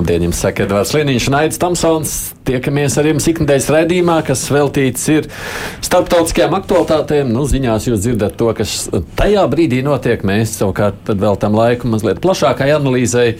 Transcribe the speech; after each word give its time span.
Labdien, 0.00 0.22
jums 0.24 0.38
saka 0.40 0.64
Edvards 0.64 0.94
Liniņš 0.96 1.24
un 1.28 1.34
Aits 1.36 1.58
Tamsons. 1.60 2.12
Tiekamies 2.48 2.94
ar 2.96 3.04
jums 3.10 3.26
ikdienas 3.28 3.66
redzījumā, 3.68 4.14
kas 4.24 4.46
veltīts 4.48 5.02
ir 5.12 5.26
starptautiskajām 5.84 6.56
aktualitātēm. 6.56 7.28
Nu, 7.34 7.42
ziņās 7.44 7.90
jūs 7.90 8.00
dzirdat 8.06 8.38
to, 8.40 8.48
kas 8.56 8.86
tajā 9.18 9.42
brīdī 9.52 9.82
notiek. 9.84 10.24
Mēs 10.24 10.54
savukārt 10.56 11.12
veltam 11.20 11.58
laiku 11.58 11.90
mazliet 11.92 12.22
plašākai 12.24 12.70
analīzei. 12.78 13.34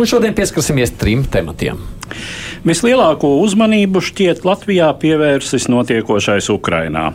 Un 0.00 0.08
šodien 0.08 0.32
pieskarsimies 0.38 0.94
trim 0.96 1.26
tematiem. 1.28 1.84
Vislielāko 2.62 3.26
uzmanību 3.42 3.98
šķiet 4.06 4.44
Latvijā 4.46 4.92
pievērsis 5.02 5.64
notiekošais 5.66 6.46
Ukrainā. 6.54 7.08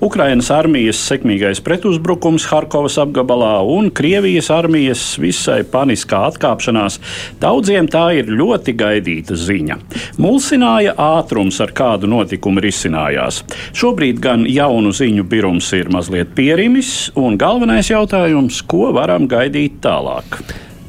Ukrainas 0.00 0.48
armijas 0.56 1.02
sekmīgais 1.04 1.60
pretuzbrukums 1.60 2.46
Harkovas 2.48 2.96
apgabalā 3.02 3.58
un 3.74 3.90
Krievijas 3.92 4.48
armijas 4.56 5.02
visai 5.20 5.58
paniskā 5.68 6.22
atkāpšanās 6.30 6.96
daudziem 7.42 7.90
tā 7.92 8.06
ir 8.22 8.32
ļoti 8.40 8.72
gaidīta 8.80 9.36
ziņa. 9.36 9.76
Mulsināja 10.16 10.96
ātrums, 10.96 11.60
ar 11.60 11.76
kādu 11.76 12.08
notikumu 12.08 12.64
risinājās. 12.64 13.42
Šobrīd 13.76 14.24
gan 14.24 14.48
jaunu 14.48 14.96
ziņu 14.96 15.28
birums 15.28 15.74
ir 15.76 15.92
mazliet 15.92 16.32
pierimis, 16.38 17.10
un 17.20 17.36
galvenais 17.36 17.92
jautājums, 17.92 18.64
ko 18.64 18.94
varam 18.96 19.28
gaidīt 19.28 19.82
tālāk. 19.84 20.40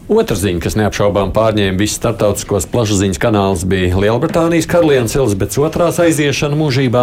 Otra 0.07 0.37
ziņa, 0.39 0.61
kas 0.63 0.77
neapšaubām 0.79 1.33
pārņēma 1.35 1.81
visus 1.81 1.97
starptautiskos 1.99 2.69
plašsaziņas 2.71 3.19
kanālus, 3.19 3.65
bija 3.67 3.97
Lielbritānijas 3.99 4.67
karalienes 4.71 5.15
Elizabetes 5.19 5.59
otrās 5.59 5.99
aiziešana 5.99 6.55
mūžībā. 6.55 7.01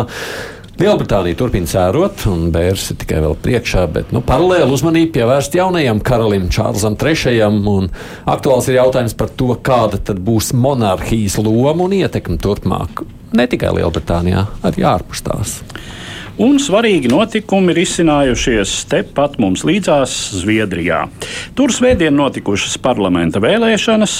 Lielbritānija 0.80 1.36
turpina 1.36 1.68
sērot, 1.68 2.24
un 2.32 2.46
bērns 2.54 2.86
ir 2.94 2.98
tikai 3.02 3.20
vēl 3.26 3.36
priekšā, 3.44 3.84
bet 3.92 4.14
nu, 4.16 4.22
paralēli 4.24 4.72
uzmanību 4.72 5.12
pievērst 5.18 5.58
jaunajam 5.58 6.00
karalim, 6.06 6.48
Čārlzam 6.48 6.96
III. 6.96 7.44
Aktuāls 8.24 8.70
ir 8.72 8.80
jautājums 8.80 9.14
par 9.20 9.28
to, 9.36 9.52
kāda 9.68 10.16
būs 10.16 10.54
monarhijas 10.56 11.36
loma 11.44 11.84
un 11.84 11.98
ietekme 12.00 12.40
turpmāk. 12.40 13.04
Ne 13.36 13.44
tikai 13.52 13.76
Lielbritānijā, 13.82 14.46
arī 14.64 14.88
ārpus 14.96 15.22
tās 15.28 15.58
un 16.42 16.58
svarīgi 16.62 17.10
notikumi 17.12 17.72
ir 17.74 17.80
izcinājušies 17.84 18.72
tepat 18.90 19.38
mums 19.42 19.62
līdzās 19.66 20.14
Zviedrijā. 20.40 21.04
Tur 21.58 21.72
svētdien 21.74 22.14
notikušas 22.18 22.76
parlamenta 22.82 23.42
vēlēšanas, 23.44 24.16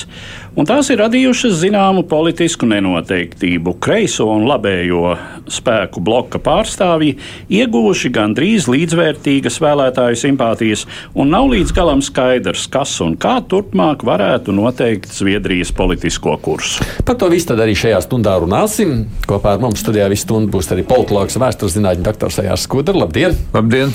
un 0.55 0.67
tās 0.69 0.89
ir 0.93 1.01
radījušas 1.03 1.57
zināmu 1.63 2.05
politisku 2.09 2.67
nenoteiktību. 2.71 3.75
Kreiso 3.83 4.29
un 4.31 4.47
labējo 4.47 5.15
spēku 5.51 6.03
bloka 6.05 6.39
pārstāvji 6.43 7.17
ieguvuši 7.53 8.11
gandrīz 8.15 8.69
līdzvērtīgas 8.71 9.59
vēlētāju 9.63 10.21
simpātijas, 10.21 10.85
un 11.19 11.33
nav 11.35 11.51
līdz 11.53 11.75
galam 11.75 12.03
skaidrs, 12.05 12.69
kas 12.73 12.95
un 13.05 13.17
kā 13.21 13.37
turpmāk 13.51 14.05
varētu 14.07 14.55
noteikt 14.55 15.11
Zviedrijas 15.15 15.75
politisko 15.75 16.37
kursu. 16.45 16.87
Par 17.05 17.19
to 17.19 17.29
visu 17.33 17.55
arī 17.55 17.75
šajā 17.79 18.01
stundā 18.07 18.37
runāsim. 18.41 19.05
Kopā 19.29 19.57
ar 19.57 19.63
mums 19.63 19.83
studijā 19.83 20.07
visu 20.13 20.29
stundu 20.29 20.55
būs 20.55 20.71
arī 20.75 20.87
politologs 20.87 21.37
un 21.37 21.45
vēsturzinātņu 21.45 22.07
doktors 22.07 22.41
Ejārs 22.45 22.69
Skudra. 22.69 22.97
Labdien! 23.05 23.35
Labdien! 23.55 23.93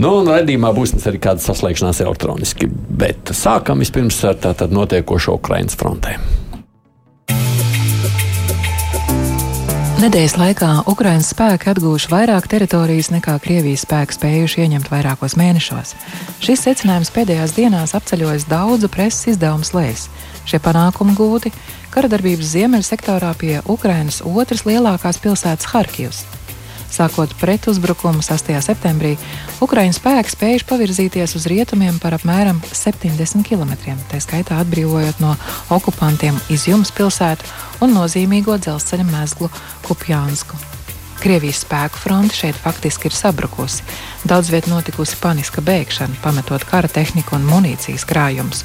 Nu, 0.00 0.16
un 0.22 0.32
redzījumā 0.32 0.72
būs 0.76 0.96
arī 1.04 1.20
kāda 1.22 1.44
saslēgšanās 1.44 2.02
elektroniski, 2.06 2.70
bet 2.70 3.34
sākam 3.36 3.84
vispirms 3.84 4.18
ar 4.26 4.40
tātad 4.40 4.72
notiekošo 4.74 5.36
Ukrainas 5.38 5.76
fronti 5.78 5.89
frontē. 5.90 6.18
Nedēļas 10.00 10.36
laikā 10.40 10.68
Ukraiņas 10.88 11.34
spēki 11.34 11.68
atguvuši 11.74 12.08
vairāk 12.08 12.46
teritorijas 12.48 13.10
nekā 13.12 13.34
Krievijas 13.44 13.82
spēki 13.84 14.16
spējuši 14.16 14.62
ieņemt 14.64 14.88
vairākos 14.88 15.36
mēnešos. 15.36 15.92
Šis 16.40 16.64
secinājums 16.64 17.12
pēdējās 17.12 17.52
dienās 17.58 17.92
apceļojas 17.98 18.48
daudzu 18.48 18.88
preses 18.88 19.34
izdevumu 19.34 19.68
slēs. 19.68 20.08
Šie 20.48 20.62
panākumi 20.64 21.12
gūti 21.18 21.52
karadarbības 21.92 22.54
ziemeļu 22.54 22.86
sektorā 22.86 23.34
pie 23.36 23.58
Ukrainas 23.68 24.22
otras 24.24 24.64
lielākās 24.64 25.20
pilsētas 25.20 25.68
Harkivas. 25.68 26.24
Sākot 26.90 27.30
pretuzbrukumu 27.38 28.22
6. 28.26 28.50
septembrī, 28.66 29.14
Ukraiņu 29.62 29.94
spēki 29.94 30.34
spējuši 30.34 30.66
pavirzīties 30.66 31.36
uz 31.38 31.46
rietumiem 31.50 32.00
par 32.02 32.16
apmēram 32.18 32.58
70 32.74 33.46
km, 33.46 33.76
tā 34.10 34.18
skaitā 34.22 34.58
atbrīvojot 34.64 35.22
no 35.22 35.36
okupantiem 35.70 36.40
Izjums 36.50 36.90
pilsētu 36.96 37.46
un 37.86 37.94
nozīmīgo 37.94 38.58
dzelzceļa 38.58 39.06
mezglu 39.12 39.52
Kupjānsku. 39.86 40.58
Krievijas 41.20 41.60
spēku 41.66 42.00
fronte 42.00 42.32
šeit 42.32 42.56
faktiski 42.56 43.10
ir 43.10 43.14
sabrukusi. 43.14 43.84
Daudz 44.24 44.48
viet 44.48 44.66
notikusi 44.70 45.18
paniska 45.20 45.60
bēgšana, 45.60 46.16
pametot 46.24 46.64
kara 46.64 46.88
tehniku 46.88 47.36
un 47.36 47.44
munīcijas 47.44 48.06
krājumus. 48.08 48.64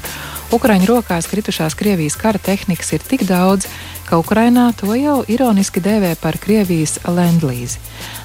Ukraiņu 0.56 0.88
rokās 0.88 1.28
kritušās 1.28 1.76
Krievijas 1.76 2.16
kara 2.16 2.40
tehnikas 2.40 2.94
ir 2.96 3.04
tik 3.04 3.26
daudz, 3.28 3.68
ka 4.06 4.20
Ukrainā 4.22 4.70
to 4.78 4.94
jau 4.94 5.20
ironiski 5.28 5.82
dēvē 5.82 6.14
par 6.22 6.38
Krievijas 6.42 7.00
lendlīzi. 7.04 7.80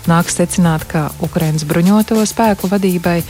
Nāks 0.10 0.38
secināt, 0.38 0.86
ka 0.90 1.10
Ukraiņas 1.26 1.66
bruņoto 1.70 2.22
spēku 2.30 2.70
vadībai 2.72 3.22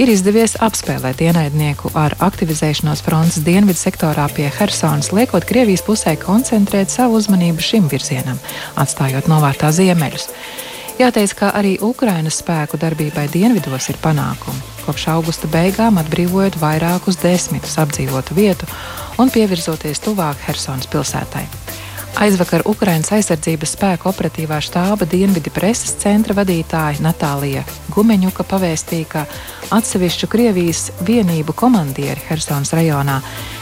ir 0.00 0.10
izdevies 0.12 0.56
apspēlēt 0.62 1.22
ienaidnieku 1.26 1.92
ar 1.98 2.16
aktivizēšanos 2.22 3.04
frontes 3.06 3.42
dienvidu 3.46 3.78
sektorā 3.78 4.26
pie 4.34 4.48
Helsonas, 4.58 5.12
liekot 5.16 5.46
Krievijas 5.48 5.84
pusē 5.86 6.16
koncentrēt 6.20 6.92
savu 6.92 7.20
uzmanību 7.20 7.62
šim 7.62 7.86
virzienam, 7.92 8.40
atstājot 8.80 9.30
novārtā 9.30 9.72
ziemeļus. 9.76 10.28
Jāteic, 11.00 11.32
ka 11.32 11.48
arī 11.56 11.78
Ukrainas 11.80 12.42
spēku 12.42 12.76
darbībai 12.80 13.24
dienvidos 13.32 13.88
ir 13.88 13.96
panākumi. 14.02 14.60
Kopš 14.84 15.06
augusta 15.14 15.48
beigām 15.48 15.96
atbrīvojot 16.02 16.58
vairākus 16.60 17.16
desmitus 17.22 17.78
apdzīvotu 17.80 18.36
vietu 18.36 18.68
un 19.16 19.32
pievirzoties 19.32 20.04
tuvāk 20.04 20.44
Helsonas 20.48 20.88
pilsētai. 20.92 21.59
Aizvakar 22.18 22.64
Ukraiņas 22.66 23.12
aizsardzības 23.14 23.76
spēku 23.76 24.08
operatīvā 24.10 24.58
štāba 24.64 25.06
Dienvidu 25.08 25.52
preses 25.54 25.94
centra 26.02 26.34
vadītāja 26.34 26.98
Natālija 27.04 27.62
Gumeņuka 27.94 28.44
pavēstīja, 28.50 29.06
ka 29.08 29.22
atsevišķu 29.76 30.28
Krievijas 30.30 30.88
vienību 31.06 31.54
komandieri 31.56 32.20
Helsonas 32.26 32.72
rajonā 32.74 33.20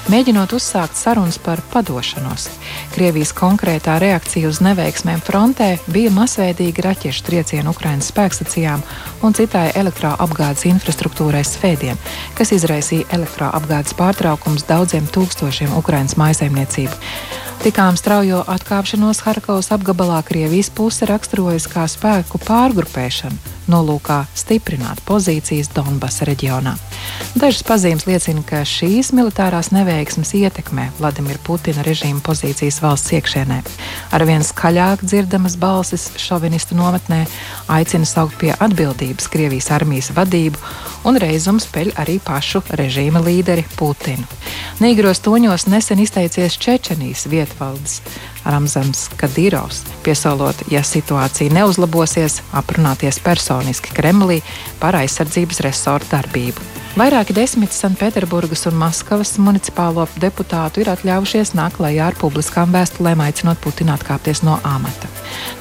mēģinot 0.08 0.54
uzsākt 0.56 0.96
sarunas 0.96 1.36
par 1.44 1.60
padošanos. 1.72 2.48
Krievijas 2.94 3.34
konkrētā 3.36 3.98
reakcija 4.00 4.48
uz 4.48 4.62
neveiksmēm 4.64 5.20
frontē 5.24 5.74
bija 5.92 6.12
masveidīgi 6.16 6.84
raķešu 6.88 7.26
triecieni 7.28 7.68
Ukraiņas 7.68 8.08
spēkstacijām 8.14 8.84
un 9.22 9.36
citai 9.36 9.68
elektroapgādes 9.76 10.64
infrastruktūrai 10.72 11.44
svētdien, 11.44 12.00
kas 12.38 12.54
izraisīja 12.56 13.10
elektroapgādes 13.20 13.96
pārtraukums 13.98 14.64
daudziem 14.68 15.06
tūkstošiem 15.12 15.76
Ukraiņas 15.82 16.16
maisaimniecību. 16.20 17.46
Tikām 17.58 17.96
straujo 17.98 18.44
atkāpšanos 18.46 19.18
Harkovas 19.26 19.72
apgabalā 19.74 20.20
Krievijas 20.22 20.68
puse 20.70 21.08
raksturojas 21.10 21.66
kā 21.66 21.88
spēku 21.90 22.38
pārgrupēšanu, 22.46 23.57
nolūkā 23.72 24.22
stiprināt 24.36 25.00
pozīcijas 25.08 25.70
Donbasa 25.74 26.26
reģionā. 26.28 26.74
Dažas 27.38 27.62
pazīmes 27.68 28.06
liecina, 28.08 28.42
ka 28.46 28.62
šīs 28.66 29.12
militārās 29.16 29.70
neveiksmes 29.74 30.32
ietekmē 30.38 30.88
Vladimira 30.98 31.40
Putina 31.44 31.84
režīma 31.86 32.22
pozīcijas 32.24 32.80
valsts 32.82 33.14
iekšēnē. 33.18 33.60
Arvien 34.16 34.44
skaļāk 34.46 35.04
dzirdamas 35.04 35.58
balsis 35.60 36.08
šovinistu 36.20 36.78
nometnē 36.78 37.24
aicina 37.78 38.08
saukt 38.08 38.38
pie 38.40 38.54
atbildības 38.56 39.28
Krievijas 39.32 39.70
armijas 39.76 40.12
vadību 40.16 40.60
un 41.08 41.20
reizums 41.20 41.68
peļ 41.72 41.92
arī 42.00 42.18
pašu 42.24 42.64
režīma 42.80 43.22
līderi 43.24 43.66
Putinu. 43.76 44.26
Nīgros 44.82 45.22
toņos 45.24 45.68
nesen 45.70 46.02
izteicies 46.02 46.58
Čečenijas 46.58 47.26
vietvaldes 47.30 48.00
Ramzans 48.48 49.06
Kadīrovs, 49.20 49.84
piesolot, 50.06 50.64
ja 50.72 50.82
situācija 50.86 51.52
neuzlabosies, 51.54 52.40
aprunāties 52.56 53.20
personiski 53.24 53.94
Kremlī 53.96 54.40
par 54.80 54.98
aizsardzības 54.98 55.64
resortu 55.68 56.12
darbību. 56.16 56.78
Vairāki 56.98 57.34
desmit 57.36 57.70
Sanktpēterburgas 57.70 58.64
un 58.66 58.74
Maskavas 58.80 59.36
municipālo 59.38 60.08
deputātu 60.18 60.80
ir 60.82 60.88
atļaujušies 60.90 61.52
nākt 61.54 61.76
klajā 61.76 62.08
ar 62.10 62.16
publiskām 62.18 62.72
vēstulēm, 62.74 63.20
aicinot 63.22 63.60
Putinu 63.62 63.92
atkāpties 63.94 64.40
no 64.42 64.56
amata. 64.66 65.06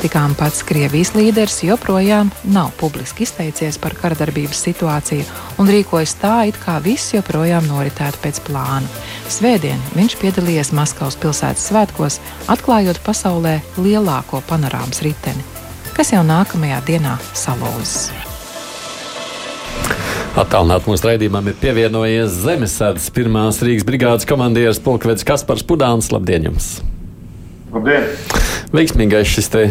Tikām 0.02 0.34
pats 0.40 0.64
Krievijas 0.66 1.12
līderis 1.14 1.60
joprojām 1.68 2.32
nav 2.56 2.72
publiski 2.80 3.28
izteicies 3.28 3.78
par 3.78 3.94
karadarbības 4.00 4.64
situāciju 4.70 5.28
un 5.62 5.70
rīkojas 5.70 6.16
tā, 6.22 6.34
it 6.50 6.58
kā 6.64 6.80
viss 6.82 7.14
joprojām 7.14 7.70
noritētu 7.70 8.24
pēc 8.24 8.42
plāna. 8.48 8.90
Svētdien 9.30 9.84
viņš 9.94 10.18
piedalījies 10.24 10.74
Maskavas 10.74 11.20
pilsētas 11.22 11.70
svētkos, 11.70 12.22
atklājot 12.48 12.77
pasaulē 13.02 13.56
lielāko 13.82 14.38
panorāmas 14.46 15.02
riteni, 15.02 15.42
kas 15.98 16.12
jau 16.14 16.22
nākamajā 16.22 16.78
dienā 16.86 17.16
salūzas. 17.34 18.12
Attālināt 20.38 20.86
mūsu 20.86 21.08
raidījumam 21.08 21.48
ir 21.50 21.56
pievienojies 21.58 22.36
Zemesardzes 22.44 23.10
pirmās 23.10 23.58
Rīgas 23.66 23.88
brigādes 23.88 24.28
komandieris 24.30 24.78
Polkvedis 24.86 25.26
Kaspars 25.26 25.66
Pudāns. 25.66 26.12
Labdien 26.14 26.46
jums! 26.52 26.68
Labdien! 27.74 28.06
Veiksmīgais 28.70 29.26
šis 29.26 29.50
te 29.50 29.66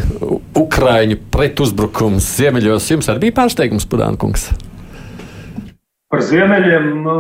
Ukraiņu 0.59 1.21
pretuzbrukums 1.31 2.27
ziemeļos 2.41 2.91
jums 2.91 3.13
arī 3.13 3.29
bija 3.29 3.39
pārsteigums, 3.39 3.87
Pudānkungs? 3.87 4.51
Par 6.11 6.27
ziemeļiem 6.27 6.93
nu, 7.07 7.17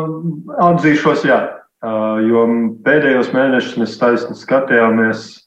atzīšos, 0.67 1.23
jā. 1.31 1.41
Jo 2.27 2.47
pēdējos 2.83 3.31
mēnešus 3.31 3.79
mēs 3.79 3.99
taisni 4.03 4.35
skatījāmies 4.35 5.46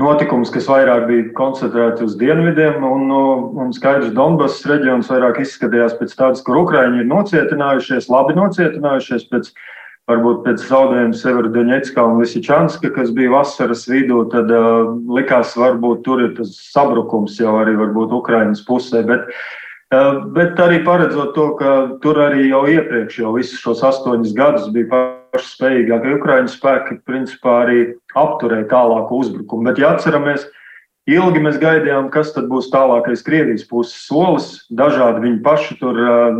notikums, 0.00 0.50
kas 0.52 0.68
vairāk 0.70 1.04
bija 1.08 1.28
koncentrēti 1.36 2.06
uz 2.06 2.16
dienvidiem, 2.20 2.84
un, 2.86 3.12
un 3.60 3.72
skaidrs, 3.76 4.14
Donbass 4.16 4.64
reģions 4.68 5.10
vairāk 5.12 5.42
izskatījās 5.44 5.98
pēc 6.00 6.16
tādas, 6.16 6.42
kur 6.46 6.62
Ukraiņi 6.62 7.02
ir 7.02 7.10
nocietinājušies, 7.10 8.10
labi 8.12 8.36
nocietinājušies 8.38 9.28
pēc, 9.32 9.52
varbūt 10.10 10.44
pēc 10.46 10.64
zaudējuma 10.66 11.18
Severodoņetskā 11.20 12.04
un 12.08 12.22
Lisičanska, 12.22 12.92
kas 12.96 13.12
bija 13.14 13.34
vasaras 13.36 13.84
vidū, 13.90 14.24
tad 14.32 14.50
uh, 14.50 14.94
likās, 15.12 15.56
varbūt 15.60 16.06
tur 16.08 16.24
ir 16.24 16.32
tas 16.40 16.56
sabrukums 16.72 17.36
jau 17.40 17.58
arī 17.60 17.76
varbūt 17.78 18.16
Ukraiņas 18.22 18.64
pusē, 18.68 19.04
bet 19.08 19.28
uh, 19.28 19.42
Bet 20.32 20.56
arī 20.56 20.78
paredzot 20.86 21.34
to, 21.36 21.50
ka 21.58 21.72
tur 22.00 22.16
arī 22.24 22.46
jau 22.48 22.62
iepriekš, 22.64 23.18
jau 23.20 23.34
visus 23.36 23.60
šos 23.60 23.82
astoņus 23.84 24.32
gadus 24.32 24.70
bija 24.72 24.88
spējīgākie 25.40 26.16
Ukraiņu 26.18 26.50
spēki 26.52 26.98
principā 27.08 27.62
arī 27.62 27.78
apturēja 28.18 28.68
tālāku 28.72 29.22
uzbrukumu. 29.22 29.64
Bet, 29.70 29.80
ja 29.80 29.94
atceramies, 29.94 30.44
ilgi 31.08 31.40
mēs 31.42 31.56
gaidījām, 31.62 32.10
kas 32.12 32.34
tad 32.36 32.50
būs 32.50 32.68
tālākais 32.72 33.24
Krievijas 33.24 33.64
puses 33.68 33.96
solis. 34.04 34.50
Dažādi 34.68 35.24
viņi 35.24 35.40
paši 35.46 35.78
tur 35.80 35.96
uh, 35.96 36.36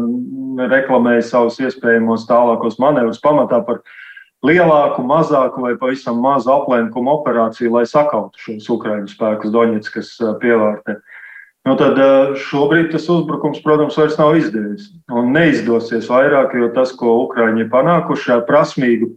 reklamēja 0.73 1.25
savus 1.31 1.59
iespējamos 1.63 2.29
tālākos 2.29 2.79
manevrus 2.83 3.23
pamatā 3.23 3.63
par 3.65 3.81
lielāku, 4.45 5.05
mazāku 5.07 5.65
vai 5.65 5.75
pavisam 5.81 6.21
mazu 6.21 6.53
aplenkumu 6.53 7.17
operāciju, 7.17 7.73
lai 7.79 7.87
sakautu 7.89 8.45
šos 8.45 8.69
Ukraiņu 8.77 9.11
spēkus 9.15 9.55
Doņetskas 9.55 10.15
pievārtē. 10.43 10.99
Nu, 11.63 11.77
tad 11.79 11.99
šobrīd 12.43 12.91
tas 12.91 13.05
uzbrukums, 13.13 13.61
protams, 13.63 13.95
vairs 13.99 14.17
nav 14.19 14.35
izdevies. 14.35 14.89
Un 15.15 15.31
neizdosies 15.35 16.09
vairāk, 16.11 16.57
jo 16.59 16.73
tas, 16.75 16.91
ko 16.99 17.21
Ukrāņi 17.29 17.63
ir 17.63 17.69
panākuši 17.71 18.33
ar 18.35 18.43
prasmīgu, 18.49 19.13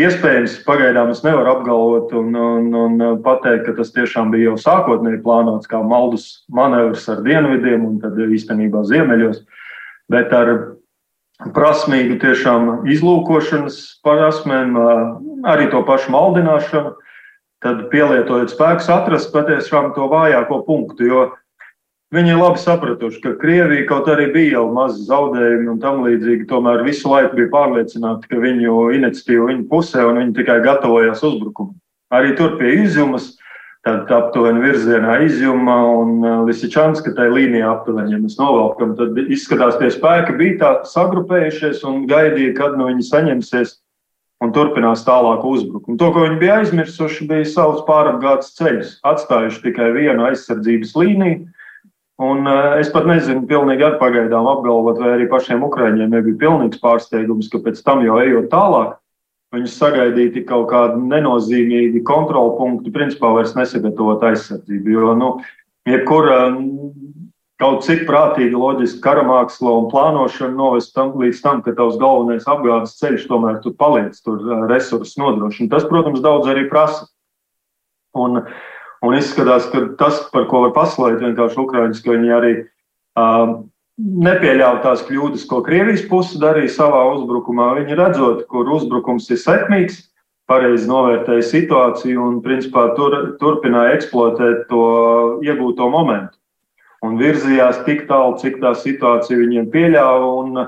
iespējams, 0.00 0.58
pagaidām 0.66 1.10
es 1.14 1.22
nevaru 1.24 1.54
apgalvot 1.54 2.12
un, 2.18 2.34
un, 2.36 2.68
un 2.76 3.04
pateikt, 3.24 3.64
ka 3.68 3.76
tas 3.78 3.94
tiešām 3.94 4.32
bija 4.34 4.50
jau 4.50 4.58
sākotnēji 4.60 5.22
plānots 5.24 5.70
kā 5.70 5.80
maldus 5.80 6.26
manevrs 6.52 7.08
ar 7.12 7.22
dienvidiem 7.24 7.86
un 7.88 7.96
tad 8.02 8.20
īstenībā 8.20 8.84
ziemeļos, 8.90 9.40
bet 10.12 10.34
ar 10.36 10.52
prasmīgu 11.56 12.20
tiešām 12.20 12.86
izlūkošanas 12.92 13.80
prasmēm, 14.04 14.76
arī 15.48 15.70
to 15.72 15.80
pašu 15.88 16.12
maldināšanu, 16.12 16.92
tad 17.64 17.82
pielietojot 17.92 18.52
spēkus, 18.52 18.92
atrast 18.92 19.32
patiešām 19.32 19.94
to 19.96 20.08
vājāko 20.12 20.60
punktu. 20.68 21.08
Viņi 22.16 22.32
ir 22.32 22.38
labi 22.40 22.60
sapratuši, 22.62 23.18
ka 23.20 23.34
Krievija 23.40 23.84
kaut 23.88 24.06
arī 24.08 24.30
bija 24.32 24.54
jau 24.56 24.68
mazi 24.72 25.02
zaudējumi 25.04 25.68
un 25.74 25.80
tam 25.82 25.98
līdzīgi, 26.06 26.46
tomēr 26.48 26.84
visu 26.86 27.10
laiku 27.10 27.36
bija 27.36 27.50
pārliecināti, 27.52 28.30
ka 28.30 28.38
viņu 28.40 28.86
iniciatīva 28.96 29.50
viņu 29.50 29.66
pusē 29.68 30.04
un 30.06 30.22
viņi 30.22 30.36
tikai 30.38 30.62
gatavojās 30.64 31.20
uzbrukumam. 31.26 31.74
Arī 32.14 32.32
tur 32.38 32.54
pie 32.60 32.70
izjumas, 32.86 33.34
tad 33.84 34.08
aptuveni 34.10 34.62
virzienā 34.64 35.18
izjuma 35.26 35.74
un 35.98 36.14
uh, 36.22 36.38
Lisičanska 36.46 37.12
tajā 37.18 37.34
līnijā 37.34 37.68
aptuveni, 37.74 38.14
ja 38.14 38.20
mēs 38.22 38.38
novelkam, 38.40 38.94
tad 38.98 39.18
izskatās 39.26 39.76
tie 39.82 39.90
spēki 39.92 40.38
bija 40.38 40.56
tā 40.62 40.70
sagrupējušies 40.88 41.84
un 41.90 42.06
gaidīja, 42.10 42.54
kad 42.56 42.78
nu 42.78 42.88
viņi 42.88 43.06
saņemsies 43.10 43.76
un 44.44 44.54
turpinās 44.56 45.04
tālāku 45.04 45.52
uzbrukumu. 45.58 45.98
To, 46.00 46.08
ko 46.14 46.24
viņi 46.24 46.40
bija 46.40 46.62
aizmirsuši, 46.62 47.28
bija 47.28 47.46
savus 47.50 47.84
pārapgādes 47.86 48.54
ceļus, 48.56 48.96
atstājuši 49.06 49.62
tikai 49.68 49.92
vienu 49.96 50.26
aizsardzības 50.30 50.96
līniju 50.98 51.44
Un 52.16 52.46
uh, 52.48 52.78
es 52.80 52.88
pat 52.88 53.04
nezinu, 53.04 53.42
pilnīgi 53.48 53.84
ar 53.84 53.98
pagaidām 54.00 54.46
apgalvot, 54.48 54.96
vai 55.02 55.10
arī 55.18 55.26
pašiem 55.28 55.66
ukrāņiem 55.66 56.14
nebija 56.14 56.38
pilnīgs 56.46 56.80
pārsteigums, 56.80 57.50
ka 57.52 57.60
pēc 57.60 57.82
tam 57.84 58.00
jau 58.06 58.16
ejot 58.22 58.46
tālāk, 58.52 58.94
viņus 59.52 59.74
sagaidīja 59.76 60.46
kaut 60.48 60.70
kādi 60.70 61.02
nenozīmīgi 61.10 62.00
kontrolpunkti, 62.08 62.92
principā 62.94 63.34
vairs 63.36 63.52
nesagatavot 63.58 64.24
aizsardzību. 64.30 64.94
Jo, 64.94 65.12
nu, 65.18 65.28
jebkura 65.84 66.38
kaut 67.60 67.84
cik 67.84 68.06
prātīga, 68.08 68.56
loģiska 68.64 69.02
karamāksla 69.04 69.74
un 69.82 69.90
plānošana 69.92 70.56
novest 70.56 70.94
tam, 70.96 71.12
līdz 71.20 71.42
tam, 71.44 71.60
ka 71.64 71.76
tavs 71.76 71.98
galvenais 72.00 72.48
apgādes 72.48 72.96
ceļš 72.96 73.28
tomēr 73.28 73.60
tur 73.64 73.76
paliec, 73.76 74.16
tur 74.24 74.40
resursus 74.72 75.20
nodrošina. 75.20 75.68
Tas, 75.76 75.84
protams, 75.88 76.24
daudz 76.24 76.48
arī 76.48 76.64
prasa. 76.72 77.04
Un, 78.16 78.40
uh, 78.40 78.64
Un 79.06 79.16
izskatās, 79.18 79.68
ka 79.70 79.84
tas, 80.00 80.20
par 80.32 80.48
ko 80.50 80.66
var 80.66 80.74
paslēgt 80.76 81.22
vienkārši 81.22 81.60
Ukraiņas, 81.62 82.02
ka 82.02 82.14
viņi 82.14 82.32
arī 82.34 82.52
uh, 82.58 83.56
nepieļāva 83.96 84.82
tās 84.84 85.04
kļūdas, 85.06 85.46
ko 85.48 85.62
Krievijas 85.64 86.04
puse 86.10 86.40
darīja 86.42 86.74
savā 86.74 87.04
uzbrukumā. 87.14 87.72
Viņi 87.80 87.98
redzot, 87.98 88.44
kur 88.50 88.68
uzbrukums 88.76 89.28
ir 89.30 89.40
sekmīgs, 89.40 90.02
pareizi 90.50 90.88
novērtēja 90.90 91.44
situāciju 91.48 92.22
un 92.22 92.40
principā 92.44 92.88
tur, 92.98 93.16
turpināja 93.40 93.96
eksploatēt 93.96 94.66
to 94.70 94.82
iegūto 95.46 95.88
momentu. 95.92 96.36
Un 97.04 97.18
virzījās 97.20 97.82
tik 97.86 98.06
tālu, 98.08 98.36
cik 98.40 98.60
tā 98.62 98.72
situācija 98.78 99.38
viņiem 99.38 99.70
pieļāva. 99.72 100.30
Un, 100.42 100.62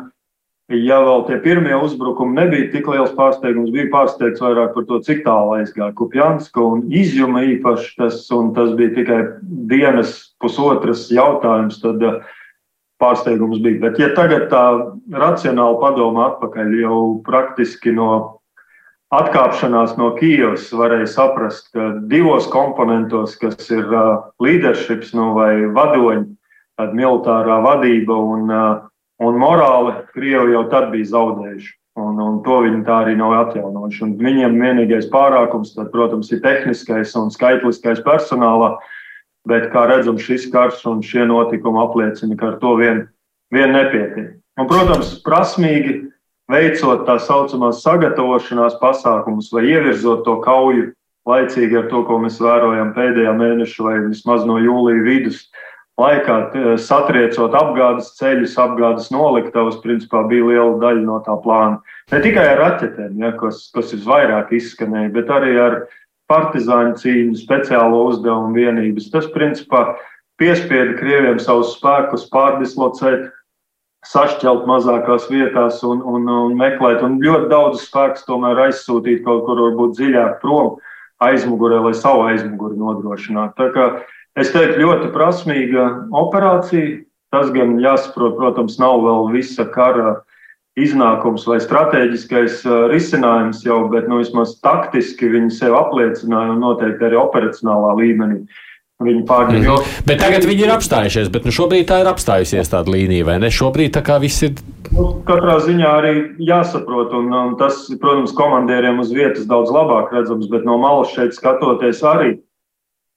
ja 0.69 0.99
vēl 1.01 1.23
tie 1.29 1.39
pirmie 1.41 1.77
uzbrukumi 1.81 2.37
nebija 2.37 2.69
tik 2.73 2.89
liels 2.93 3.13
pārsteigums, 3.17 3.73
bija 3.73 3.89
pārsteigts 3.93 4.43
vairāk 4.45 4.75
par 4.75 4.89
to, 4.89 5.01
cik 5.05 5.23
tālu 5.25 5.57
aizgāja 5.57 5.95
Kupjanska 5.97 6.61
un 6.61 6.83
izjuma 6.93 7.45
īpaši 7.55 7.95
tas, 8.01 8.21
un 8.35 8.53
tas 8.57 8.75
bija 8.77 8.93
tikai 8.99 9.21
dienas 9.71 10.35
pusotras 10.43 11.07
jautājums, 11.13 11.81
tad 11.81 12.05
eh, 12.05 12.19
pārsteigums 13.01 13.63
bija. 13.65 13.81
Bet 13.87 14.03
ja 14.03 14.11
tagad 14.17 14.51
tā 14.53 14.65
racionāli 15.15 15.81
padomā 15.81 16.35
atpakaļ 16.35 16.77
jau 16.83 17.01
praktiski 17.25 17.95
no 17.97 18.11
atkāpšanās 19.15 19.97
no 19.97 20.11
Kijavas 20.19 20.67
varēja 20.77 21.09
saprast, 21.09 21.71
ka 21.73 21.95
divos 22.13 22.45
komponentos, 22.53 23.39
kas 23.41 23.71
ir 23.73 23.87
uh, 23.89 24.29
leaderships 24.43 25.15
nu, 25.17 25.31
vai 25.39 25.65
vadoņi, 25.73 26.27
tad 26.77 26.93
militārā 26.93 27.57
vadība 27.65 28.19
un 28.21 28.53
uh, 28.53 28.67
Un 29.19 29.39
morāli 29.41 29.97
Krievi 30.15 30.55
jau 30.55 30.65
tad 30.71 30.93
bija 30.93 31.11
zaudējuši. 31.13 31.75
Un, 31.99 32.19
un 32.23 32.37
to 32.45 32.61
viņi 32.63 32.85
tā 32.87 33.01
arī 33.03 33.17
nav 33.19 33.35
atjaunojuši. 33.41 34.03
Un 34.07 34.13
viņiem 34.21 34.59
vienīgais 34.63 35.09
pārākums, 35.11 35.73
tad, 35.75 35.91
protams, 35.91 36.31
ir 36.31 36.43
tehniskais 36.45 37.17
un 37.19 37.33
skaitliskais 37.35 38.05
personālā. 38.07 38.77
Bet, 39.49 39.71
kā 39.73 39.89
redzam, 39.91 40.21
šis 40.23 40.47
karš 40.53 40.85
un 40.91 41.03
šie 41.03 41.27
notikumi 41.27 41.83
apliecina, 41.83 42.37
ka 42.39 42.53
ar 42.53 42.61
to 42.63 42.77
vien, 42.79 43.03
vien 43.55 43.75
nepietiek. 43.75 44.37
Un, 44.59 44.69
protams, 44.71 45.17
prasmīgi 45.27 45.97
veicot 46.51 47.03
tā 47.09 47.19
saucamās 47.23 47.83
sagatavošanās 47.83 48.79
pasākumus 48.83 49.51
vai 49.55 49.67
ievirzot 49.73 50.23
to 50.27 50.39
kauju 50.45 50.93
laicīgi 51.29 51.77
ar 51.83 51.89
to, 51.91 52.03
ko 52.09 52.19
mēs 52.23 52.39
vērojam 52.41 52.95
pēdējā 52.97 53.35
mēneša 53.37 53.85
vai 53.85 53.97
vismaz 54.07 54.47
no 54.49 54.57
jūlija 54.63 55.05
vidus, 55.05 55.43
laikā 55.99 56.37
satriecot 56.79 57.55
apgādes 57.59 58.13
ceļus, 58.19 58.57
apgādes 58.63 59.09
noliktavas, 59.15 59.81
principā 59.83 60.23
bija 60.31 60.47
liela 60.47 60.77
daļa 60.83 61.07
no 61.07 61.19
tā 61.27 61.35
plāna. 61.43 61.81
Ne 62.13 62.21
tikai 62.25 62.45
ar 62.53 62.63
raķetēm, 62.63 63.17
ja, 63.23 63.33
kas, 63.41 63.67
kas 63.75 63.95
visvairāk 63.97 64.53
izskanēja, 64.57 65.11
bet 65.17 65.33
arī 65.35 65.57
ar 65.63 65.81
partizāņu 66.31 67.01
cīņu, 67.03 67.41
speciālo 67.41 68.05
uzdevumu 68.13 68.55
vienības. 68.57 69.11
Tas, 69.13 69.27
principā, 69.35 69.97
piespieda 70.39 70.95
Krieviem 71.01 71.41
savus 71.43 71.75
spēkus 71.77 72.29
pārdislocēt, 72.33 73.31
sašķelt 74.07 74.69
mazākās 74.69 75.27
vietās 75.33 75.81
un, 75.87 76.05
un, 76.07 76.29
un 76.31 76.55
meklēt, 76.57 77.03
un 77.03 77.19
ļoti 77.23 77.51
daudz 77.51 77.83
spēku 77.89 78.23
tomēr 78.29 78.69
aizsūtīt 78.69 79.25
kaut 79.25 79.43
kur 79.49 79.59
varbūt 79.65 79.97
dziļāk 79.99 80.39
prom 80.45 80.77
aizmugurē, 81.25 81.81
lai 81.83 81.97
savu 81.99 82.29
aizmuguri 82.29 82.79
nodrošinātu. 82.79 83.59
Es 84.39 84.53
teiktu, 84.55 84.85
ļoti 84.85 85.13
prasmīga 85.15 85.91
operācija. 86.15 87.03
Tas 87.35 87.51
gan 87.53 87.77
jāsaprot, 87.83 88.39
protams, 88.39 88.79
nav 88.81 89.03
vēl 89.05 89.27
visa 89.35 89.67
kara 89.69 90.15
iznākums 90.79 91.45
vai 91.49 91.59
strateģiskais 91.61 92.63
risinājums 92.93 93.65
jau, 93.67 93.83
bet 93.93 94.07
nu, 94.09 94.23
vismaz 94.23 94.55
taktiski 94.65 95.29
viņi 95.35 95.53
sev 95.59 95.77
apliecināja 95.77 96.55
un 96.55 96.63
noteikti 96.65 97.09
arī 97.09 97.21
operacionālā 97.21 97.93
līmenī. 97.99 98.41
Viņi 98.99 99.21
pārņem. 99.29 99.61
Mm 99.61 99.67
-hmm. 99.67 100.07
Bet 100.09 100.19
tagad 100.19 100.43
viņi 100.49 100.65
ir 100.65 100.73
apstājušies, 100.75 101.29
bet 101.31 101.45
nu, 101.47 101.53
šobrīd 101.55 101.87
tā 101.87 102.01
ir 102.03 102.09
apstājusies 102.11 102.73
tāda 102.73 102.91
līnija, 102.91 103.27
vai 103.29 103.37
ne? 103.39 103.47
Šobrīd 103.47 103.93
tā 103.95 104.03
kā 104.03 104.19
viss 104.19 104.43
ir. 104.43 104.57
Nu, 104.91 105.23
katrā 105.29 105.61
ziņā 105.63 105.93
arī 106.01 106.15
jāsaprot, 106.43 107.15
un, 107.15 107.31
un 107.33 107.55
tas, 107.61 107.87
protams, 108.01 108.33
komandieriem 108.35 108.99
uz 108.99 109.13
vietas 109.15 109.47
daudz 109.47 109.71
labāk 109.71 110.11
redzams, 110.13 110.49
bet 110.51 110.65
no 110.65 110.79
malas 110.79 111.15
šeit 111.15 111.31
skatoties 111.35 112.03
arī 112.03 112.39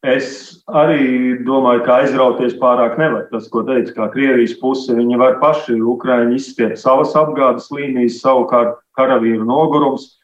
Es 0.01 0.63
arī 0.65 1.37
domāju, 1.45 1.83
ka 1.85 1.99
aizrauties 2.01 2.55
pārāk 2.57 2.95
nevar. 2.97 3.27
Tas, 3.29 3.45
ko 3.53 3.61
teica, 3.67 3.93
kā 3.93 4.07
Krievijas 4.15 4.55
puse, 4.57 4.95
viņi 4.97 5.19
var 5.21 5.37
paši 5.43 5.77
Ukraiņi 5.77 6.39
izstiept 6.39 6.81
savas 6.81 7.13
apgādes 7.17 7.69
līnijas, 7.69 8.17
savukārt 8.23 8.79
karavīru 8.97 9.45
nogurums 9.45 10.15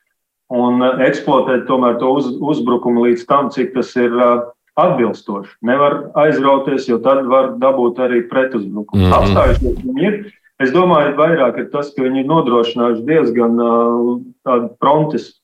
un 0.49 0.81
eksploatēt 0.81 1.67
tomēr 1.69 1.99
to 2.01 2.09
uz, 2.17 2.31
uzbrukumu 2.41 3.05
līdz 3.05 3.27
tam, 3.29 3.51
cik 3.53 3.75
tas 3.75 3.93
ir 4.01 4.17
uh, 4.17 4.47
atbilstoši. 4.81 5.59
Nevar 5.69 5.99
aizrauties, 6.25 6.87
jo 6.89 6.97
tad 7.03 7.27
var 7.29 7.53
dabūt 7.61 8.01
arī 8.01 8.23
pretuzbrukumu. 8.31 9.03
Mm 9.03 9.11
-hmm. 9.11 9.17
Apstājušies 9.19 9.83
viņi 9.85 10.07
ir. 10.09 10.19
Es 10.57 10.71
domāju, 10.73 11.13
vairāk 11.17 11.57
ir 11.59 11.69
tas, 11.69 11.93
ka 11.93 12.01
viņi 12.01 12.23
ir 12.23 12.31
nodrošinājuši 12.33 13.05
diezgan 13.05 13.59
uh, 13.61 14.17
tādu 14.41 14.73
frontes 14.81 15.35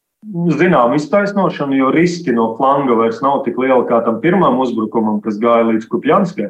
zinām 0.58 0.96
iztaisnošanu, 0.98 1.78
jo 1.78 1.92
riski 1.94 2.34
no 2.36 2.54
flanga 2.58 2.96
vairs 3.00 3.22
nav 3.26 3.44
tik 3.48 3.60
lieli 3.62 3.84
kā 3.90 4.04
tam 4.06 4.22
pirmam 4.24 4.60
uzbrukumam, 4.64 5.22
kas 5.24 5.40
gāja 5.42 5.68
līdz 5.72 5.90
Kupjanskai. 5.92 6.50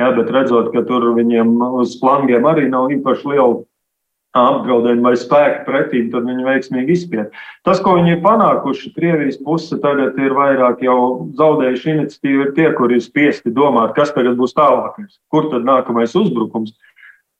Jā, 0.00 0.08
bet 0.16 0.30
redzot, 0.34 0.72
ka 0.74 0.82
tur 0.88 1.12
viņiem 1.16 1.58
uz 1.78 1.98
flangiem 2.00 2.46
arī 2.48 2.66
nav 2.70 2.90
īpaši 2.94 3.28
liela 3.34 3.60
apdraudējuma 4.32 5.10
vai 5.10 5.18
spēka 5.20 5.64
pretī, 5.66 6.06
tad 6.12 6.24
viņi 6.24 6.46
veiksmīgi 6.46 6.94
izspied. 6.96 7.34
Tas, 7.66 7.82
ko 7.84 7.98
viņi 7.98 8.14
ir 8.14 8.22
panākuši, 8.24 8.94
Krievijas 8.96 9.36
puse 9.44 9.76
tagad 9.82 10.16
ir 10.20 10.32
vairāk 10.36 10.80
jau 10.86 11.28
zaudējuši 11.36 11.92
iniciatīvu, 11.92 12.46
ir 12.46 12.54
tie, 12.56 12.70
kuri 12.78 12.96
ir 12.96 13.04
spiesti 13.04 13.52
domāt, 13.52 13.92
kas 13.98 14.14
tagad 14.16 14.38
būs 14.40 14.56
tālākais, 14.56 15.18
kur 15.32 15.50
tad 15.52 15.68
nākamais 15.68 16.16
uzbrukums. 16.16 16.72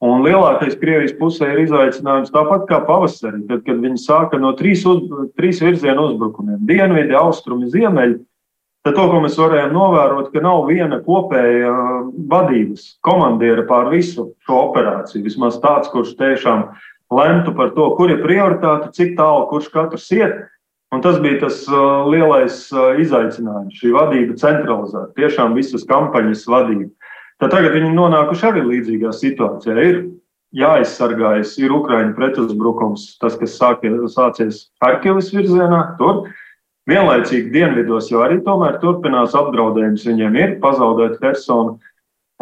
Un 0.02 0.24
lielākais 0.24 0.74
Krievijas 0.80 1.12
pusē 1.14 1.52
ir 1.52 1.60
izaicinājums 1.62 2.32
tāpat 2.34 2.64
kā 2.66 2.80
pavasarī, 2.88 3.44
tad, 3.46 3.60
kad 3.62 3.78
viņi 3.84 4.00
sāka 4.02 4.40
no 4.42 4.50
trīs, 4.58 4.82
uz, 4.88 5.04
trīs 5.38 5.60
virzienu 5.62 6.08
uzbrukumiem- 6.08 6.58
dienvidi, 6.70 7.14
austrumi, 7.14 7.70
ziemeļi. 7.70 8.18
Tad 8.82 8.96
to, 8.98 9.04
ko 9.12 9.20
mēs 9.22 9.38
varējām 9.38 9.76
novērot, 9.76 10.32
ka 10.32 10.40
nav 10.42 10.64
viena 10.66 10.98
kopēja 11.06 11.70
vadības 12.26 12.98
komandiera 13.06 13.62
pār 13.68 13.92
visu 13.92 14.32
šo 14.42 14.56
operāciju. 14.72 15.22
Vismaz 15.22 15.60
tāds, 15.62 15.86
kurš 15.92 16.16
tiešām 16.18 16.64
lemtu 17.14 17.54
par 17.54 17.70
to, 17.76 17.94
kur 17.94 18.10
ir 18.10 18.24
prioritāte, 18.24 18.90
cik 18.90 19.14
tālu 19.14 19.46
kurš 19.52 19.70
katrs 19.70 20.10
iet. 20.10 20.48
Un 20.92 21.00
tas 21.00 21.20
bija 21.22 21.44
tas 21.46 21.62
lielais 22.10 22.58
izaicinājums, 23.00 23.78
šī 23.78 23.94
vadība 23.94 24.34
centralizēta, 24.36 25.14
tiešām 25.14 25.54
visas 25.54 25.86
kampaņas 25.88 26.42
vadība. 26.50 26.90
Tad 27.42 27.50
tagad 27.50 27.72
viņi 27.74 27.88
nonākuši 27.96 28.44
arī 28.46 28.60
līdzīgā 28.68 29.10
situācijā. 29.18 29.74
Ir 29.82 29.96
jāaizsargājas, 30.54 31.56
ir 31.58 31.72
Ukraiņu 31.74 32.12
pretuzbrukums, 32.14 33.16
tas, 33.18 33.34
kas 33.40 33.56
sākie, 33.58 33.90
sācies 34.12 34.68
Harkivas 34.84 35.32
virzienā, 35.34 35.80
tur. 35.98 36.28
Vienlaicīgi 36.86 37.50
dienvidos 37.54 38.12
jau 38.12 38.22
arī 38.22 38.38
tomēr 38.46 38.78
turpinās 38.82 39.34
apdraudējums. 39.38 40.06
Viņiem 40.06 40.38
ir 40.38 40.54
pazaudēta 40.62 41.18
persona. 41.22 41.74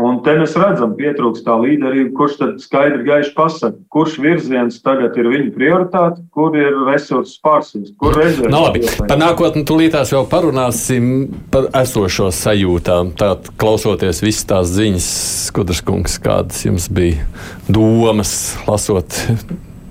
Un 0.00 0.20
te 0.24 0.32
mēs 0.38 0.54
redzam, 0.56 0.94
pietrūkst 0.96 1.44
tā 1.44 1.54
līderība, 1.60 2.14
kurš 2.16 2.36
tad 2.40 2.60
skaidri 2.62 3.04
gaiši 3.04 3.32
pasaka, 3.36 3.76
kurš 3.92 4.16
virziens 4.22 4.78
tagad 4.84 5.16
ir 5.20 5.28
viņa 5.28 5.50
prioritāte, 5.52 6.22
kur 6.32 6.56
ir 6.56 6.78
resursu 6.86 7.36
pārsvars, 7.44 7.92
kur 8.00 8.16
rezerves. 8.16 8.52
No, 8.52 8.62
labi, 8.68 8.84
par 9.10 9.20
nākotni 9.20 9.66
tūlītās 9.68 10.14
vēl 10.16 10.24
parunāsim 10.30 11.10
par 11.52 11.68
esošo 11.82 12.30
sajūtām. 12.32 13.12
Tātad, 13.20 13.52
klausoties 13.60 14.22
visas 14.24 14.48
tās 14.48 14.72
ziņas, 14.72 15.10
Skudraskungs, 15.50 16.16
kādas 16.24 16.64
jums 16.64 16.88
bija 16.96 17.26
domas, 17.68 18.54
lasot 18.70 19.20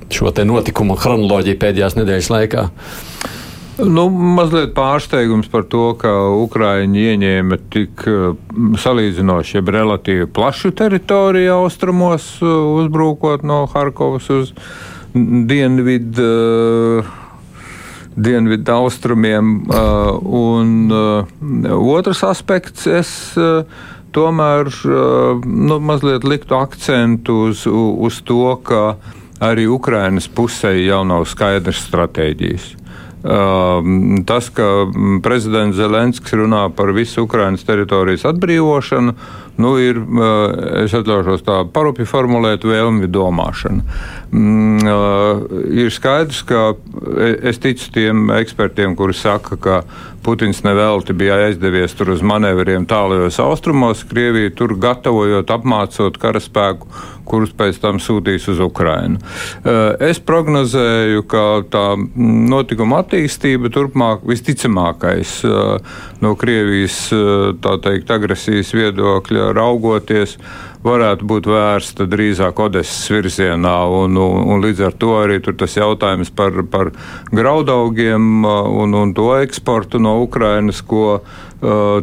šo 0.10 0.34
te 0.34 0.48
notikumu 0.48 0.98
chronoloģiju 0.98 1.62
pēdējās 1.62 2.00
nedēļas 2.00 2.32
laikā? 2.34 2.66
Nu, 3.80 4.10
mazliet 4.12 4.74
pārsteigums 4.76 5.48
par 5.52 5.64
to, 5.72 5.94
ka 6.00 6.12
Ukraiņi 6.42 7.06
ieņēma 7.14 7.60
tik 7.72 8.04
salīdzinoši, 8.84 9.56
jeb 9.60 9.72
relatīvi 9.72 10.28
plašu 10.36 10.74
teritoriju 10.76 11.62
austrumos, 11.62 12.28
uzbrukot 12.44 13.46
no 13.48 13.62
Harkovas 13.72 14.28
uz 14.36 14.54
dienvidu. 15.14 16.28
Uh, 16.28 17.16
dienvidu 18.20 18.72
austrumiem. 18.72 19.66
Uh, 19.68 20.20
un 20.24 20.92
uh, 20.92 21.96
otrs 21.96 22.24
aspekts, 22.24 22.88
es 22.88 23.12
uh, 23.38 23.64
tomēr 24.12 24.72
nu, 25.46 25.80
mazliet 25.80 26.26
liktu 26.26 26.58
akcentu 26.58 27.36
uz, 27.50 27.64
uz 27.70 28.20
to, 28.26 28.56
ka 28.66 28.98
arī 29.40 29.68
Ukrainas 29.70 30.28
pusē 30.28 30.74
jau 30.82 31.04
nav 31.08 31.28
skaidrs 31.30 31.86
stratēģijas. 31.88 32.79
Ehm, 33.24 34.24
tas, 34.24 34.48
ka 34.50 34.64
prezidents 35.24 35.76
Zelenskis 35.76 36.38
runā 36.40 36.70
par 36.76 36.94
visu 36.96 37.26
Ukrainas 37.26 37.66
teritorijas 37.68 38.24
atbrīvošanu, 38.30 39.14
nu, 39.60 39.74
ir, 39.78 40.00
eh, 40.00 40.84
es 40.86 40.96
atļaušos 40.96 41.44
tā 41.44 41.58
parupji 41.68 42.08
formulēt, 42.08 42.64
vēlmi 42.64 43.12
domāšana. 43.12 43.84
Mm, 44.32 44.84
ir 45.74 45.90
skaidrs, 45.90 46.44
ka 46.46 46.76
e, 47.18 47.30
es 47.50 47.58
ticu 47.58 47.88
tiem 47.96 48.28
ekspertiem, 48.38 48.94
kuri 48.98 49.16
saka, 49.18 49.58
ka 49.58 49.80
Putins 50.22 50.60
nevelti 50.62 51.16
bija 51.18 51.40
aizdevies 51.48 51.96
tur 51.98 52.12
uz 52.14 52.22
manevriem 52.22 52.86
tālajos 52.86 53.40
austrumos, 53.42 54.04
Krieviju 54.06 54.52
tur 54.54 54.76
gatavojot, 54.78 55.50
apmācot 55.50 56.20
karaspēku, 56.22 56.92
kurus 57.30 57.56
pēc 57.58 57.80
tam 57.82 57.98
sūtīs 58.04 58.46
uz 58.52 58.62
Ukrajinu. 58.62 59.18
Eh, 59.18 60.12
es 60.12 60.22
prognozēju, 60.22 61.26
ka 61.30 61.46
tā 61.74 61.86
notikuma 62.54 63.02
attīstība 63.02 63.74
turpmāk 63.74 64.28
visticamākais 64.30 65.40
no 66.22 66.36
Krievijas 66.38 67.02
teikt, 67.82 68.12
agresijas 68.14 68.74
viedokļa 68.78 69.54
raugoties 69.58 70.38
varētu 70.84 71.28
būt 71.28 71.50
vērsta 71.50 72.08
drīzāk 72.08 72.60
Odesas 72.64 73.10
virzienā. 73.12 73.76
Un, 73.92 74.16
un, 74.18 74.46
un 74.54 74.64
līdz 74.64 74.86
ar 74.88 74.96
to 75.00 75.12
arī 75.20 75.40
tas 75.44 75.76
jautājums 75.76 76.32
par, 76.32 76.64
par 76.72 76.94
graudaugiem 77.36 78.46
un, 78.48 78.96
un 78.96 79.14
to 79.18 79.34
eksportu 79.42 80.00
no 80.00 80.20
Ukrainas, 80.24 80.82
ko 80.86 81.06
uh, 81.18 81.38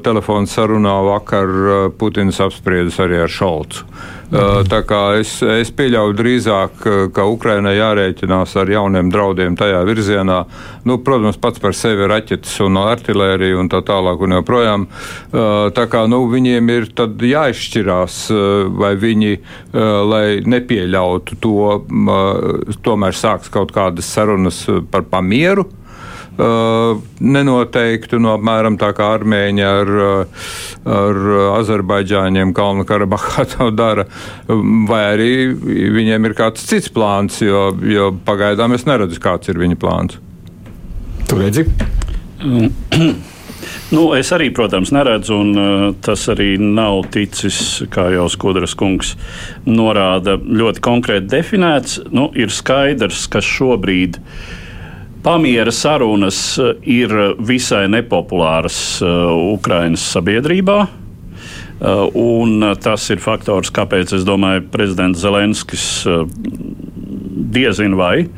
telefona 0.04 0.48
sarunā 0.50 0.98
vakar 1.06 1.48
uh, 1.48 1.74
Putins 1.96 2.36
apspriedis 2.44 2.98
arī 3.00 3.22
ar 3.24 3.32
Šolcu. 3.32 3.86
Uh, 4.26 4.60
tā 4.68 4.82
kā 4.84 5.00
es, 5.20 5.38
es 5.40 5.70
pieļauju 5.72 6.16
drīzāk, 6.18 6.82
ka 7.14 7.24
Ukrainai 7.30 7.76
jārēķinās 7.78 8.56
ar 8.60 8.72
jauniem 8.74 9.08
draudiem 9.14 9.56
tajā 9.56 9.80
virzienā. 9.86 10.40
Nu, 10.84 10.98
protams, 11.06 11.38
pats 11.40 11.62
par 11.62 11.76
sevi 11.78 12.08
raķetes 12.10 12.58
un 12.66 12.76
artilēriju 12.82 13.62
un 13.62 13.70
tā 13.72 13.80
tālāk 13.86 14.26
un 14.26 14.36
joprojām. 14.36 14.86
Uh, 14.90 15.70
tā 15.76 15.86
kā 15.88 16.04
nu, 16.10 16.24
viņiem 16.32 16.74
ir 16.74 16.90
jāizšķirās, 17.30 18.20
uh, 18.34 18.44
vai 18.76 18.92
viņi, 19.00 19.32
lai 19.76 20.40
nepieļautu 20.46 21.36
to, 21.42 21.56
tomēr 22.84 23.16
sāks 23.16 23.50
kaut 23.52 23.72
kādas 23.74 24.08
sarunas 24.10 24.64
par 24.90 25.06
pamieru. 25.10 25.66
Uh, 26.36 26.98
nenoteiktu, 27.24 28.18
no 28.20 28.34
apmēram 28.36 28.74
tā 28.76 28.90
kā 28.92 29.06
armēņi 29.14 29.62
ar, 29.64 29.90
ar 30.84 31.20
Azerbaidžāņiem 31.62 32.52
Kalnu 32.56 32.84
Karabahā 32.84 33.46
to 33.54 33.70
dara, 33.72 34.04
vai 34.46 35.00
arī 35.14 35.30
viņiem 35.96 36.28
ir 36.28 36.34
kāds 36.36 36.66
cits 36.68 36.92
plāns, 36.92 37.38
jo, 37.40 37.70
jo 37.80 38.10
pagaidām 38.26 38.76
es 38.76 38.84
neredzu, 38.84 39.16
kāds 39.24 39.48
ir 39.48 39.62
viņa 39.62 39.78
plāns. 39.80 40.18
Tu 41.24 41.40
redzi? 41.40 41.64
Nu, 43.86 44.02
es 44.18 44.28
arī, 44.34 44.48
protams, 44.54 44.90
neredzu, 44.92 45.36
un 45.40 45.56
uh, 45.56 45.86
tas 46.02 46.24
arī 46.32 46.56
nav 46.58 47.04
ticis, 47.14 47.84
kā 47.90 48.08
jau 48.12 48.26
Skudras 48.30 48.74
kungs 48.78 49.14
norāda, 49.64 50.34
ļoti 50.36 50.82
konkrēti 50.82 51.30
definēts. 51.30 52.00
Nu, 52.10 52.28
ir 52.34 52.52
skaidrs, 52.52 53.24
ka 53.30 53.40
šobrīd 53.42 54.18
uh, 54.18 54.65
Pamiera 55.26 55.72
sarunas 55.74 56.54
eh, 56.58 56.76
ir 56.86 57.10
visai 57.42 57.88
nepopulāras 57.90 58.76
eh, 59.02 59.06
Ukraiņas 59.56 60.02
sabiedrībā. 60.14 60.76
Eh, 60.86 62.02
un 62.14 62.62
tas 62.78 63.08
ir 63.10 63.18
faktors, 63.18 63.72
kāpēc 63.74 64.12
es 64.14 64.26
domāju, 64.28 64.62
prezidents 64.70 65.18
Zelenskis 65.18 65.86
diezin 67.56 67.96
vai 67.98 68.28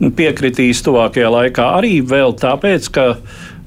piekritīs 0.00 0.80
tuvākajā 0.86 1.28
laikā. 1.34 1.66
Arī 1.76 1.98
vēl 2.08 2.32
tāpēc, 2.40 2.88
ka 2.94 3.04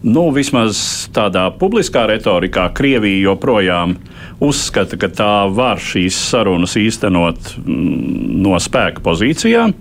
nu, 0.02 0.24
vismaz 0.34 0.82
tādā 1.14 1.44
publiskā 1.60 2.08
retorikā 2.10 2.72
Krievija 2.74 3.28
joprojām 3.28 3.94
uzskata, 4.42 4.98
ka 4.98 5.12
tā 5.14 5.36
var 5.54 5.78
šīs 5.78 6.18
sarunas 6.32 6.74
īstenot 6.82 7.54
mm, 7.62 8.42
no 8.48 8.58
spēka 8.58 9.06
pozīcijām, 9.06 9.78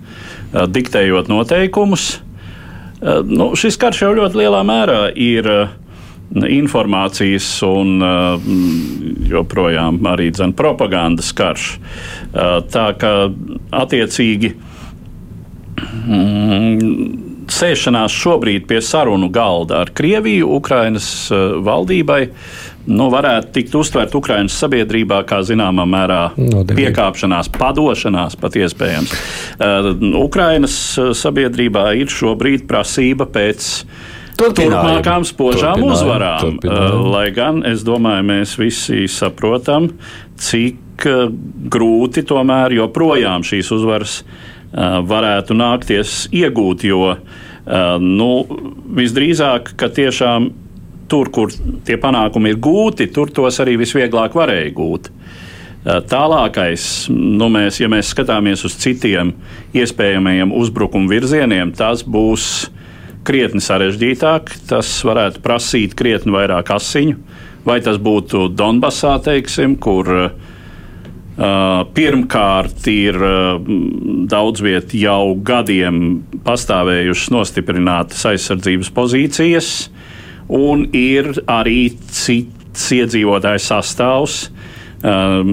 diktējot 0.77 1.33
noteikumus. 1.33 2.11
Eh, 3.03 3.19
nu, 3.25 3.51
šis 3.59 3.75
karš 3.79 4.05
jau 4.05 4.13
ļoti 4.15 4.39
lielā 4.39 4.61
mērā 4.63 4.99
ir 5.19 5.47
eh, 5.51 5.71
informācijas 6.55 7.47
un 7.67 7.97
eh, 7.99 8.45
joprojām 9.33 9.99
arī 10.07 10.29
dzen, 10.31 10.53
propagandas 10.55 11.33
karš. 11.35 11.65
Tā 12.33 12.85
kā 12.99 13.11
attiecīgi 13.73 14.53
mm, 16.07 17.47
sēšanās 17.51 18.15
šobrīd 18.23 18.67
pie 18.69 18.79
sarunu 18.85 19.29
galda 19.33 19.81
ar 19.83 19.91
Krieviju, 19.95 20.51
Ukrainas 20.59 21.07
valdībai, 21.31 22.21
nu, 22.89 23.07
varētu 23.13 23.51
tikt 23.55 23.75
uztvert 23.79 24.15
Ukraiņas 24.17 24.57
sabiedrībā 24.63 25.21
kā 25.29 25.41
zināmā 25.45 25.85
mērā 25.89 26.21
Nodevīgi. 26.37 26.77
piekāpšanās, 26.79 27.51
padošanās 27.53 28.37
pat 28.39 28.57
iespējams. 28.59 29.13
Uh, 29.57 29.91
Ukraiņas 30.23 30.77
sabiedrībā 31.19 31.89
ir 31.99 32.11
šobrīd 32.11 32.67
prasība 32.69 33.29
pēc. 33.31 33.69
Turpmākām 34.39 35.23
spožām 35.29 35.83
uzvarām. 35.85 36.57
Turpinājum. 36.57 37.05
Lai 37.13 37.27
gan 37.35 37.61
es 37.69 37.83
domāju, 37.85 38.25
mēs 38.31 38.55
visi 38.57 39.05
saprotam, 39.11 39.91
cik 40.41 41.05
grūti 41.73 42.23
tomēr 42.27 42.73
joprojām 42.79 43.45
šīs 43.45 43.69
uzvaras 43.75 44.17
varētu 44.73 45.55
nākties 45.57 46.23
iegūt. 46.33 46.87
Jo 46.89 47.13
nu, 48.01 48.29
visdrīzāk, 48.97 49.75
ka 49.79 49.87
tiešām 49.93 50.49
tur, 51.13 51.29
kur 51.33 51.53
tie 51.85 51.99
panākumi 52.01 52.53
ir 52.53 52.61
gūti, 52.63 53.11
tur 53.13 53.29
tos 53.29 53.61
arī 53.61 53.77
visvieglāk 53.83 54.33
varēja 54.37 54.73
gūt. 54.73 55.11
Tālākais, 55.83 57.09
nu 57.11 57.49
mēs, 57.51 57.81
ja 57.83 57.89
mēs 57.91 58.13
skatāmies 58.13 58.63
uz 58.63 58.77
citiem 58.79 59.33
iespējamajiem 59.75 60.53
uzbrukumu 60.55 61.11
virzieniem, 61.11 61.73
tas 61.75 62.05
būs 62.07 62.45
krietni 63.27 63.61
sarežģītāk. 63.63 64.53
Tas 64.69 64.89
varētu 65.05 65.43
prasīt 65.43 65.95
krietni 65.99 66.33
vairāk 66.35 66.71
asiņu. 66.75 67.17
Vai 67.67 67.79
tas 67.83 67.99
būtu 68.03 68.49
Donbassā, 68.51 69.15
teiksim, 69.23 69.77
kur 69.83 70.09
uh, 70.11 70.31
pirmkārt 71.95 72.87
ir 72.91 73.19
uh, 73.19 73.69
daudz 74.31 74.63
vietā 74.63 74.99
jau 74.99 75.35
gadiem 75.47 76.01
pastāvējušas 76.43 77.31
nostiprinātas 77.31 78.25
aizsardzības 78.33 78.91
pozīcijas, 78.95 79.71
un 80.51 80.87
ir 80.95 81.31
arī 81.49 81.93
cits 82.11 82.89
iedzīvotājs 82.95 83.67
sastāvs. 83.71 84.37
Um, 85.03 85.49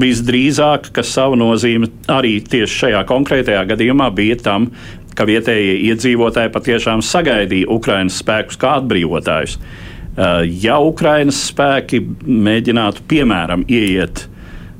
visdrīzāk, 0.00 0.90
ka 0.92 1.00
savu 1.06 1.38
nozīmi 1.40 1.88
arī 2.12 2.34
tieši 2.44 2.80
šajā 2.82 3.00
konkrētajā 3.08 3.62
gadījumā 3.70 4.10
bija 4.12 4.36
tam, 4.44 4.68
ka 5.16 5.24
vietējie 5.24 5.78
iedzīvotāji 5.88 6.52
patiešām 6.52 7.00
sagaidīja 7.00 7.70
Ukraiņas 7.72 8.20
spēkus 8.20 8.60
kā 8.60 8.74
atbrīvotājus. 8.82 9.56
Uh, 9.56 10.44
ja 10.44 10.76
Ukraiņas 10.84 11.40
spēki 11.48 12.02
mēģinātu, 12.28 13.06
piemēram, 13.08 13.64
ieiet 13.72 14.26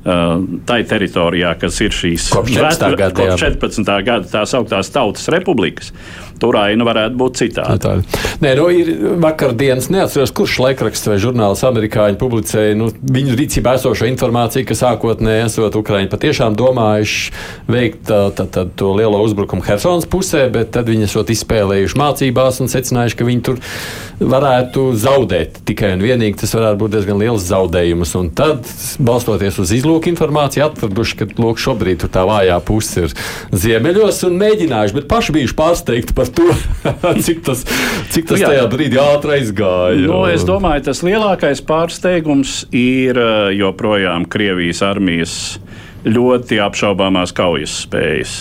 tai 0.05 0.83
teritorijā, 0.85 1.55
kas 1.57 1.79
ir 1.81 1.95
šīs 1.95 2.27
kopš 2.35 2.53
14. 2.59 2.97
gada, 2.99 3.15
kopš 3.17 3.41
14. 3.41 3.95
gada 4.05 4.29
tās 4.29 4.53
augtās 4.53 4.91
tautas 4.93 5.25
republikas, 5.33 5.89
tur 6.37 6.59
aina 6.59 6.85
varētu 6.85 7.17
būt 7.17 7.39
citāda. 7.39 7.73
citāda. 7.79 8.21
Nē, 8.43 8.51
nu, 8.59 8.67
ir 8.69 8.91
vakardienas, 9.23 9.87
neatceros, 9.89 10.33
kurš 10.35 10.59
laikraksts 10.61 11.09
vai 11.09 11.17
žurnāls 11.23 11.63
amerikāņi 11.65 12.19
publicēja 12.21 12.77
nu, 12.77 12.91
viņu 13.01 13.37
rīcībā 13.39 13.77
esošo 13.79 14.05
informāciju, 14.11 14.67
ka 14.69 14.77
sākotnēji 14.77 15.47
esot 15.47 15.79
Ukraiņi 15.79 16.11
patiešām 16.11 16.57
domājuši 16.59 17.33
veikt 17.71 18.05
tā, 18.11 18.21
tā, 18.37 18.45
tā, 18.45 18.67
to 18.77 18.91
lielo 18.99 19.23
uzbrukumu 19.25 19.65
Helsonas 19.65 20.05
pusē, 20.05 20.45
bet 20.53 20.69
tad 20.75 20.91
viņi 20.91 21.07
esot 21.09 21.33
izspēlējuši 21.33 22.01
mācībās 22.03 22.61
un 22.61 22.69
secinājuši, 22.69 23.17
ka 23.17 23.29
viņi 23.31 23.45
tur 23.49 23.63
varētu 24.21 24.85
zaudēt. 25.01 25.63
Tikai 25.65 25.95
un 25.95 26.05
vienīgi 26.05 26.43
tas 26.43 26.53
varētu 26.55 26.81
būt 26.83 26.93
diezgan 26.93 27.19
liels 27.19 27.47
zaudējums. 27.49 28.13
Un 28.19 28.29
tad, 28.37 28.69
balstoties 29.01 29.57
uz 29.63 29.73
izlūku 29.75 29.94
informāciju, 30.11 30.65
atraduši, 30.67 31.17
ka 31.21 31.27
lūk, 31.39 31.59
šobrīd 31.61 32.03
tā 32.11 32.25
vājā 32.27 32.57
puse 32.67 33.05
ir 33.05 33.15
ziemeļos 33.55 34.19
un 34.27 34.35
mēģinājuši, 34.41 34.97
bet 34.99 35.07
paši 35.11 35.35
bijuši 35.37 35.57
pārsteigti 35.57 36.15
par 36.17 36.31
to, 36.35 36.49
cik 37.25 37.43
tas, 37.47 37.63
cik 38.13 38.27
tas 38.31 38.43
tajā 38.43 38.65
brīdī 38.71 38.99
ātri 39.01 39.37
aizgāja. 39.39 40.05
Nu, 40.09 40.23
es 40.27 40.43
domāju, 40.47 40.87
tas 40.89 41.03
lielākais 41.05 41.63
pārsteigums 41.65 42.65
ir 42.75 43.15
eh, 43.15 43.53
joprojām 43.61 44.27
Krievijas 44.27 44.83
armijas 44.85 45.37
ļoti 46.05 46.59
apšaubāmās 46.61 47.33
kaujas 47.35 47.79
spējas. 47.85 48.35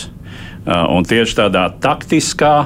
Eh, 0.64 0.86
un 0.90 1.06
tieši 1.08 1.38
tādā 1.44 1.68
taktiskā 1.80 2.56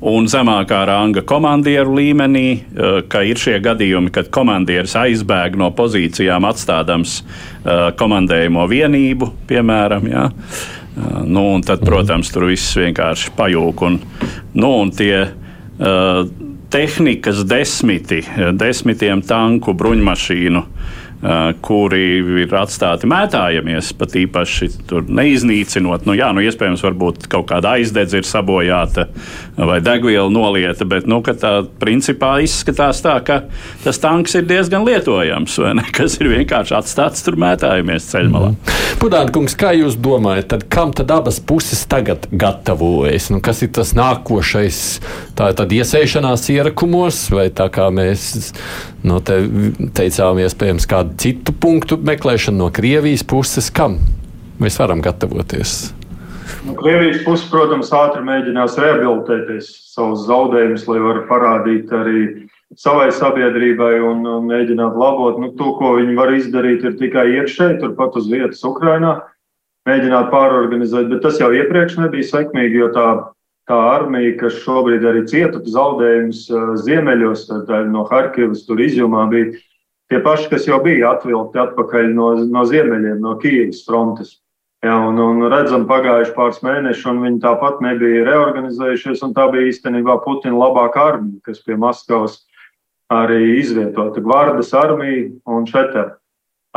un 0.00 0.28
zemākā 0.30 0.80
ranga 0.88 1.22
komandieru 1.26 1.96
līmenī, 1.98 2.46
eh, 2.54 3.00
ka 3.08 3.22
ir 3.26 3.36
šie 3.36 3.58
gadījumi, 3.62 4.12
kad 4.14 4.30
komandieris 4.30 4.94
aizbēg 4.94 5.56
no 5.56 5.70
pozīcijām, 5.70 6.46
atstādams 6.48 7.22
komandējumu 7.68 8.62
vienību, 8.70 9.26
piemēram. 9.48 10.06
Ja? 10.08 10.30
Nu, 11.26 11.54
un 11.54 11.62
tad, 11.62 11.82
protams, 11.84 12.30
tur 12.32 12.46
viss 12.48 12.76
vienkārši 12.78 13.34
pajūg. 13.36 13.82
Un, 13.84 13.98
nu, 14.54 14.70
un 14.80 14.90
tie 14.90 15.26
uh, 15.26 16.22
tehnikas 16.70 17.42
desmiti, 17.44 18.22
desmitiem 18.56 19.20
tanku, 19.26 19.74
bruņmašīnu 19.76 20.64
Eh, 20.64 21.07
kuri 21.66 22.02
ir 22.44 22.52
atstāti 22.54 23.08
mētājamies, 23.10 23.90
pat 23.98 24.14
īpaši 24.20 24.68
neiznīcinot. 25.10 26.06
Nu, 26.06 26.14
jā, 26.14 26.30
nu, 26.34 26.44
iespējams, 26.46 26.84
varbūt 26.86 27.26
kaut 27.32 27.48
kāda 27.50 27.74
aizdedze 27.78 28.20
ir 28.20 28.28
sabojāta 28.28 29.08
vai 29.58 29.80
degviela 29.82 30.30
nolieta, 30.30 30.86
bet 30.88 31.08
nu, 31.10 31.18
tā 31.26 31.52
principā 31.82 32.36
izskatās 32.44 33.02
tā, 33.02 33.16
ka 33.26 33.40
tas 33.82 33.98
tanks 34.02 34.38
ir 34.38 34.46
diezgan 34.46 34.86
lietojams, 34.86 35.58
ne? 35.74 35.86
Kas 35.98 36.20
ir 36.22 36.30
vienkārši 36.30 36.76
atstāts 36.78 37.24
tur 37.26 37.38
mētājamies 37.40 38.06
ceļmalā. 38.12 38.52
Mm. 38.54 38.76
Pudāna 39.02 39.34
kungs, 39.34 39.56
kā 39.58 39.72
jūs 39.74 39.98
domājat, 40.02 40.48
tad 40.52 40.66
kam 40.70 40.92
tad 40.96 41.10
abas 41.14 41.40
puses 41.42 41.82
tagad 41.90 42.28
gatavojas? 42.30 43.28
Nu, 43.34 43.40
kas 43.44 43.62
ir 43.66 43.72
tas 43.74 43.92
nākošais? 43.98 44.78
Tā 45.38 45.50
ir 45.50 45.58
tad 45.58 45.74
iesēšanās 45.74 46.46
ierakumos, 46.54 47.20
vai 47.34 47.48
tā 47.54 47.68
kā 47.74 47.88
mēs 47.94 48.52
no 49.06 49.20
te 49.22 49.38
teicām, 49.94 50.40
iespējams, 50.42 50.86
kādu 50.90 51.07
kādu 51.08 51.16
citu 51.16 51.52
punktu 51.52 51.96
meklēšanu 51.96 52.58
no 52.58 52.70
Krievijas 52.70 53.24
puses, 53.24 53.70
kam 53.70 53.98
mēs 54.60 54.78
varam 54.78 55.00
gatavoties? 55.00 55.94
Nu, 56.66 56.74
Krievijas 56.74 57.24
puses, 57.24 57.48
protams, 57.50 57.90
ātri 57.92 58.22
mēģinās 58.24 58.76
rehabilitēties 58.78 59.94
savus 59.94 60.26
zaudējumus, 60.26 60.86
lai 60.88 60.98
varētu 60.98 61.28
parādīt 61.28 61.92
arī 61.92 62.48
savai 62.76 63.10
sabiedrībai 63.12 64.00
un 64.00 64.24
mēģināt 64.48 64.96
labot. 64.96 65.38
Nu, 65.40 65.52
to, 65.56 65.76
ko 65.78 65.96
viņi 65.98 66.16
var 66.16 66.32
izdarīt, 66.32 66.84
ir 66.84 66.98
tikai 66.98 67.26
iekšēji, 67.38 67.80
turpat 67.80 68.16
uz 68.16 68.28
vietas 68.28 68.64
Ukrainā, 68.64 69.22
mēģināt 69.88 70.30
pārorganizēt, 70.32 71.08
bet 71.12 71.22
tas 71.22 71.40
jau 71.40 71.52
iepriekš 71.52 71.98
nebija 72.02 72.26
sekmīgi, 72.28 72.82
jo 72.82 72.90
tā, 72.92 73.08
tā 73.68 73.78
armija, 73.94 74.36
kas 74.40 74.60
šobrīd 74.64 75.04
arī 75.08 75.24
cieta 75.28 75.62
zaudējumus 75.64 76.48
ziemeļos, 76.84 77.48
no 77.92 78.04
Harkivas 78.10 78.66
tur 78.68 78.80
izjumā 78.82 79.28
bija 79.32 79.56
tie 80.08 80.20
paši, 80.24 80.48
kas 80.52 80.66
jau 80.68 80.80
bija 80.84 81.14
atvilkti 81.14 81.60
atpakaļ 81.62 82.12
no, 82.16 82.32
no 82.48 82.64
ziemeļiem, 82.68 83.20
no 83.22 83.36
Kīivas 83.40 83.84
frontes. 83.86 84.38
Jā, 84.84 84.94
un, 85.08 85.18
un 85.18 85.42
redzam, 85.50 85.88
pagājuši 85.90 86.34
pāris 86.36 86.60
mēneši, 86.62 87.02
un 87.10 87.24
viņi 87.24 87.40
tāpat 87.42 87.80
nebija 87.82 88.22
reorganizējušies. 88.28 89.24
Tā 89.34 89.48
bija 89.50 89.72
īstenībā 89.72 90.20
Putina 90.22 90.54
labākā 90.54 91.08
armija, 91.14 91.40
kas 91.48 91.64
pie 91.66 91.74
Maskavas 91.80 92.44
arī 93.10 93.58
izvietota 93.58 94.22
Gvardas 94.22 94.70
armija 94.78 95.32
un 95.50 95.66
Šetera. 95.66 96.14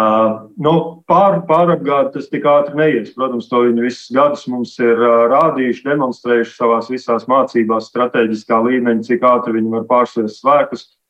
Uh, 0.02 0.48
nu, 0.58 0.72
pār, 1.06 1.42
pārapgāde 1.46 2.16
tas 2.16 2.30
tik 2.32 2.48
ātri 2.48 2.80
neies. 2.80 3.12
Protams, 3.14 3.50
to 3.52 3.60
viņi 3.68 3.84
visus 3.84 4.08
gadus 4.16 4.48
mums 4.50 4.72
ir 4.82 4.98
uh, 4.98 5.28
rādījuši, 5.30 5.84
demonstrējuši 5.92 6.56
savās 6.56 6.90
visās 6.90 7.28
mācībās, 7.30 7.92
strateģiskā 7.92 8.64
līmeņa, 8.66 9.06
cik 9.12 9.28
ātri 9.30 9.60
viņi 9.60 9.76
var 9.76 9.86
pārsviest 9.92 10.40
spēkus. 10.42 10.88
Uh, 10.88 11.01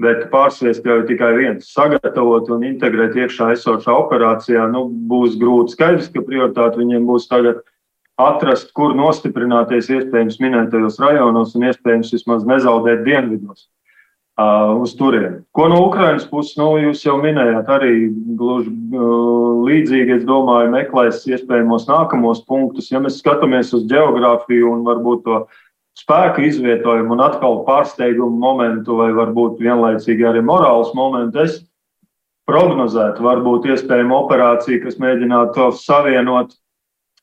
bet 0.00 0.28
pārsviest 0.32 0.84
tikai 1.08 1.32
viens- 1.36 1.68
sagatavot 1.76 2.48
un 2.50 2.64
integrēt 2.64 3.18
iekšā 3.20 3.52
esošā 3.56 3.92
operācijā. 3.92 4.70
Nu, 4.72 4.88
būs 4.88 5.36
grūti 5.40 5.76
skaidrs, 5.76 6.12
ka 6.12 6.20
prioritāte 6.20 6.80
viņiem 6.80 7.04
būs 7.06 7.28
tagad 7.28 7.60
atrast, 8.20 8.72
kur 8.76 8.94
nostiprināties 8.94 9.90
iespējams 9.90 10.40
minētajos 10.40 11.00
rajonos 11.00 11.54
un 11.56 11.68
iespējams 11.70 12.12
vismaz 12.12 12.44
nezaudēt 12.44 13.04
dienvidos. 13.04 13.68
Uh, 14.40 14.78
uz 14.80 14.94
turieni. 14.96 15.42
Ko 15.52 15.66
no 15.68 15.82
Ukrainas 15.84 16.24
puses, 16.24 16.54
nu, 16.56 16.70
jūs 16.80 17.02
jau 17.04 17.18
minējāt, 17.20 17.66
arī 17.68 18.08
gluži 18.38 18.70
uh, 18.70 19.58
līdzīgi, 19.66 20.14
es 20.16 20.22
domāju, 20.24 20.70
meklēs 20.72 21.26
iespējamos 21.28 21.84
nākamos 21.90 22.40
punktus. 22.48 22.88
Ja 22.88 23.02
mēs 23.04 23.18
skatāmies 23.20 23.74
uz 23.76 23.84
geogrāfiju 23.90 24.70
un 24.72 24.86
varbūt 24.86 25.26
to 25.26 25.42
spēka 25.98 26.44
izvietojumu 26.46 27.16
un 27.16 27.24
atkal 27.24 27.62
pārsteigumu 27.66 28.38
momentu, 28.40 28.96
vai 29.00 29.10
varbūt 29.16 29.60
vienlaicīgi 29.62 30.26
arī 30.28 30.42
morāls 30.44 30.92
momentu, 30.96 31.42
es 31.44 31.60
prognozētu, 32.50 33.22
varbūt 33.24 33.68
iespējamu 33.70 34.16
operāciju, 34.24 34.82
kas 34.84 34.98
mēģinātu 35.02 35.70
savienot 35.78 36.56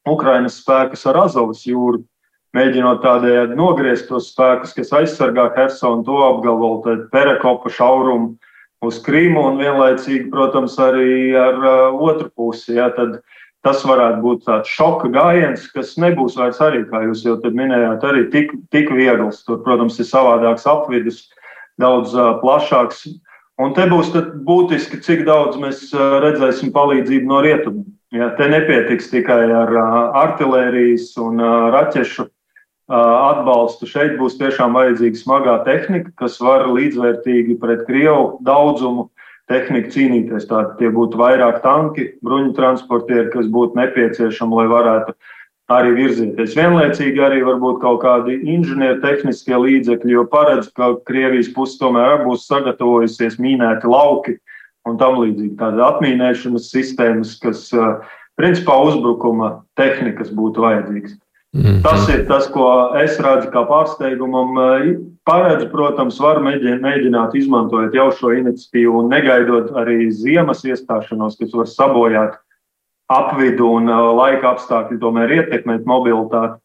Ukrainas 0.08 0.62
spēkus 0.62 1.04
ar 1.10 1.24
Azovas 1.26 1.66
jūru, 1.68 2.04
mēģinot 2.56 3.02
tādējādi 3.04 3.58
nogriezt 3.60 4.08
tos 4.12 4.32
spēkus, 4.32 4.76
kas 4.78 4.94
aizsargā 5.02 5.50
Hersonu, 5.58 6.06
to 6.08 6.20
apgabalu, 6.30 6.82
tad 6.86 7.08
Perekopa 7.12 7.72
šaurumu 7.74 8.38
uz 8.86 9.00
Krīmu 9.04 9.44
un 9.52 9.60
vienlaicīgi, 9.62 10.30
protams, 10.32 10.78
arī 10.82 11.34
ar 11.38 11.58
uh, 11.60 12.00
otru 12.08 12.30
pusi. 12.30 12.78
Ja, 12.78 12.92
tad 12.94 13.20
tas 13.66 13.84
varētu 13.88 14.22
būt 14.24 14.46
tāds 14.48 14.72
šoka 14.72 15.10
gājiens, 15.14 15.66
kas 15.74 15.96
nebūs 16.02 16.38
vairs 16.40 16.62
arī, 16.64 16.84
kā 16.90 17.04
jūs 17.08 17.26
jau 17.26 17.38
minējāt, 17.44 18.06
arī 18.06 18.28
tik, 18.34 18.54
tik 18.74 18.92
viegls. 18.94 19.44
Tur, 19.48 19.62
protams, 19.66 20.00
ir 20.00 20.08
savādāks 20.10 20.68
apvidus, 20.70 21.26
daudz 21.82 22.16
uh, 22.16 22.38
plašāks. 22.44 23.08
Un 23.58 23.74
te 23.74 23.88
būs 23.90 24.14
būtiski, 24.46 25.02
cik 25.02 25.26
daudz 25.28 25.58
mēs 25.62 25.88
uh, 25.96 26.20
redzēsim 26.24 26.74
palīdzību 26.76 27.32
no 27.32 27.42
rietumiem. 27.46 27.86
Ja, 28.16 28.30
te 28.38 28.48
nepietiks 28.48 29.10
tikai 29.12 29.42
ar 29.52 29.74
uh, 29.74 29.96
artērijas 30.16 31.12
un 31.20 31.42
uh, 31.42 31.70
raķešu 31.74 32.30
atbalstu. 32.88 33.84
Šeit 33.84 34.14
būs 34.16 34.38
tiešām 34.40 34.78
vajadzīga 34.78 35.20
smagā 35.20 35.56
tehnika, 35.66 36.14
kas 36.16 36.38
var 36.40 36.70
līdzvērtīgi 36.72 37.58
pret 37.60 37.84
Krievu 37.84 38.38
daudzumu 38.48 39.10
tehniku 39.52 39.94
cīnīties. 39.96 40.48
Tātad 40.50 40.78
tie 40.82 40.92
būtu 40.94 41.20
vairāk 41.20 41.62
tanki, 41.64 42.12
bruņu 42.26 42.54
transportieri, 42.58 43.30
kas 43.34 43.50
būtu 43.52 43.80
nepieciešami, 43.80 44.60
lai 44.60 44.68
varētu 44.72 45.16
arī 45.74 45.94
virzīties. 45.98 46.56
Vienlaicīgi 46.56 47.24
arī 47.24 47.42
varbūt 47.44 47.82
kaut 47.84 48.02
kādi 48.04 48.38
inženiertehniskie 48.56 49.58
līdzekļi, 49.64 50.16
jo 50.16 50.26
paredz, 50.32 50.70
ka 50.76 50.94
Krievijas 51.08 51.52
puse 51.56 51.80
tomēr 51.82 52.24
būs 52.24 52.48
sagatavojusies 52.48 53.40
mīnēti 53.44 53.92
lauki 53.92 54.38
un 54.88 55.00
tam 55.00 55.20
līdzīgi. 55.24 55.58
Tāda 55.60 55.92
atmīnēšanas 55.92 56.72
sistēmas, 56.72 57.36
kas 57.44 57.68
principā 58.40 58.78
uzbrukuma 58.88 59.58
tehnikas 59.80 60.32
būtu 60.36 60.64
vajadzīgas. 60.64 61.18
Mm. 61.56 61.80
Tas 61.82 62.10
ir 62.12 62.26
tas, 62.28 62.48
ko 62.52 62.68
es 63.00 63.16
redzu 63.24 63.50
kā 63.54 63.64
pārsteigumam. 63.70 64.58
Paredz, 65.28 65.66
protams, 65.72 66.20
var 66.24 66.42
mēģināt, 66.44 66.84
mēģināt 66.84 67.36
izmantot 67.40 67.96
jau 67.96 68.10
šo 68.16 68.34
iniciatīvu 68.36 69.02
un 69.02 69.10
negaidot 69.12 69.74
arī 69.80 70.10
ziemas 70.12 70.64
iestāšanos, 70.68 71.40
kas 71.40 71.56
var 71.56 71.68
sabojāt 71.72 72.38
apvidu 73.12 73.72
un 73.80 73.92
uh, 73.92 74.12
laika 74.16 74.54
apstākļi, 74.54 75.00
tomēr 75.02 75.34
ietekmēt 75.40 75.88
mobilitāti. 75.88 76.60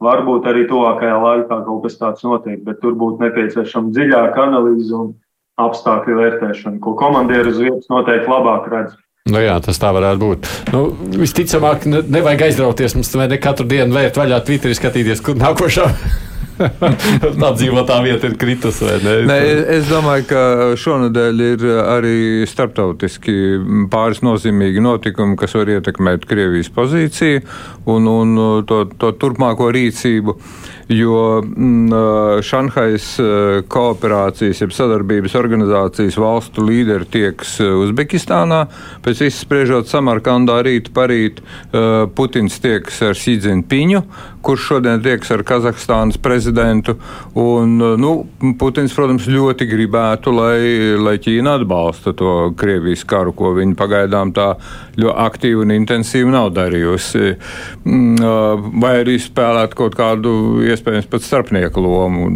Varbūt 0.00 0.46
arī 0.48 0.64
tuvākajā 0.68 1.16
laikā 1.20 1.58
kaut 1.66 1.82
kas 1.84 1.98
tāds 2.00 2.24
notiek, 2.24 2.62
bet 2.64 2.80
tur 2.80 2.96
būtu 2.96 3.20
nepieciešama 3.20 3.92
dziļāka 3.92 4.46
analīze 4.46 4.94
un 4.96 5.10
apstākļu 5.60 6.16
vērtēšana, 6.16 6.80
ko 6.80 6.94
komandieru 6.96 7.52
uz 7.52 7.60
vietas 7.60 7.90
noteikti 7.92 8.32
labāk 8.32 8.68
redz. 8.72 8.96
Nu 9.28 9.36
jā, 9.42 9.58
tas 9.60 9.76
tā 9.76 9.90
varētu 9.92 10.20
būt. 10.22 10.46
Nu, 10.72 10.86
visticamāk, 11.20 11.84
ne, 11.92 12.00
nevajag 12.08 12.46
aizrauties. 12.46 12.96
Mums 12.96 13.12
ne 13.20 13.36
katru 13.36 13.66
dienu 13.68 13.92
vērt 13.92 14.16
vaļā 14.16 14.38
Twitterī, 14.46 14.72
skatīties, 14.78 15.20
kur 15.20 15.36
nākošā. 15.36 15.84
Apdzīvotā 17.50 17.98
vieta 18.04 18.30
ir 18.30 18.38
kritusi. 18.40 18.88
Ne? 19.04 19.18
Nē, 19.28 19.36
es 19.76 19.92
domāju, 19.92 20.24
ka 20.32 20.40
šonadēļ 20.80 21.44
ir 21.50 21.66
arī 21.82 22.16
starptautiski 22.48 23.36
pāris 23.92 24.24
nozīmīgi 24.24 24.80
notikumi, 24.84 25.36
kas 25.40 25.56
var 25.56 25.72
ietekmēt 25.76 26.24
Krievijas 26.28 26.72
pozīciju 26.72 27.44
un, 27.92 28.08
un 28.08 28.64
to, 28.68 28.86
to 28.96 29.12
turpmāko 29.20 29.68
rīcību. 29.76 30.36
Uh, 30.36 30.79
jo 30.90 31.40
mm, 31.42 32.42
Šanhais 32.46 33.06
kooperācijas, 33.70 34.60
jeb 34.64 34.74
sadarbības 34.74 35.36
organizācijas 35.38 36.18
valstu 36.20 36.64
līderi 36.66 37.08
tieks 37.10 37.56
Uzbekistānā. 37.62 38.64
Pēc 39.04 39.24
viss 39.26 39.44
spriežot 39.44 39.90
Samarkandā 39.90 40.60
rīt 40.66 40.90
parīt, 40.96 41.40
Putins 42.16 42.58
tieks 42.62 43.00
ar 43.06 43.18
Sīdzinpiņu, 43.18 44.02
kurš 44.44 44.66
šodien 44.72 45.02
tieks 45.04 45.30
ar 45.34 45.44
Kazahstānas 45.46 46.20
prezidentu. 46.20 46.96
Un, 47.38 47.78
nu, 48.00 48.12
Putins, 48.60 48.94
protams, 48.96 49.28
ļoti 49.30 49.68
gribētu, 49.70 50.34
lai, 50.36 50.60
lai 51.00 51.16
Ķīna 51.22 51.56
atbalsta 51.60 52.14
to 52.16 52.50
Krievijas 52.58 53.06
karu, 53.08 53.34
ko 53.36 53.54
viņi 53.56 53.76
pagaidām 53.78 54.34
tā 54.36 54.52
ļoti 55.00 55.16
aktīvi 55.24 55.64
un 55.64 55.74
intensīvi 55.78 56.32
nav 56.32 56.50
darījusi. 56.56 57.34
Mm, 57.88 58.76
vai 58.82 58.94
arī 59.04 59.16
spēlēt 59.22 59.74
kaut 59.78 59.96
kādu 59.98 60.34
iespēju 60.66 60.90
iespējams 60.90 61.08
pat 61.10 61.24
starpnieku 61.24 61.82
lomu. 61.82 62.28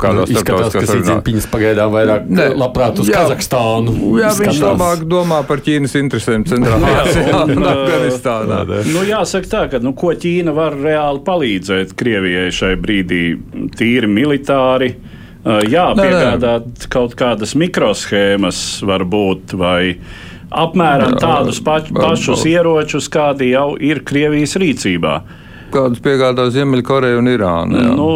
Kādā 0.00 0.26
nu, 0.26 0.34
izskatās, 0.34 0.74
ka 0.74 0.84
Ziedants 0.88 1.48
pagaidām 1.52 1.92
vairāk 1.94 2.28
ne, 2.28 2.48
labprāt 2.58 3.00
uz 3.02 3.10
jā, 3.10 3.22
Kazahstānu. 3.22 3.94
Jā, 4.20 4.32
skatās. 4.32 4.40
viņš 4.42 4.62
labāk 4.64 5.04
domā 5.08 5.42
par 5.48 5.62
Ķīnas 5.64 5.96
interesēm 6.00 6.46
centrālā 6.48 6.92
Azijā 7.04 7.42
un 7.46 7.66
Afganistānā. 7.72 8.60
Nu, 8.90 9.04
jāsaka 9.08 9.52
tā, 9.52 9.62
ka 9.72 9.82
nu, 9.82 9.94
ko 9.98 10.12
Ķīna 10.12 10.54
var 10.56 10.76
reāli 10.78 11.22
palīdzēt 11.26 11.51
Krievijai 11.98 12.50
šai 12.54 12.74
brīdī 12.80 13.22
tīri 13.78 14.10
militāri. 14.10 14.92
Jā, 15.42 15.88
piegādāt 15.98 16.86
kaut 16.92 17.16
kādas 17.18 17.56
mikroshēmas 17.58 18.60
varbūt 18.86 19.56
vai 19.58 19.96
apmēram 20.52 21.16
tādus 21.18 21.58
pač, 21.64 21.88
pašus 21.94 22.44
ieročus, 22.46 23.08
kādi 23.10 23.50
jau 23.50 23.72
ir 23.80 24.04
Krievijas 24.06 24.54
rīcībā 24.62 25.16
kādus 25.72 26.02
piegādā 26.04 26.46
Ziemeļkoreja 26.52 27.18
un 27.20 27.30
Irāna. 27.32 27.82
Jā. 27.82 27.92
Nu, 27.96 28.08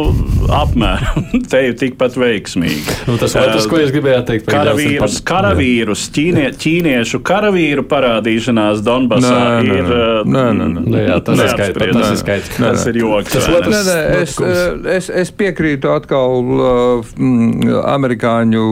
apmēram 0.53 1.25
te 1.51 1.61
ir 1.69 1.75
tikpat 1.79 2.17
veiksmīgi. 2.19 2.95
Nu, 3.09 3.17
tas 3.19 3.35
ir 3.35 3.51
tas, 3.51 3.67
ko 3.69 3.79
es 3.81 3.91
gribēju 3.95 4.23
teikt. 4.27 4.47
Karavīrus, 4.51 5.19
karavīrus 5.27 6.05
ķīnie, 6.15 6.47
ķīniešu 6.61 7.21
karavīru 7.27 7.83
parādīšanās 7.89 8.83
Donbasā 8.85 9.33
nē, 9.33 9.49
nē, 9.67 9.77
ir. 9.77 9.91
Nē, 10.27 10.45
nē, 10.59 10.67
nē. 10.75 10.83
nē 10.93 11.03
jā, 11.07 11.17
tas, 11.27 11.43
ir 11.43 11.51
skaidrs, 11.53 11.97
tas 11.97 12.11
ir 12.13 12.21
skaidrs. 12.21 12.53
Tas 12.57 12.85
ir 12.91 13.01
joks. 13.01 13.33
Tas 13.35 13.49
otrs, 13.51 13.75
nē, 13.75 13.81
nē, 13.87 14.21
es, 14.21 14.37
es, 14.97 15.11
es 15.25 15.33
piekrītu 15.37 15.91
atkal 15.93 16.53
uh, 16.57 17.13
amerikāņu 17.95 18.65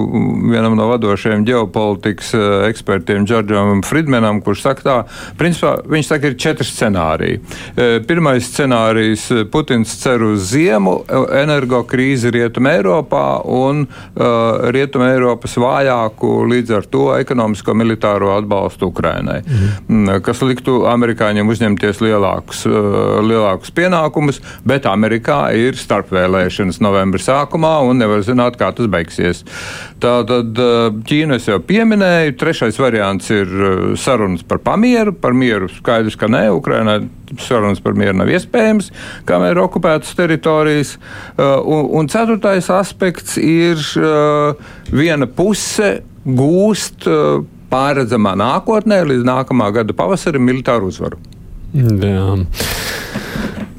vienam 0.54 0.78
no 0.80 0.89
vadošajiem 0.93 1.45
ģeopolitikas 1.48 2.34
uh, 2.38 2.45
ekspertiem, 2.69 3.28
Džordžam 3.28 3.84
Fridmanam, 3.86 4.41
kurš 4.45 4.65
saka 4.69 4.86
tā, 4.86 4.98
principā 5.39 5.78
viņš 5.89 6.12
saka, 6.13 6.32
ir 6.32 6.39
četri 6.39 6.67
scenāriji. 6.69 7.41
Uh, 7.76 7.98
pirmais 8.08 8.48
scenārijs 8.48 8.74
scenārijs 8.75 9.31
eh, 9.31 9.45
Putins 9.51 9.89
cer 10.01 10.23
uz 10.23 10.51
ziemu, 10.51 11.03
eh, 11.07 11.41
energokrīzi 11.43 12.31
Rietumē 12.31 12.75
Eiropā 12.79 13.45
un 13.45 13.85
uh, 13.85 14.69
Rietumē 14.73 15.13
Eiropas 15.15 15.55
vājāku 15.59 16.45
līdz 16.49 16.73
ar 16.75 16.88
to 16.91 17.05
ekonomisko 17.15 17.75
militāro 17.77 18.33
atbalstu 18.35 18.89
Ukrainai, 18.91 19.41
mhm. 19.45 20.21
kas 20.25 20.41
liktu 20.43 20.83
amerikāņiem 20.89 21.49
uzņemties 21.51 22.01
lielākus, 22.03 22.65
uh, 22.67 23.19
lielākus 23.23 23.71
pienākumus, 23.75 24.41
bet 24.67 24.88
Amerikā 24.89 25.39
ir 25.55 25.77
starpvēlēšanas 25.79 26.81
novembra 26.83 27.21
sākumā 27.21 27.77
un 27.88 28.01
nevar 28.01 28.23
zināt, 28.25 28.59
kā 28.59 28.71
tas 28.75 28.89
beigsies. 28.91 29.43
Tātad 30.03 30.57
Ķīnu 31.07 31.38
es 31.38 31.47
jau 31.47 31.59
pieminēju, 31.63 32.35
trešais 32.39 32.79
variants 32.81 33.29
ir 33.33 33.51
sarunas 33.99 34.43
par 34.47 34.59
pamieru, 34.65 35.15
par 35.15 35.35
mieru 35.38 35.69
skaidrs, 35.71 36.17
ka 36.19 36.29
ne, 36.31 36.47
Ukrainai 36.53 36.99
sarunas 37.41 37.81
par 37.83 37.97
mieru 37.97 38.17
nav 38.19 38.31
iespējams, 38.33 38.91
kamēr 39.29 39.55
ir 39.55 39.63
okupētas 39.65 40.15
teritorijas. 40.17 40.95
Uh, 41.35 41.59
un, 41.61 41.89
un 42.01 42.11
ceturtais 42.11 42.69
aspekts 42.73 43.39
ir 43.41 43.81
uh, 44.01 44.55
viena 44.93 45.27
puse 45.29 45.99
gūst 46.25 47.07
uh, 47.09 47.43
pārredzamā 47.71 48.35
nākotnē 48.39 49.03
līdz 49.09 49.25
nākamā 49.27 49.71
gada 49.75 49.95
pavasarim 49.97 50.45
militāru 50.45 50.91
uzvaru. 50.91 51.19
Jā. 51.75 52.38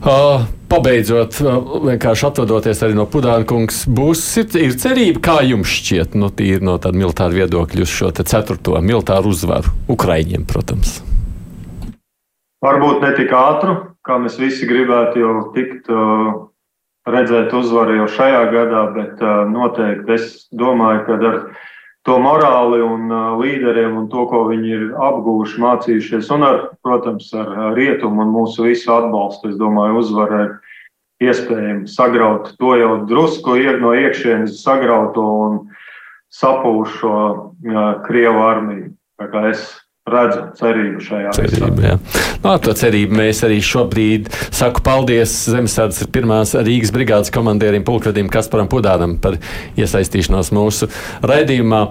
Uh, 0.07 0.45
pabeidzot, 0.71 1.41
uh, 1.43 1.57
vienkārši 1.89 2.27
atvadoties 2.29 2.83
arī 2.85 2.95
no 2.99 3.09
Pudāna 3.11 3.47
kungs, 3.49 3.81
būs 3.91 4.23
ir, 4.43 4.53
ir 4.61 4.77
cerība, 4.79 5.23
kā 5.25 5.41
jums 5.47 5.73
šķiet, 5.81 6.15
nu, 6.21 6.31
no 6.69 6.77
tāda 6.79 7.01
militāra 7.01 7.35
viedokļa 7.41 7.87
uz 7.87 7.97
šo 7.97 8.13
ceturto 8.21 8.79
militāru 8.85 9.35
uzvaru 9.35 9.75
Ukraiņiem, 9.97 10.47
protams. 10.47 11.01
Varbūt 12.65 13.03
ne 13.05 13.13
tik 13.17 13.33
ātru, 13.37 13.77
kā 14.07 14.17
mēs 14.23 14.39
visi 14.41 14.69
gribētu 14.69 15.21
jau 15.21 15.33
tikt 15.53 15.91
uh, 15.93 16.47
redzēt 17.07 17.53
uzvaru 17.55 18.01
jau 18.01 18.07
šajā 18.17 18.45
gadā, 18.55 18.85
bet 18.95 19.21
uh, 19.21 19.45
noteikti 19.51 20.15
es 20.17 20.47
domāju, 20.57 21.03
ka 21.05 21.19
ar 21.21 21.37
to 22.09 22.17
morāli 22.23 22.81
un 22.81 23.13
uh, 23.13 23.35
līderiem 23.37 23.99
un 24.01 24.09
to, 24.09 24.25
ko 24.31 24.47
viņi 24.49 24.73
ir 24.73 24.87
apguvuši, 24.97 25.61
mācījušies, 25.63 26.33
un 26.33 26.47
ar, 26.49 26.63
protams, 26.87 27.29
ar 27.37 27.77
rietumu 27.77 28.25
un 28.25 28.33
mūsu 28.33 28.71
visu 28.71 28.95
atbalstu, 28.95 29.53
es 29.53 29.61
domāju, 29.61 30.01
uzvara 30.01 30.43
ir 30.47 30.57
iespējama 31.29 31.89
sagraut 31.89 32.55
to 32.61 32.75
jau 32.77 32.93
drusku 33.09 33.57
no 33.81 33.93
iekšienes 33.97 34.63
sagrauto 34.63 35.25
un 35.47 35.59
sapūšo 36.33 37.17
Krievu 38.05 38.43
armiju. 38.45 38.91
Tā 39.17 39.29
kā 39.33 39.47
es 39.53 39.69
redzu 40.07 40.43
cerību 40.55 41.01
šajā 41.03 41.31
cerību, 41.35 41.83
jā. 41.83 41.95
Nu, 42.45 42.53
ar 42.53 42.61
to 42.63 42.71
cerību 42.79 43.17
mēs 43.19 43.41
arī 43.43 43.57
šobrīd 43.65 44.29
saku 44.55 44.79
paldies 44.87 45.33
Zemesardzes 45.51 46.07
pirmās 46.15 46.53
Rīgas 46.55 46.93
brigādes 46.95 47.33
komandierim 47.35 47.83
Pulkvedim 47.83 48.31
Kasparam 48.31 48.71
Pudānam 48.71 49.17
par 49.19 49.41
iesaistīšanos 49.75 50.53
mūsu 50.55 50.87
raidījumā. 51.27 51.83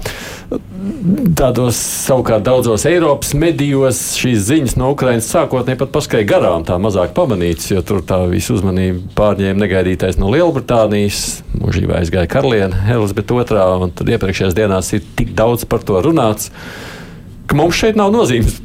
Tādos 1.36 1.75
savukārt 2.06 2.47
daudzos 2.47 2.88
Eiropas 2.88 3.36
medijos 3.36 3.99
šīs 4.21 4.47
ziņas 4.47 4.80
no 4.80 4.93
Ukrainas 4.95 5.28
sākotnēji 5.36 5.84
pat 5.84 5.91
paskrēja 5.99 6.32
garām, 6.32 6.63
tā 6.63 6.80
mazāk 6.80 7.12
pamanītas, 7.19 7.67
jo 7.75 7.84
tur 7.84 7.99
tā 8.08 8.23
visu 8.32 8.56
uzmanību 8.56 9.12
pārņēma 9.19 9.65
negaidītais 9.65 10.23
no 10.23 10.32
Lielbritānijas. 10.32 11.41
Mūžībā 11.60 11.99
aizgāja 11.99 12.32
karaliene 12.32 12.80
Elizabete 12.95 13.43
II, 13.43 13.88
un 13.89 13.91
tad 13.91 14.15
iepriekšējās 14.15 14.56
dienās 14.56 14.95
ir 14.95 15.04
tik 15.19 15.36
daudz 15.36 15.67
par 15.67 15.84
to 15.84 15.99
runāts. 15.99 16.54
Ka 17.45 17.58
mums 17.58 17.77
šeit 17.79 17.97
nav 17.99 18.12
nozīmes, 18.15 18.60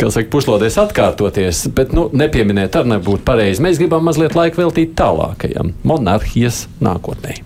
kā 0.00 0.10
saka, 0.12 0.30
puslodēs 0.32 0.78
atkārtoties, 0.80 1.66
bet 1.76 1.94
nu, 1.96 2.08
nepieminiet 2.16 2.78
arī 2.80 2.94
nebūtu 2.96 3.26
pareizi. 3.26 3.62
Mēs 3.64 3.82
gribam 3.82 4.06
mazliet 4.06 4.38
laika 4.38 4.62
veltīt 4.62 4.96
tālākajam 4.98 5.74
monarhijas 5.86 6.66
nākotnē. 6.82 7.40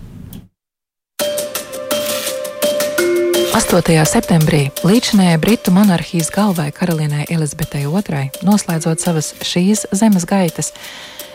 8. 3.55 4.03
septembrī 4.03 4.65
līdzinējai 4.83 5.39
Britu 5.39 5.71
monarhijas 5.71 6.27
galvai 6.33 6.73
karalienei 6.75 7.23
Elizabetei 7.31 7.85
II, 7.87 8.27
noslēdzot 8.43 8.99
savas 8.99 9.31
šīs 9.47 9.85
zemes 9.95 10.27
gaitas, 10.27 10.73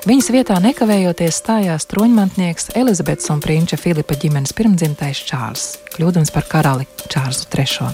Viņas 0.08 0.30
vietā 0.32 0.54
nekavējoties 0.64 1.38
stājās 1.42 1.84
troņmantnieks 1.90 2.70
Elizabetes 2.80 3.28
un 3.34 3.42
prinča 3.44 3.76
Filipa 3.76 4.14
ģimenes 4.16 4.54
pirmdzimtais 4.56 5.18
Čārls, 5.28 5.64
kļūdams 5.92 6.30
par 6.32 6.46
karali 6.48 6.86
Čārlu 7.12 7.44
III. 7.52 7.90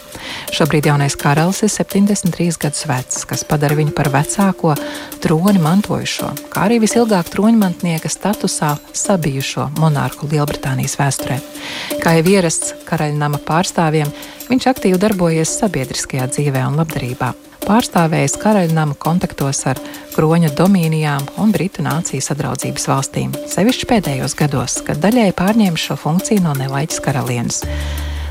Šobrīd 0.54 0.86
jaunais 0.86 1.16
karalis 1.18 1.64
ir 1.66 1.72
73 1.74 2.60
gadus 2.62 2.84
vecs, 2.86 3.24
kas 3.26 3.42
padara 3.48 3.74
viņu 3.74 3.90
par 3.96 4.12
vecāko 4.14 4.76
troni 5.24 5.58
mantojušo, 5.64 6.30
kā 6.52 6.68
arī 6.68 6.78
visilgāk 6.84 7.32
troņmantnieka 7.34 8.12
statusā 8.12 8.76
sabijušo 8.94 9.72
monārhu 9.80 10.30
Lielbritānijas 10.30 10.94
vēsturē. 11.00 11.40
Kā 12.04 12.14
jau 12.20 12.28
ierasts 12.36 12.76
karaļnama 12.86 13.42
pārstāvjiem, 13.50 14.14
viņš 14.46 14.70
aktīvi 14.76 15.02
darbojies 15.02 15.58
sabiedriskajā 15.58 16.30
dzīvē 16.36 16.62
un 16.70 16.78
labdarībā 16.84 17.34
pārstāvējis 17.66 18.36
karaļnama 18.40 18.96
kontaktos 19.02 19.64
ar 19.70 19.80
kroņa 20.14 20.52
domīnijām 20.56 21.26
un 21.42 21.52
Britu 21.54 21.84
nāciju 21.84 22.22
sadraudzības 22.24 22.86
valstīm, 22.90 23.34
sevišķi 23.50 23.88
pēdējos 23.90 24.36
gados, 24.38 24.78
kad 24.86 25.02
daļēji 25.02 25.34
pārņēma 25.36 25.82
šo 25.82 25.98
funkciju 26.00 26.44
no 26.46 26.54
nelaiķis 26.58 27.02
karalienes. 27.04 27.62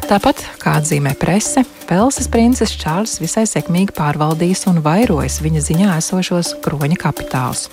Tāpat, 0.06 0.44
kā 0.62 0.78
atzīmē 0.80 1.16
prese, 1.20 1.66
Velsas 1.86 2.26
princis 2.32 2.74
Čārlis 2.82 3.20
visai 3.22 3.46
sekmīgi 3.50 3.94
pārvaldījis 3.94 4.66
un 4.72 4.82
vairojis 4.86 5.38
viņa 5.46 5.62
ziņā 5.68 5.98
esošos 6.00 6.56
kroņa 6.66 6.98
kapitālus. 7.02 7.68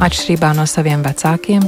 Atšķirībā 0.00 0.54
no 0.56 0.64
saviem 0.66 1.04
vecākiem, 1.04 1.62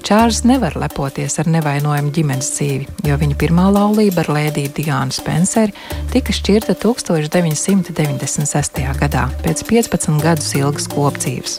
Čārlis 0.00 0.46
nevar 0.48 0.72
lepoties 0.80 1.34
ar 1.42 1.48
nevainojumu 1.52 2.08
ģimenes 2.16 2.46
dzīvi, 2.54 2.86
jo 3.04 3.16
viņa 3.20 3.34
pirmā 3.40 3.66
laulība 3.68 4.22
ar 4.24 4.30
Lēdiju 4.32 4.72
Diānu 4.78 5.12
Spenceri 5.12 5.74
tika 6.12 6.32
šķirta 6.32 6.74
1996. 6.80 8.80
gadā 9.02 9.24
pēc 9.44 9.58
15 9.68 10.22
gadus 10.24 10.54
ilgas 10.56 10.88
kopdzīves. 10.90 11.58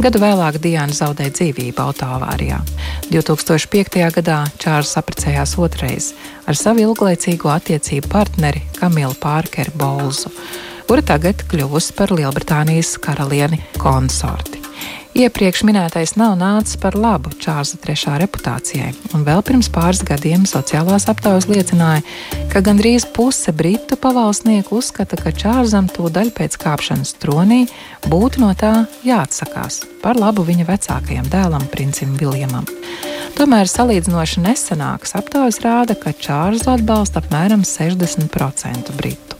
Gadu 0.00 0.18
vēlāk 0.24 0.54
Diāna 0.64 0.96
zaudēja 0.96 1.36
dzīvību 1.36 1.78
autoavārijā. 1.84 2.58
2005. 3.12 4.00
gadā 4.16 4.38
Čārlis 4.64 4.96
apprecējās 5.00 5.52
otrais 5.60 6.04
ar 6.48 6.56
savu 6.56 6.80
ilglaicīgo 6.86 7.48
attiecību 7.52 8.08
partneri 8.12 8.62
Kamilu 8.78 9.03
Pārkeru 9.20 9.76
Bolzu, 9.76 10.32
kura 10.88 11.04
tagad 11.04 11.44
kļuvusi 11.50 11.96
par 11.98 12.16
Lielbritānijas 12.16 12.96
karalieni 13.04 13.60
konsorti. 13.76 14.63
Iepriekš 15.14 15.60
minētais 15.62 16.16
nav 16.18 16.32
nācis 16.40 16.74
par 16.82 16.96
labu 16.98 17.30
Čārlza 17.38 17.76
III 17.78 18.16
reputācijai, 18.24 18.88
un 19.14 19.22
vēl 19.22 19.44
pirms 19.46 19.68
pāris 19.70 20.00
gadiem 20.02 20.42
sociālās 20.50 21.06
aptaujas 21.06 21.46
liecināja, 21.46 22.02
ka 22.50 22.58
gandrīz 22.66 23.06
puse 23.14 23.54
britu 23.54 23.94
pavalsnieku 23.94 24.80
uzskata, 24.80 25.14
ka 25.14 25.30
Čārlzam 25.30 25.86
tūdaļ 25.94 26.32
pēc 26.34 26.56
kāpšanas 26.58 27.14
tronī 27.22 27.60
būtu 28.10 28.42
no 28.42 28.50
tā 28.58 28.72
jāatsakās 29.06 29.84
par 30.02 30.18
labu 30.18 30.42
viņa 30.48 30.66
vecākajam 30.72 31.30
dēlam, 31.30 31.68
princim 31.70 32.18
Viljamam. 32.18 32.66
Tomēr 33.38 33.70
salīdzinoši 33.70 34.42
nesenākas 34.48 35.14
aptaujas 35.20 35.62
rāda, 35.62 35.94
ka 35.94 36.10
Čārlzu 36.10 36.74
atbalsta 36.74 37.22
apmēram 37.22 37.62
60% 37.62 38.90
britu. 38.98 39.33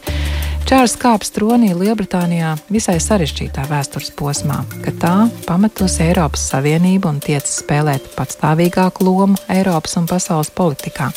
Čārls 0.65 0.95
kāps 0.97 1.29
tronī 1.29 1.75
Lielbritānijā 1.77 2.55
visai 2.73 2.95
sarežģītā 2.97 3.67
vēstures 3.69 4.07
posmā, 4.17 4.63
kad 4.81 4.95
tā 4.97 5.11
pametusi 5.45 6.07
Eiropas 6.07 6.41
Savienību 6.49 7.11
un 7.11 7.19
tiec 7.21 7.45
spēlēt 7.45 8.07
patstāvīgāku 8.15 9.05
lomu 9.05 9.37
Eiropas 9.45 9.93
un 10.01 10.07
pasaules 10.09 10.49
politikā. 10.57 11.11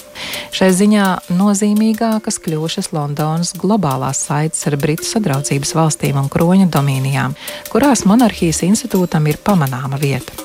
Šai 0.52 0.68
ziņā 0.76 1.06
nozīmīgākas 1.32 2.36
kļūšas 2.44 2.90
Londonas 2.92 3.54
globālās 3.56 4.20
saites 4.28 4.68
ar 4.68 4.76
Britu 4.76 5.08
sadraudzības 5.08 5.72
valstīm 5.78 6.20
un 6.20 6.28
kroņa 6.28 6.68
domīnijām, 6.74 7.38
kurās 7.72 8.04
monarhijas 8.04 8.60
institūtam 8.68 9.30
ir 9.32 9.40
pamanāma 9.40 9.96
vieta. 9.96 10.36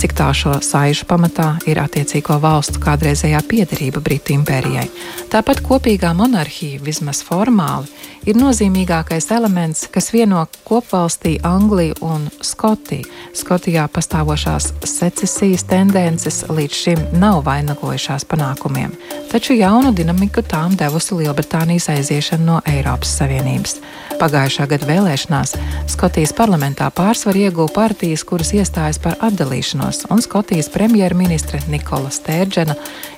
Cik 0.00 0.16
tā 0.16 0.30
šo 0.32 0.56
saišu 0.64 1.04
pamatā 1.10 1.58
ir 1.68 1.82
attiecīgo 1.82 2.40
valstu 2.40 2.80
kādreizējā 2.80 3.44
piederība 3.50 4.00
Britu 4.00 4.32
impērijai. 4.38 4.88
Tāpat 5.32 5.60
kopīgā 5.66 6.16
monarhija 6.16 6.80
vismaz 6.80 7.20
formāli 7.26 7.90
ir 8.26 8.38
nozīmīgākais 8.46 9.26
elements, 9.34 9.86
kas 9.90 10.12
vieno 10.14 10.44
kopvalstī 10.66 11.36
Angliju 11.46 11.96
un 12.06 12.28
Skotiju. 12.44 13.08
Skotijā 13.34 13.88
pastāvošās 13.90 14.68
secesijas 14.86 15.64
tendences 15.66 16.44
līdz 16.46 16.78
šim 16.84 17.02
nav 17.18 17.42
vainagojušās 17.48 18.26
panākumiem, 18.30 18.94
taču 19.30 19.54
jaunu 19.56 19.92
dinamiku 19.92 20.42
tām 20.42 20.76
devusi 20.78 21.14
Lielbritānijas 21.14 21.88
aiziešana 21.92 22.44
no 22.44 22.56
Eiropas 22.66 23.12
Savienības. 23.18 23.76
Pagājušā 24.20 24.66
gada 24.70 24.88
vēlēšanās 24.88 25.54
Skotijas 25.92 26.32
parlamentā 26.36 26.88
pārsvaru 26.94 27.46
ieguva 27.46 27.72
partijas, 27.74 28.24
kuras 28.24 28.52
iestājas 28.56 29.00
par 29.02 29.18
atdalīšanos, 29.28 30.06
un 30.10 30.22
Skotijas 30.24 30.70
premjerministre 30.72 31.60
Nikola 31.72 32.10
Stērģena 32.14 32.76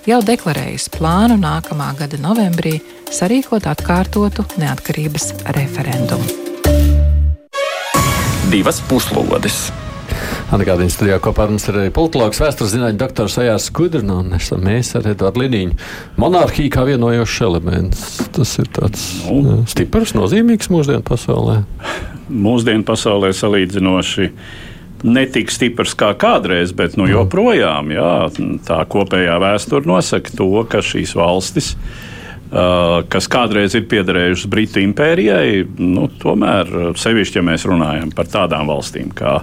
jau 0.08 0.20
deklarējusi 0.26 0.94
plānu 0.98 1.38
nākamā 1.40 1.92
gada 1.98 2.20
novembrī 2.22 2.78
sarīkot 3.14 3.68
atkārtotu 3.70 4.46
neatkarības 4.58 5.32
referendumu. 5.56 6.24
Divas 8.48 8.80
puslodes! 8.88 9.68
Atgādījums 10.48 10.94
studijā 10.96 11.18
kopā 11.20 11.44
ar 11.44 11.50
mums 11.52 11.66
ir 11.68 11.76
arī 11.76 11.88
politologs, 11.92 12.38
vēstures 12.40 12.70
zinātņu 12.72 12.96
doktors 13.02 13.34
Ajārs 13.42 13.66
Skudrina 13.68 14.14
un 14.22 14.30
mēs 14.64 14.94
ar 14.96 15.10
Eduardu 15.10 15.42
Liniņu. 15.42 15.76
Monarhija 16.16 16.72
kā 16.72 16.86
vienojošs 16.88 17.42
elements. 17.44 18.06
Tas 18.32 18.54
ir 18.62 18.70
tāds 18.72 19.04
nu, 19.28 19.58
stiprs, 19.68 20.14
nozīmīgs 20.16 20.70
mūsdienu 20.72 21.04
pasaulē. 21.04 21.58
Mūsdienu 22.32 22.88
pasaulē 22.88 23.34
salīdzinoši 23.36 24.30
netik 25.04 25.52
stiprs 25.52 25.92
kā 26.00 26.14
kādreiz, 26.16 26.72
bet 26.72 26.96
nu, 26.96 27.04
joprojām 27.12 27.92
jā, 27.92 28.16
tā 28.64 28.80
kopējā 28.88 29.36
vēsture 29.44 29.84
nosaka 29.92 30.32
to, 30.32 30.50
ka 30.64 30.80
šīs 30.80 31.12
valstis. 31.18 31.74
Kas 32.48 33.28
kādreiz 33.28 33.76
ir 33.76 33.84
piederējušas 33.90 34.48
Britu 34.48 34.80
impērijai, 34.80 35.66
nu, 35.76 36.08
tomēr 36.24 36.94
sevišķi, 36.96 37.42
ja 37.42 37.48
mēs 37.52 37.68
runājam 37.68 38.16
par 38.16 38.32
tādām 38.32 38.72
valstīm 38.72 39.12
kā 39.12 39.42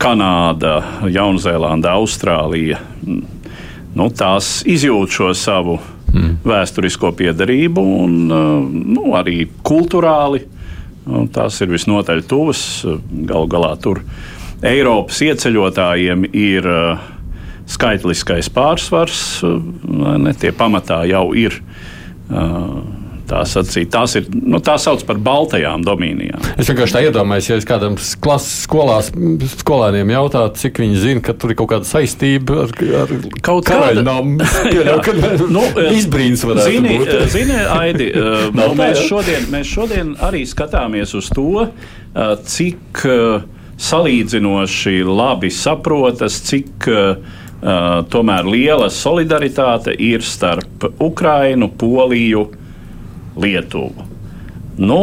Kanāda, 0.00 0.78
Jaunzēlanda, 1.12 1.92
Austrālija, 2.00 2.78
nu, 3.04 4.06
tās 4.16 4.60
izjūt 4.64 5.12
šo 5.12 5.30
savu 5.36 5.76
mm. 6.14 6.40
vēsturisko 6.46 7.12
piedarību 7.18 7.84
un 8.04 8.16
nu, 8.30 9.10
arī 9.18 9.42
kultūrāli. 9.66 10.46
Nu, 11.10 11.24
tās 11.32 11.58
ir 11.64 11.72
visnotaļ 11.72 12.22
tuvas. 12.28 12.62
Galu 13.10 13.48
galā 13.50 13.74
tur 13.82 14.02
Eiropas 14.66 15.20
ieceļotājiem 15.24 16.26
ir 16.36 16.66
uh, 16.68 17.04
skaitliskais 17.70 18.50
pārsvars, 18.52 19.20
uh, 19.44 19.60
ne 20.20 20.34
tie 20.36 20.52
pamatā 20.56 21.02
jau 21.08 21.30
ir. 21.36 21.56
Uh, 22.30 22.99
tā 23.30 23.40
sacīt. 23.46 23.90
Tās 23.94 24.16
ir 24.18 24.26
nu, 24.34 24.60
tā 24.64 24.76
sauc 24.80 25.02
par 25.06 25.20
baltajām 25.22 25.84
domīnijām. 25.86 26.42
Es 26.60 26.70
vienkārši 26.70 26.96
tā 26.96 27.02
iedomājos, 27.06 27.50
ja 27.50 27.58
es 27.60 27.68
kādam 27.68 27.96
klases 28.22 28.64
skolās, 28.66 29.10
skolēniem 29.60 30.12
jautātu, 30.14 30.60
cik 30.64 30.82
viņi 30.82 31.00
zina, 31.04 31.24
ka 31.24 31.34
tur 31.38 31.54
ir 31.54 31.60
kaut 31.60 31.70
kāda 31.74 31.88
saistība 31.88 32.64
ar, 32.64 32.74
ar 33.02 33.14
kaut 33.46 33.68
kādu 33.70 34.04
nu, 35.56 35.64
izbrīns. 35.98 36.44
Zini, 36.64 36.98
zini, 37.30 37.58
Aidi, 37.76 38.10
nu, 38.56 38.70
mēs, 38.78 39.04
šodien, 39.08 39.46
mēs 39.52 39.70
šodien 39.70 40.14
arī 40.26 40.44
skatāmies 40.48 41.14
uz 41.18 41.30
to, 41.34 41.66
cik 42.50 43.04
salīdzinoši 43.80 44.96
labi 45.06 45.52
saprotas, 45.54 46.40
cik 46.48 46.88
tomēr 48.10 48.48
liela 48.48 48.88
solidaritāte 48.92 49.92
ir 50.00 50.24
starp 50.24 50.88
Ukrainu, 51.04 51.68
Poliju, 51.80 52.46
Lietuvu. 53.40 54.06
Nu, 54.80 55.00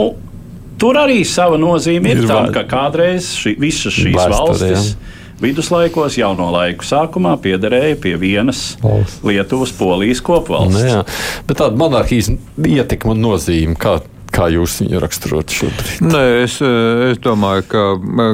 tur 0.82 0.98
arī 1.02 1.22
sava 1.28 1.60
nozīme 1.62 2.14
ir, 2.14 2.24
ir 2.24 2.32
tam, 2.32 2.50
ka 2.56 2.66
kādreiz 2.70 3.32
ši, 3.38 3.56
visas 3.62 3.96
šīs 3.98 4.16
Vēsturē, 4.16 4.42
valstis. 4.42 4.92
Jā. 4.94 5.14
Viduslaikos, 5.38 6.16
jauno 6.18 6.48
laiku 6.50 6.86
sākumā 6.88 7.36
piederēja 7.44 8.00
pie 8.02 8.16
vienas 8.18 8.72
Valsts. 8.82 9.20
Lietuvas, 9.22 9.74
Polijas 9.78 10.24
kopvalsts. 10.26 10.74
Nu, 10.74 10.86
jā, 10.90 11.04
bet 11.46 11.60
tāda 11.62 11.78
monarhijas 11.78 12.32
ietekme 12.58 13.14
un 13.14 13.22
nozīme, 13.28 13.78
kā 13.78 14.00
Kā 14.38 14.50
jūs 14.52 14.76
viņu 14.84 15.00
raksturot 15.02 15.54
šobrīd? 15.56 16.02
Nē, 16.12 16.24
es, 16.44 16.58
es 16.62 17.20
domāju, 17.24 17.64
ka, 17.72 17.84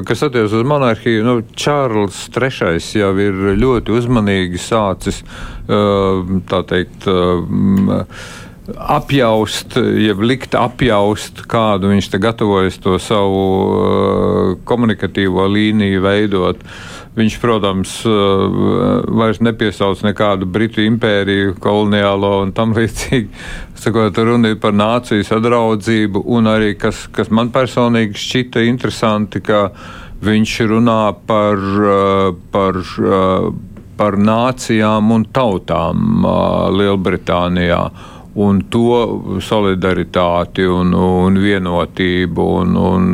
kas 0.07 0.25
attiecas 0.25 0.55
uz 0.57 0.65
monarhiju, 0.67 1.21
nu, 1.23 1.35
Čārls 1.55 2.25
III 2.33 2.81
jau 2.99 3.11
ir 3.21 3.37
ļoti 3.61 3.93
uzmanīgi 3.93 4.59
sācis 4.59 5.21
tā 5.67 6.61
teikt 6.67 7.07
apjaust, 8.71 9.75
jeb 9.77 10.21
likt 10.23 10.55
apjaust, 10.55 11.43
kādu 11.51 11.91
viņš 11.91 12.09
te 12.13 12.19
gatavojas 12.23 12.79
to 12.83 12.95
savu 13.01 13.43
uh, 13.43 14.51
komunikatīvo 14.67 15.47
līniju 15.51 16.03
veidot. 16.03 16.61
Viņš, 17.13 17.35
protams, 17.43 17.97
uh, 18.07 19.03
vairs 19.19 19.41
nepiesauc 19.43 19.99
nekādu 20.07 20.47
Britu 20.49 20.81
impēriju, 20.85 21.57
koloniālo 21.61 22.37
un 22.45 22.53
tam 22.55 22.73
līdzīgi. 22.77 23.27
Sakot, 23.83 24.23
runa 24.23 24.53
ir 24.53 24.61
par 24.63 24.75
nāciju 24.79 25.27
sadraudzību, 25.27 26.23
un 26.31 26.47
arī, 26.53 26.73
kas, 26.79 27.05
kas 27.11 27.33
man 27.35 27.51
personīgi 27.53 28.15
šķita 28.15 28.63
interesanti, 28.69 29.43
ka 29.43 29.67
viņš 30.23 30.55
runā 30.71 31.01
par, 31.27 31.59
uh, 31.59 32.31
par, 32.55 32.79
par 33.99 34.15
nācijām 34.17 35.11
un 35.11 35.27
tautām 35.35 36.23
Lielbritānijā 36.79 37.83
un 38.35 38.63
to 38.69 39.39
solidaritāti 39.43 40.65
un, 40.65 40.93
un 40.93 41.37
vienotību 41.37 42.47
un, 42.61 42.77
un 42.77 43.11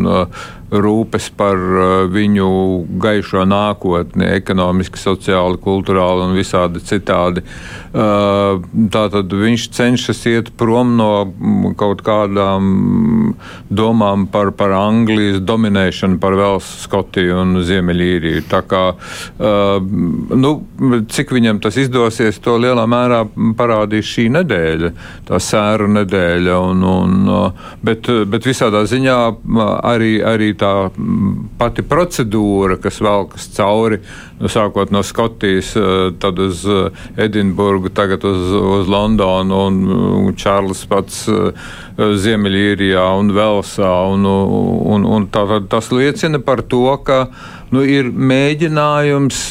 rūpes 0.72 1.30
par 1.38 1.58
uh, 1.58 1.86
viņu 2.12 2.50
gaišo 3.02 3.46
nākotni, 3.50 4.28
ekonomiski, 4.38 5.00
sociāli, 5.02 5.60
kultūrāli 5.64 6.28
un 6.28 6.36
visādi 6.38 6.82
citādi. 6.86 7.44
Uh, 7.90 8.62
tātad 8.94 9.34
viņš 9.34 9.70
cenšas 9.74 10.22
iet 10.30 10.52
prom 10.60 10.94
no 11.00 11.10
mm, 11.26 11.74
kaut 11.80 12.04
kādām 12.06 13.34
domām 13.74 14.28
par, 14.30 14.52
par 14.58 14.76
Anglijas 14.78 15.40
dominēšanu 15.42 16.20
pār 16.22 16.38
Velsu, 16.38 16.76
Skotiju 16.84 17.40
un 17.42 17.64
Ziemeļīriju. 17.66 18.46
Tā 18.52 18.62
kā, 18.70 18.84
uh, 18.94 19.80
nu, 19.82 20.54
cik 21.10 21.34
viņam 21.34 21.64
tas 21.64 21.80
izdosies, 21.82 22.38
to 22.44 22.60
lielā 22.62 22.86
mērā 22.90 23.24
parādīs 23.58 24.10
šī 24.14 24.30
nedēļa, 24.38 24.94
tā 25.30 25.42
sēra 25.42 25.90
nedēļa. 26.00 26.60
Un, 26.70 26.86
un, 26.86 27.18
bet, 27.86 28.10
bet 28.30 28.46
visādā 28.46 28.84
ziņā 28.90 29.18
arī, 29.90 30.14
arī 30.26 30.54
tā 30.60 30.72
pati 31.60 31.84
procedūra, 31.86 32.78
kas 32.82 33.00
velkas 33.04 33.48
cauri, 33.56 34.00
nu, 34.40 34.50
sākot 34.52 34.92
no 34.94 35.04
Skotijas, 35.06 35.74
eh, 35.80 36.10
tad 36.22 36.40
uz 36.44 36.66
eh, 36.70 37.06
Edinburgu, 37.26 37.92
tagad 37.96 38.26
uz, 38.28 38.50
uz 38.80 38.92
Londonu 38.92 39.62
un, 39.68 39.80
un 40.24 40.36
Čārlis 40.40 40.86
pats 40.90 41.24
eh, 41.32 41.72
Ziemeļīrijā 42.00 43.06
un 43.20 43.34
Velsā. 43.36 43.94
Un, 44.14 44.28
un, 44.28 45.08
un 45.08 45.30
tā, 45.32 45.46
tas 45.72 45.92
liecina 45.96 46.40
par 46.44 46.64
to, 46.68 46.86
ka 47.06 47.26
nu, 47.74 47.84
ir 47.84 48.12
mēģinājums, 48.12 49.42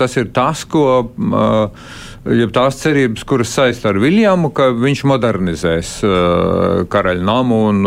tas 0.00 0.16
ir 0.16 0.30
tas, 0.34 0.64
ko. 0.68 0.86
Uh, 1.30 1.98
ja 2.28 2.46
tās 2.52 2.76
cerības, 2.82 3.24
kuras 3.28 3.52
saista 3.54 3.90
ar 3.90 4.00
Viljamu, 4.00 4.50
ka 4.52 4.70
viņš 4.76 5.02
modernizēs 5.08 5.92
uh, 6.04 6.82
karaļnamu 6.92 7.60
un, 7.70 7.80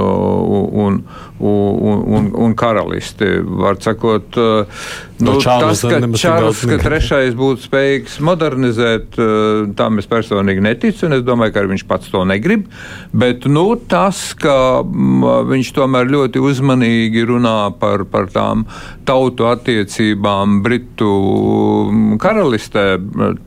un, 0.86 0.97
un, 1.43 2.03
un, 2.17 2.29
un 2.45 2.53
karalisti. 2.58 3.29
Var 3.63 3.79
sakot, 3.84 4.38
uh, 4.39 4.84
nu, 5.23 5.36
tas, 5.41 5.84
ka 5.84 5.99
Čārlis 6.23 6.63
ka 6.69 6.79
trešais 6.82 7.36
būtu 7.38 7.67
spējīgs 7.67 8.19
modernizēt, 8.23 9.19
uh, 9.19 9.65
tam 9.77 10.01
es 10.01 10.10
personīgi 10.10 10.63
neticu, 10.63 11.08
un 11.08 11.17
es 11.19 11.25
domāju, 11.25 11.56
ka 11.56 11.65
viņš 11.69 11.86
pats 11.89 12.12
to 12.13 12.23
negrib. 12.27 12.65
Bet 13.13 13.47
nu, 13.49 13.65
tas, 13.89 14.25
ka 14.39 14.56
viņš 14.84 15.73
tomēr 15.75 16.12
ļoti 16.12 16.41
uzmanīgi 16.43 17.25
runā 17.29 17.58
par, 17.79 18.06
par 18.10 18.29
tām 18.34 18.67
tautu 19.08 19.47
attiecībām 19.49 20.62
Britu 20.63 21.12
karalistē, 22.23 22.86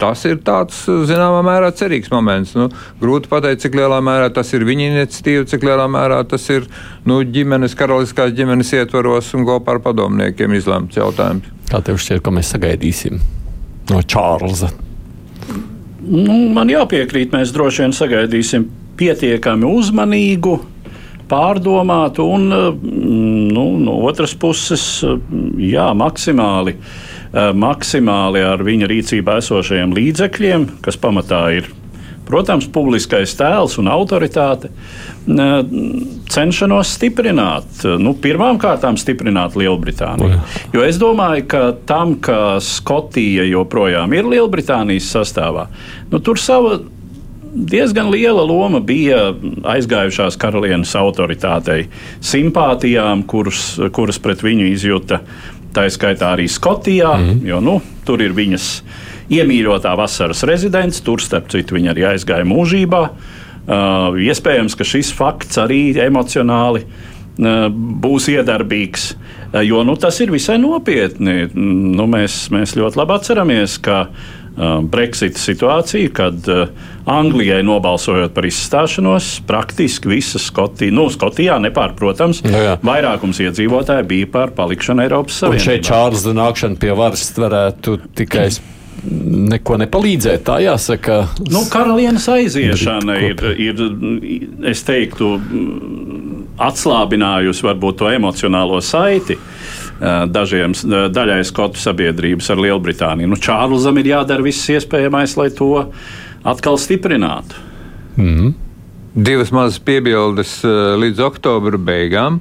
tas 0.00 0.24
ir 0.28 0.40
tāds 0.46 0.84
zināmā 0.86 1.42
mērā 1.46 1.72
cerīgs 1.76 2.12
moments. 2.12 2.54
Nu, 2.58 2.68
grūti 3.00 3.30
pateikt, 3.32 3.64
cik 3.64 3.78
lielā 3.78 4.00
mērā 4.04 4.30
tas 4.34 4.52
ir 4.56 4.66
viņa 4.68 4.90
iniciatīva, 4.92 5.46
cik 5.50 5.66
lielā 5.66 5.88
mērā 5.90 6.22
tas 6.28 6.44
ir 6.52 6.68
nu, 7.08 7.20
ģimenes, 7.22 7.76
karaliskās 7.86 8.34
ģimenes 8.34 8.72
ietvaros 8.74 9.30
un 9.38 9.46
kopā 9.46 9.76
ar 9.76 9.82
padomniekiem 9.84 10.56
izlemts 10.58 10.98
jautājums. 10.98 11.46
Kā 11.70 11.80
tev 11.86 12.00
šķiet, 12.02 12.22
ko 12.24 12.34
mēs 12.34 12.50
sagaidīsim 12.54 13.20
no 13.90 14.02
Čārlza? 14.02 14.72
Nu, 16.06 16.36
man 16.54 16.70
jāpiekrīt, 16.70 17.32
mēs 17.34 17.54
droši 17.54 17.84
vien 17.84 17.94
sagaidīsim 17.94 18.66
pietiekami 18.98 19.66
uzmanīgu, 19.66 20.56
pārdomātu 21.30 22.26
un 22.30 22.46
nu, 22.50 23.66
no 23.82 23.96
otras 24.06 24.34
puses, 24.38 24.86
jā, 25.58 25.90
maksimāli 25.98 26.76
maksimāli 27.36 28.40
ar 28.46 28.62
viņa 28.64 28.86
rīcībā 28.88 29.34
esošajiem 29.42 29.90
līdzekļiem, 29.96 30.62
kas 30.84 30.96
pamatā 30.96 31.40
ir 31.58 31.66
protams, 32.26 32.66
publiskais 32.72 33.34
tēls 33.38 33.78
un 33.80 33.90
autoritāte, 33.92 34.70
eh, 34.70 35.54
cenšanos 36.32 36.96
stiprināt, 36.98 37.84
nu, 38.02 38.14
pirmām 38.14 38.58
kārtām 38.62 38.98
stiprināt 39.00 39.56
Lielbritāniju. 39.58 40.40
Jo 40.74 40.82
es 40.86 40.98
domāju, 40.98 41.46
ka 41.48 41.62
tam, 41.86 42.16
ka 42.20 42.58
Skotija 42.60 43.46
joprojām 43.46 44.12
ir 44.16 44.24
Lielbritānijas 44.24 45.08
sastāvā, 45.14 45.68
nu, 46.10 46.18
tur 46.18 46.38
sava 46.38 46.80
diezgan 47.56 48.10
liela 48.12 48.44
loma 48.44 48.80
bija 48.84 49.30
aizgājušās 49.64 50.36
karalienes 50.40 50.92
autoritātei, 50.98 51.86
simpātijām, 52.20 53.24
kuras, 53.28 53.78
kuras 53.96 54.20
pret 54.20 54.44
viņu 54.44 54.68
izjuta 54.74 55.22
tā 55.76 55.86
skaitā 55.92 56.34
arī 56.36 56.48
Skotijā, 56.48 57.16
mm 57.16 57.44
jo 57.46 57.60
nu, 57.60 57.80
tur 58.04 58.22
ir 58.24 58.32
viņas 58.36 58.68
iemīļotā 59.32 59.94
vasaras 59.98 60.44
rezidents, 60.48 61.02
tur 61.04 61.22
starp 61.22 61.50
citu 61.52 61.78
viņa 61.78 61.92
arī 61.94 62.06
aizgāja 62.12 62.46
mūžībā. 62.48 63.02
Uh, 63.66 64.14
iespējams, 64.22 64.76
ka 64.78 64.86
šis 64.86 65.10
fakts 65.16 65.58
arī 65.58 65.90
emocionāli 65.98 66.84
uh, 66.86 67.66
būs 67.72 68.28
iedarbīgs, 68.30 69.08
uh, 69.16 69.60
jo 69.66 69.82
nu, 69.86 69.96
tas 69.98 70.20
ir 70.22 70.30
visai 70.30 70.60
nopietni. 70.62 71.48
Nu, 71.56 72.06
mēs, 72.10 72.44
mēs 72.54 72.76
ļoti 72.78 73.02
labi 73.02 73.16
atceramies, 73.18 73.78
ka 73.82 74.04
Uh, 74.56 74.78
Brexit 74.80 75.36
situāciju, 75.36 76.08
kad 76.16 76.46
uh, 76.48 76.70
Anglijai 77.12 77.58
nobalsojot 77.60 78.32
par 78.32 78.46
izstāšanos, 78.48 79.42
praktiski 79.44 80.08
visas 80.08 80.46
Skotija, 80.48 80.94
nu, 80.96 81.10
Skotijā 81.12 81.58
nepārprotams, 81.60 82.40
nu, 82.46 82.62
jā. 82.64 82.78
vairākums 82.80 83.42
iedzīvotāji 83.44 84.06
bija 84.08 84.30
par 84.32 84.54
palikšanu 84.56 85.04
Eiropas 85.04 85.42
Savienībā. 85.42 85.60
Un 85.60 85.66
šeit 85.66 85.84
Čārlza 85.90 86.32
nākšana 86.38 86.80
pie 86.80 86.96
varas 86.96 87.26
varētu 87.36 87.98
tikai 88.16 88.46
neko 89.04 89.76
nepalīdzēt. 89.82 90.44
Tā 90.46 90.58
jāsaka. 90.64 91.26
Nu, 91.50 91.64
karalienes 91.70 92.28
aiziešana 92.32 93.18
ir, 93.28 93.42
ir, 93.60 93.82
es 94.70 94.82
teiktu, 94.86 95.36
atslābinājusi 96.56 97.66
varbūt 97.66 98.00
to 98.00 98.10
emocionālo 98.12 98.80
saiti 98.84 99.36
dažiem, 100.32 100.74
daļai 101.12 101.40
skotu 101.48 101.80
sabiedrības 101.80 102.50
ar 102.52 102.60
Lielbritāniju. 102.60 103.30
Nu, 103.32 103.40
Čārlzam 103.40 103.96
ir 104.00 104.12
jādara 104.12 104.44
viss 104.44 104.68
iespējamais, 104.72 105.36
lai 105.40 105.48
to 105.56 105.70
atkal 106.44 106.78
stiprinātu. 106.80 107.62
Mm 108.16 108.34
-hmm. 108.34 108.54
Divas 109.14 109.52
mazas 109.52 109.78
piebildes 109.78 110.64
līdz 111.00 111.20
oktobra 111.24 111.78
beigām. 111.78 112.40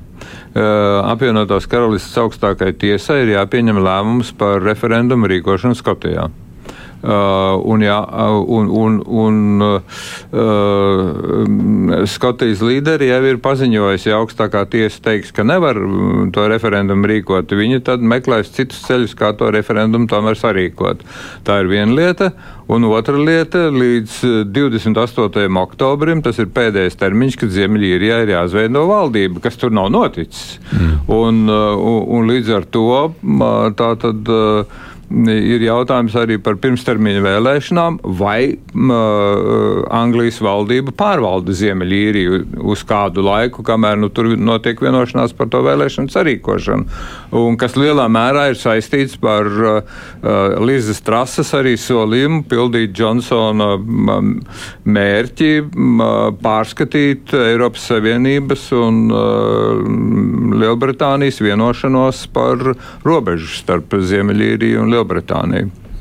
Apvienotās 1.03 1.67
karalistes 1.67 2.17
augstākajai 2.17 2.73
tiesai 2.73 3.21
ir 3.21 3.27
jāpieņem 3.27 3.79
lēmums 3.79 4.33
par 4.37 4.61
referendumu 4.63 5.27
rīkošanu 5.27 5.75
Skotijā. 5.75 6.29
Uh, 7.05 7.59
un, 7.69 7.83
jā, 7.85 7.99
uh, 8.01 8.39
un, 8.49 8.65
un, 8.73 8.95
un 9.05 9.61
uh, 9.61 9.77
Skotijas 12.09 12.63
līderi 12.65 13.11
jau 13.11 13.19
ir 13.29 13.37
paziņojusi, 13.45 14.09
ja 14.09 14.17
augstākā 14.23 14.63
tiesa 14.73 15.03
teiks, 15.05 15.29
ka 15.35 15.45
nevar 15.45 15.77
mm, 15.77 16.31
to 16.33 16.47
referendumu 16.49 17.05
rīkot, 17.11 17.53
viņi 17.53 17.83
tad 17.85 18.01
meklēs 18.01 18.49
citus 18.55 18.81
ceļus, 18.87 19.13
kā 19.19 19.29
to 19.37 19.51
referendumu 19.53 20.09
tomēr 20.09 20.33
sarīkot. 20.39 21.05
Tā 21.45 21.61
ir 21.61 21.69
viena 21.69 21.93
lieta. 21.93 22.33
Un 22.65 22.81
otra 22.89 23.13
lieta, 23.21 23.67
līdz 23.69 24.49
28. 24.49 25.45
oktobrim, 25.61 26.23
tas 26.25 26.39
ir 26.41 26.49
pēdējais 26.49 26.97
termiņš, 26.97 27.35
kad 27.37 27.53
Ziemeļīrijā 27.53 28.23
ir 28.23 28.31
jāizveido 28.33 28.87
valdība, 28.89 29.43
kas 29.43 29.61
tur 29.61 29.69
nav 29.75 29.91
noticis. 29.93 30.57
Mm. 30.73 30.97
Un, 31.13 31.45
un, 31.53 32.01
un 32.17 32.25
līdz 32.33 32.49
ar 32.57 32.65
to 32.73 33.13
tā 33.77 33.93
tad 34.01 34.33
ir 35.09 35.61
jautājums 35.61 36.15
arī 36.17 36.37
par 36.41 36.57
pirmstermiņa 36.61 37.21
vēlēšanām, 37.25 37.99
vai 38.17 38.55
uh, 38.55 39.83
Anglijas 39.93 40.39
valdība 40.43 40.93
pārvalda 40.97 41.53
Ziemeļīriju 41.55 42.41
uz 42.65 42.83
kādu 42.87 43.23
laiku, 43.25 43.63
kamēr 43.65 43.99
nu, 44.01 44.09
tur 44.09 44.31
notiek 44.37 44.81
vienošanās 44.81 45.36
par 45.38 45.51
to 45.53 45.61
vēlēšanu 45.65 46.09
sarīkošanu. 46.13 46.88
Un 47.38 47.57
kas 47.61 47.77
lielā 47.77 48.07
mērā 48.11 48.47
ir 48.51 48.59
saistīts 48.59 49.19
par 49.21 49.45
uh, 49.45 49.99
Lizas 50.65 51.03
trases 51.05 51.53
arī 51.57 51.75
solījumu 51.80 52.43
pildīt 52.49 52.95
Džonsona 52.95 53.75
mērķi 54.86 55.51
pārskatīt 56.41 57.36
Eiropas 57.38 57.86
Savienības 57.91 58.67
un 58.77 59.01
uh, 59.13 60.55
Lielbritānijas 60.55 61.41
vienošanos 61.43 62.25
par 62.34 62.73
robežu 63.05 63.51
starp 63.53 63.93
Ziemeļīriju 63.95 64.82
un 64.82 64.89
Lielbritāniju. 64.89 64.94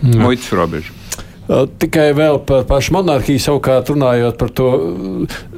Mm. 0.03 0.21
Muitas 0.23 0.53
robežu. 0.55 0.95
Tikai 1.81 2.13
vēl 2.17 2.39
par 2.49 2.63
pašu 2.69 2.95
monarhiju, 2.97 3.43
savukārt 3.43 3.91
runājot 3.93 4.39
par 4.41 4.53
to, 4.57 4.69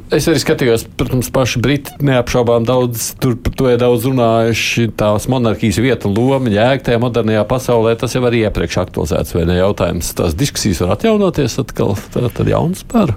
Es 0.07 0.29
arī 0.31 0.39
skatījos, 0.39 0.85
protams, 0.95 1.33
paši 1.35 1.59
Briti 1.59 1.95
neapšaubām 2.07 2.63
daudz, 2.67 3.09
tur 3.19 3.35
par 3.43 3.55
to 3.59 3.67
ir 3.73 3.81
daudz 3.81 4.05
runājuši. 4.07 4.93
Tās 4.95 5.27
monarhijas 5.31 5.81
vieta 5.83 6.07
loma 6.07 6.53
jēga 6.53 6.85
tajā 6.87 7.01
modernajā 7.03 7.43
pasaulē, 7.51 7.97
tas 7.99 8.15
jau 8.15 8.23
arī 8.29 8.45
iepriekš 8.47 8.79
aktualizēts, 8.85 9.35
vai 9.35 9.43
ne 9.51 9.57
jautājums. 9.59 10.13
Tās 10.15 10.37
diskusijas 10.39 10.85
var 10.85 10.95
atjaunoties 10.95 11.59
atkal, 11.59 11.97
tā, 12.15 12.29
tad 12.39 12.53
jauns 12.53 12.87
par. 12.87 13.17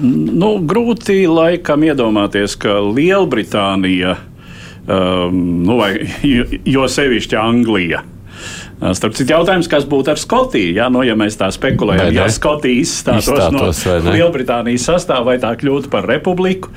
Nu, 0.00 0.54
grūti 0.64 1.18
laikam 1.28 1.84
iedomāties, 1.84 2.56
ka 2.60 2.78
Lielbritānija, 2.80 4.16
um, 4.88 5.42
nu, 5.68 5.76
vai, 5.76 5.92
jo 6.76 6.88
sevišķi 6.88 7.36
Anglija, 7.42 8.00
Starp 8.76 9.14
citu, 9.16 9.32
jautājums, 9.32 9.70
kas 9.72 9.86
būtu 9.88 10.12
ar 10.12 10.18
Skotiju? 10.20 10.74
Ja, 10.76 10.90
nu, 10.92 11.00
ja 11.06 11.14
mēs 11.16 11.38
tā 11.40 11.48
spekulējam, 11.54 12.10
ja 12.12 12.26
Skotija 12.28 12.76
izstātos, 12.82 13.30
izstātos 13.30 13.80
no 14.04 14.12
Lielbritānijas 14.12 14.84
sastāvā, 14.90 15.30
vai 15.30 15.36
tā 15.40 15.54
kļūtu 15.56 15.88
par 15.92 16.04
republiku, 16.04 16.68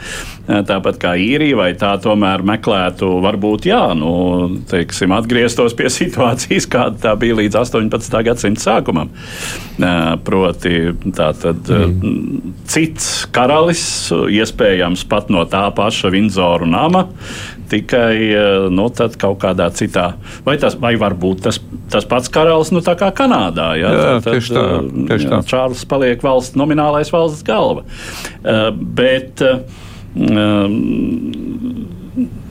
tāpat 0.48 1.00
kā 1.02 1.14
īrija, 1.20 1.58
vai 1.60 1.74
tā 1.80 1.92
tomēr 2.00 2.46
meklētu, 2.48 3.10
varbūt, 3.26 3.68
jā, 3.68 3.82
nu, 4.00 4.14
teiksim, 4.72 5.12
atgrieztos 5.18 5.76
pie 5.76 5.92
situācijas, 6.00 6.70
kāda 6.72 7.04
tā 7.04 7.16
bija 7.20 7.42
līdz 7.42 7.60
18. 7.66 8.20
gadsimta 8.30 8.64
sākumam. 8.64 9.12
Proti, 10.24 10.76
tā 11.16 11.34
tad 11.36 11.68
mm. 11.68 12.56
cits 12.70 13.12
karalis, 13.36 13.84
iespējams 14.40 15.04
pat 15.12 15.28
no 15.34 15.44
tā 15.52 15.68
paša 15.76 16.16
Vindzoru 16.16 16.68
nama, 16.70 17.10
tikai 17.70 18.14
nu, 18.74 18.90
kaut 19.20 19.40
kādā 19.42 19.70
citā, 19.76 20.12
vai, 20.46 20.58
tas, 20.62 20.78
vai 20.80 20.96
varbūt 21.00 21.46
tas 21.48 21.62
tas 21.90 22.06
pats 22.06 22.30
karalis, 22.32 22.72
nu 22.74 22.82
tā 22.86 22.96
kā 23.00 23.10
Kanādā. 23.16 23.74
Ja? 23.80 23.92
Jā, 23.92 24.16
tad, 24.24 24.34
tieši 24.36 24.56
tā. 24.56 24.66
Tieši 25.10 25.28
jā, 25.28 25.32
tā. 25.32 25.42
Čārlis 25.50 25.86
paliek 25.90 26.26
valsts 26.26 26.58
nominālais 26.60 27.12
valsts 27.14 27.46
galva. 27.48 27.86
Uh, 28.44 28.70
bet, 28.74 29.44
uh, 29.46 29.62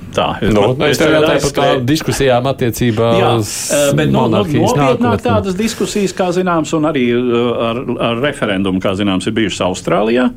Tā, 0.08 0.24
es 0.40 0.54
nu, 0.56 0.62
tev 0.80 1.12
jautāju 1.12 1.40
par 1.44 1.52
tādām 1.54 1.82
diskusijām 1.86 2.46
attiecībā 2.48 3.10
uz 3.36 3.50
bet, 3.94 4.08
nu, 4.08 4.22
nu, 4.32 4.40
nopietnāk 4.40 5.20
tādas 5.22 5.54
diskusijas, 5.58 6.14
kā 6.16 6.30
zināms, 6.34 6.72
un 6.74 6.88
arī 6.88 7.04
ar, 7.12 7.82
ar 8.08 8.22
referendumu, 8.24 8.80
kā 8.82 8.94
zināms, 8.98 9.28
ir 9.28 9.36
bijušas 9.36 9.66
Austrālijā. 9.68 10.30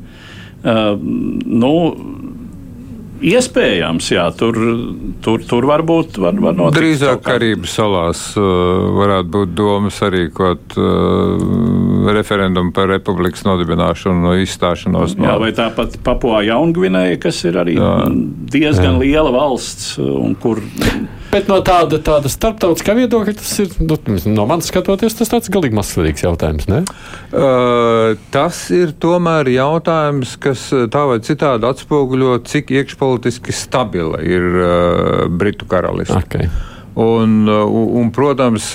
Uh, 0.62 0.92
nu, 1.00 1.72
Iespējams, 3.22 4.08
jā, 4.10 4.24
tur, 4.34 4.56
tur, 5.22 5.42
tur 5.46 5.66
var, 5.68 5.84
var 5.86 6.56
notikt. 6.58 6.74
Drīzāk 6.74 7.22
Karības 7.22 7.76
salās 7.78 8.22
uh, 8.34 8.42
varētu 8.98 9.30
būt 9.36 9.54
domas 9.58 10.00
arī 10.02 10.24
kaut 10.34 10.74
uh, 10.74 11.38
referendumu 12.16 12.74
par 12.74 12.90
republikas 12.90 13.46
nodibināšanu 13.46 14.26
no 14.26 14.34
izstāšanos. 14.42 15.14
No... 15.20 15.28
Jā, 15.30 15.38
vai 15.38 15.52
tāpat 15.54 16.00
Papua 16.02 16.42
Jaungvinēja, 16.48 17.20
kas 17.22 17.44
ir 17.46 17.60
arī 17.62 17.78
jā. 17.78 17.94
diezgan 18.56 18.98
jā. 18.98 19.02
liela 19.04 19.34
valsts 19.34 19.94
un 20.02 20.34
kur. 20.42 20.62
Bet 21.32 21.46
no 21.48 21.62
tāda, 21.64 21.96
tāda 22.04 22.28
starptautiskā 22.28 22.92
viedokļa 22.98 23.32
tas 23.38 23.52
ir, 23.62 23.70
nu, 23.80 23.96
no 24.34 24.44
manas 24.50 24.66
skatoties, 24.68 25.14
tas 25.16 25.30
tāds 25.32 25.48
galīgi 25.52 25.78
mazsvarīgs 25.78 26.26
jautājums, 26.26 26.66
ne? 26.68 26.82
Uh, 27.32 28.18
tas 28.34 28.58
ir 28.74 28.92
tomēr 29.00 29.48
jautājums, 29.54 30.34
kas 30.42 30.66
tā 30.92 31.06
vai 31.08 31.22
citādi 31.24 31.64
atspoguļo, 31.70 32.34
cik 32.44 32.74
iekšpolitiski 32.76 33.54
stabila 33.56 34.20
ir 34.20 34.44
uh, 34.44 35.24
Britu 35.32 35.68
karalists. 35.70 36.18
Okay. 36.20 36.50
Un, 37.00 37.48
un, 37.48 38.10
protams, 38.12 38.66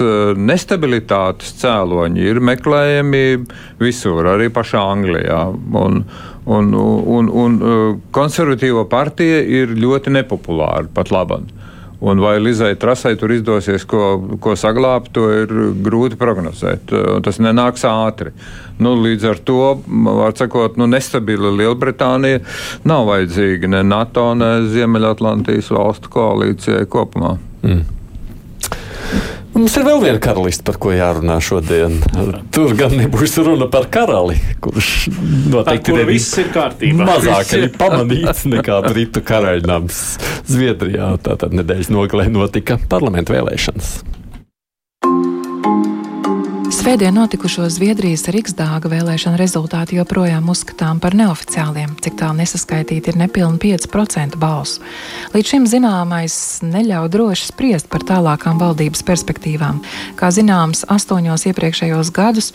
nestabilitātes 0.42 1.52
cēloņi 1.60 2.24
ir 2.26 2.40
meklējami 2.42 3.22
visur, 3.78 4.26
arī 4.34 4.48
pašā 4.50 4.82
Anglijā. 4.96 5.44
Un, 5.78 6.02
un, 6.50 6.74
un, 6.74 7.30
un 7.30 7.60
konservatīvo 8.18 8.88
partija 8.90 9.44
ir 9.46 9.78
ļoti 9.78 10.16
nepopulāra 10.18 10.90
pat 10.98 11.14
labāk. 11.14 11.54
Un 12.00 12.20
vai 12.22 12.36
Lizai 12.40 12.76
Trasai 12.78 13.16
tur 13.18 13.32
izdosies 13.34 13.82
ko, 13.90 14.20
ko 14.42 14.54
saglābt, 14.54 15.10
to 15.16 15.26
ir 15.34 15.54
grūti 15.82 16.18
prognozēt. 16.20 16.94
Tas 17.26 17.40
nenāks 17.42 17.88
ātri. 17.90 18.36
Nu, 18.78 18.94
līdz 19.02 19.26
ar 19.32 19.42
to, 19.42 19.62
var 20.06 20.36
sakot, 20.38 20.78
nu, 20.78 20.86
nestabila 20.92 21.50
Lielbritānija 21.58 22.44
nav 22.86 23.10
vajadzīga 23.10 23.72
ne 23.74 23.82
NATO, 23.88 24.30
ne 24.38 24.52
Ziemeļatlantijas 24.70 25.72
valstu 25.74 26.14
koalīcijai 26.14 26.86
kopumā. 26.86 27.34
Mm. 27.66 27.82
Mums 29.58 29.74
ir 29.74 29.88
vēl 29.88 30.04
viena 30.04 30.20
karaliste, 30.22 30.62
par 30.68 30.76
ko 30.78 30.92
jārunā 30.94 31.40
šodien. 31.42 31.96
Tur 32.54 32.76
gan 32.78 32.92
nebūs 32.94 33.32
runa 33.42 33.66
par 33.74 33.88
karali, 33.90 34.36
kurš 34.62 35.08
noteikti 35.50 35.96
ir 35.96 36.06
viss 36.06 36.38
ir 36.38 36.52
kārtībā. 36.54 37.08
Mazāk 37.10 37.56
ir 37.58 37.66
pamanīts 37.74 38.46
nekā 38.52 38.78
Britu 38.92 39.24
karaļnams 39.26 40.04
Zviedrijā. 40.52 41.10
Tātad 41.26 41.58
nedēļas 41.58 41.90
nogalē 41.90 42.28
notika 42.30 42.78
parlamentu 42.92 43.34
vēlēšanas. 43.34 43.96
Svētdien 46.88 47.18
notikušo 47.20 47.66
Zviedrijas 47.68 48.22
Riksdāga 48.32 48.88
vēlēšana 48.88 49.36
rezultāti 49.36 49.98
joprojām 49.98 50.46
uzskatām 50.48 51.02
par 51.04 51.18
neoficiāliem, 51.20 51.98
cik 52.00 52.16
tālu 52.22 52.38
nesaskaitīti 52.40 53.12
ir 53.12 53.18
nepilni 53.20 53.60
5% 53.60 54.40
balsu. 54.40 54.80
Līdz 55.34 55.52
šim 55.52 55.66
zināmais 55.68 56.38
neļauj 56.64 57.12
droši 57.12 57.50
spriest 57.50 57.92
par 57.92 58.08
tālākām 58.08 58.56
valdības 58.64 59.04
perspektīvām. 59.04 59.84
Kā 60.16 60.32
zināms, 60.32 60.86
astoņos 60.88 61.44
iepriekšējos 61.52 62.14
gadus 62.16 62.54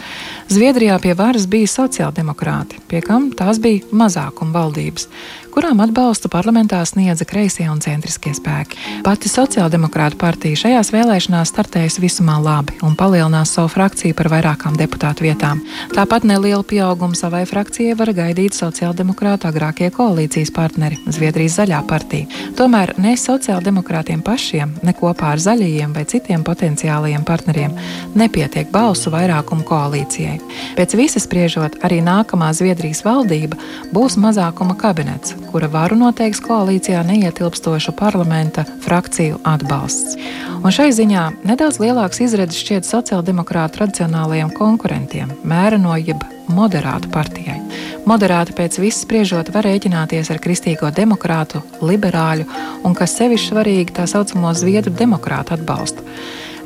Zviedrijā 0.49 0.97
pie 1.05 1.13
varas 1.13 1.45
bija 1.45 1.69
sociāldemokrāti, 1.69 2.81
pie 2.89 3.05
kam 3.05 3.35
tās 3.37 3.61
bija 3.61 3.85
mazākuma 3.93 4.57
valdības 4.63 5.11
kurām 5.53 5.83
atbalstu 5.85 6.31
parlamentā 6.33 6.81
sniedza 6.89 7.27
kreisie 7.29 7.67
un 7.69 7.81
centriskie 7.85 8.33
spēki. 8.37 8.79
Pati 9.05 9.29
Sociāldemokrāta 9.29 10.17
partija 10.21 10.57
šajās 10.63 10.93
vēlēšanās 10.95 11.53
startējusi 11.53 12.03
visumā 12.03 12.39
labi 12.41 12.79
un 12.87 12.97
palielinās 12.97 13.53
savu 13.57 13.69
frakciju 13.75 14.17
par 14.17 14.31
vairākām 14.33 14.79
deputātu 14.81 15.27
vietām. 15.27 15.61
Tāpat 15.93 16.25
nelielu 16.29 16.65
pieaugumu 16.65 17.19
savai 17.19 17.45
frakcijai 17.49 17.97
var 17.99 18.15
gaidīt 18.17 18.57
Sociāldemokrāta 18.57 19.51
agrākie 19.53 19.91
koalīcijas 19.93 20.55
partneri- 20.57 20.99
Zviedrijas 21.17 21.59
zaļā 21.61 21.83
partija. 21.87 22.27
Tomēr 22.57 22.95
ne 22.99 23.13
sociāldemokrātiem 23.17 24.23
pašiem, 24.25 24.73
ne 24.83 24.93
kopā 24.93 25.35
ar 25.37 25.39
zaļajiem 25.39 25.93
vai 25.93 26.05
citiem 26.05 26.45
potenciālajiem 26.45 27.25
partneriem 27.25 27.77
nepietiek 28.15 28.71
balsu 28.73 29.11
vairākumu 29.11 29.65
koalīcijai. 29.69 30.41
Pēc 30.77 30.97
visas 30.97 31.27
spriežot, 31.29 31.81
arī 31.85 32.01
nākamā 32.01 32.53
Zviedrijas 32.57 33.05
valdība 33.05 33.57
būs 33.93 34.17
mazākuma 34.17 34.77
kabinets, 34.77 35.35
kura 35.53 35.69
varu 35.69 35.99
noteiks 36.01 36.41
koalīcijā 36.41 37.03
neietilpstošu 37.05 37.93
parlamenta 37.99 38.65
frakciju 38.85 39.41
atbalsts. 39.45 40.17
Un 40.63 40.73
šai 40.73 40.89
ziņā 40.97 41.25
nedaudz 41.45 41.77
lielāks 41.83 42.23
izredzes 42.25 42.63
šķiet 42.63 42.89
sociāldemokrātu 42.89 43.77
tradicionālajiem 43.77 44.53
konkurentiem- 44.57 45.35
mēreno 45.53 45.99
jeb 46.01 46.25
moderātu 46.49 47.11
partijai. 47.13 47.59
Moderāti 48.09 48.57
pēc 48.57 48.79
viss 48.81 49.05
spriežot 49.05 49.53
var 49.55 49.69
rēķināties 49.69 50.31
ar 50.31 50.41
kristīgo 50.43 50.91
demokrātu, 50.91 51.63
liberāļu 51.81 52.47
un, 52.85 52.95
kas 52.95 53.17
sevišķi 53.19 53.53
svarīgi, 53.53 53.93
tā 53.93 54.07
saucamo 54.09 54.55
zviedru 54.55 54.91
demokrātu 54.91 55.53
atbalstu. 55.59 56.03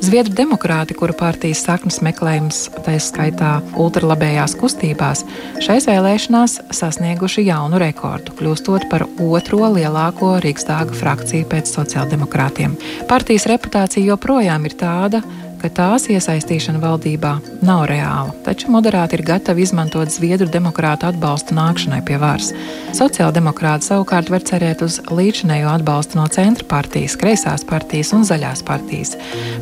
Zviedru 0.05 0.35
demokrāti, 0.37 0.95
kuru 0.95 1.15
partijas 1.17 1.63
saknes 1.65 2.03
meklējums, 2.05 2.67
tā 2.85 2.99
skaitā 3.01 3.57
ultralabējās 3.81 4.55
kustībās, 4.61 5.25
šais 5.65 5.89
vēlēšanās 5.89 6.59
sasnieguši 6.77 7.47
jaunu 7.49 7.81
rekordu, 7.81 8.35
kļūstot 8.37 8.87
par 8.93 9.07
otro 9.23 9.73
lielāko 9.73 10.35
Rīgstāga 10.45 10.95
frakciju 11.01 11.49
pēc 11.49 11.73
sociāldemokrātiem. 11.79 12.77
Partijas 13.09 13.49
reputācija 13.51 14.05
joprojām 14.13 14.69
ir 14.69 14.77
tāda, 14.79 15.25
ka 15.67 15.73
tās 15.75 16.05
iesaistīšana 16.13 16.79
valdībā 16.79 17.33
nav 17.67 17.87
reāla, 17.91 18.31
taču 18.47 18.71
moderāti 18.71 19.17
ir 19.17 19.25
gatavi 19.27 19.65
izmantot 19.65 20.13
Zviedru 20.15 20.47
demokrātu 20.53 21.09
atbalstu 21.09 21.57
nākšanai 21.57 21.99
pie 22.07 22.21
varas. 22.23 22.53
Sociāldemokrāti 22.95 23.89
savukārt 23.89 24.31
var 24.31 24.45
cerēt 24.47 24.85
uz 24.87 25.01
līdzinējo 25.11 25.73
atbalstu 25.73 26.21
no 26.21 26.27
centra 26.31 26.67
partijas, 26.71 27.17
kreisās 27.19 27.67
partijas 27.67 28.13
un 28.15 28.23
zaļās 28.29 28.63
partijas. 28.67 29.17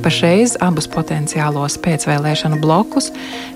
Pašreiz 0.04 0.58
abus 0.64 0.88
potenciālos 0.92 1.78
pēcvēlēšanu 1.84 2.60
blokus 2.60 3.08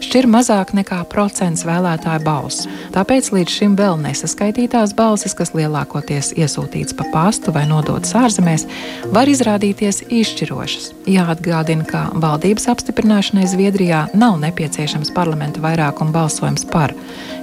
šķir 0.04 0.30
mazāk 0.32 0.72
nekā 0.78 1.02
procents 1.12 1.66
vēlētāju 1.68 2.24
balsu. 2.24 2.72
Tāpēc 2.96 3.28
līdz 3.34 3.58
šim 3.58 3.76
vēl 3.76 4.00
nesaskaitītās 4.06 4.96
balsis, 4.96 5.36
kas 5.36 5.52
lielākoties 5.58 6.32
iesūtīts 6.38 6.96
pa 6.96 7.04
pastu 7.12 7.52
vai 7.52 7.66
nodotas 7.68 8.16
ārzemēs, 8.16 8.64
var 9.12 9.28
izrādīties 9.28 10.06
izšķirošas. 10.08 10.94
Jāatgādina, 11.08 11.84
ka 11.88 12.06
valdība 12.16 12.37
valdības 12.38 12.68
apstiprināšanai 12.70 13.48
Zviedrijā 13.50 14.04
nav 14.14 14.36
nepieciešams 14.38 15.10
parlamenta 15.10 15.58
vairākuma 15.58 16.14
balsojums 16.14 16.62
par. 16.70 16.94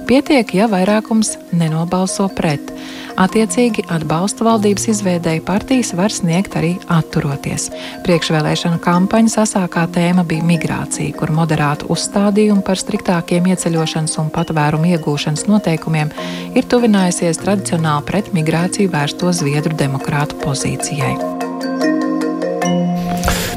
Pietiek, 0.08 0.54
ja 0.56 0.70
vairākums 0.72 1.34
nenobalso 1.52 2.30
pret. 2.32 2.72
Attiecīgi 3.20 3.84
atbalstu 3.92 4.46
valdības 4.48 4.88
izveidēji 4.94 5.42
partijas 5.44 5.92
var 5.98 6.14
sniegt 6.14 6.56
arī 6.56 6.78
atturoties. 6.88 7.68
Priekšvēlēšanu 8.08 8.80
kampaņas 8.80 9.36
asākā 9.44 9.84
tēma 9.92 10.24
bija 10.24 10.46
migrācija, 10.48 11.12
kur 11.18 11.34
moderātu 11.34 11.90
uzstādījumu 11.92 12.64
par 12.64 12.80
striktākiem 12.80 13.50
ieceļošanas 13.52 14.16
un 14.22 14.32
patvērumu 14.32 14.94
iegūšanas 14.96 15.44
noteikumiem 15.50 16.14
ir 16.56 16.70
tuvinājusies 16.72 17.42
tradicionāli 17.44 18.08
pret 18.08 18.32
migrāciju 18.32 18.94
vērsto 18.96 19.34
Zviedru 19.36 19.76
demokrātu 19.76 20.40
pozīcijai. 20.40 21.45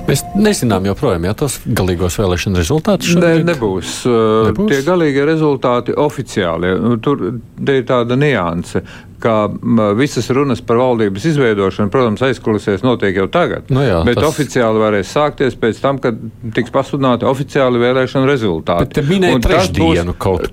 Mēs 0.10 0.24
nezinām 0.38 0.88
joprojām, 0.90 1.28
ja 1.30 1.36
tos 1.38 1.60
galīgos 1.66 2.18
vēlēšanu 2.20 2.60
rezultātus 2.60 3.14
ne, 3.20 3.36
nebūs. 3.48 4.00
Nebūs. 4.08 4.72
Tie 4.72 4.82
galīgie 4.88 5.28
rezultāti 5.30 5.96
oficiāli. 5.98 6.74
Nu, 6.82 6.98
tur 7.04 7.30
ir 7.30 7.86
tāda 7.90 8.18
nianse 8.20 8.84
ka 9.20 9.50
visas 9.96 10.30
runas 10.30 10.62
par 10.62 10.80
valdības 10.80 11.26
izveidošanu, 11.32 11.92
protams, 11.92 12.22
aizkulisēs 12.24 12.84
notiek 12.86 13.18
jau 13.20 13.28
tagad. 13.32 13.68
Nu 13.74 13.84
jā, 13.84 14.02
bet 14.08 14.20
tas... 14.20 14.30
oficiāli 14.32 14.82
varēs 14.82 15.12
sākties 15.16 15.58
pēc 15.60 15.82
tam, 15.84 16.00
kad 16.04 16.20
tiks 16.56 16.72
pasludināti 16.74 17.28
oficiāli 17.30 17.82
vēlēšanu 17.84 18.30
rezultāti. 18.30 19.04
Tas 19.44 19.72
būs, 19.76 20.06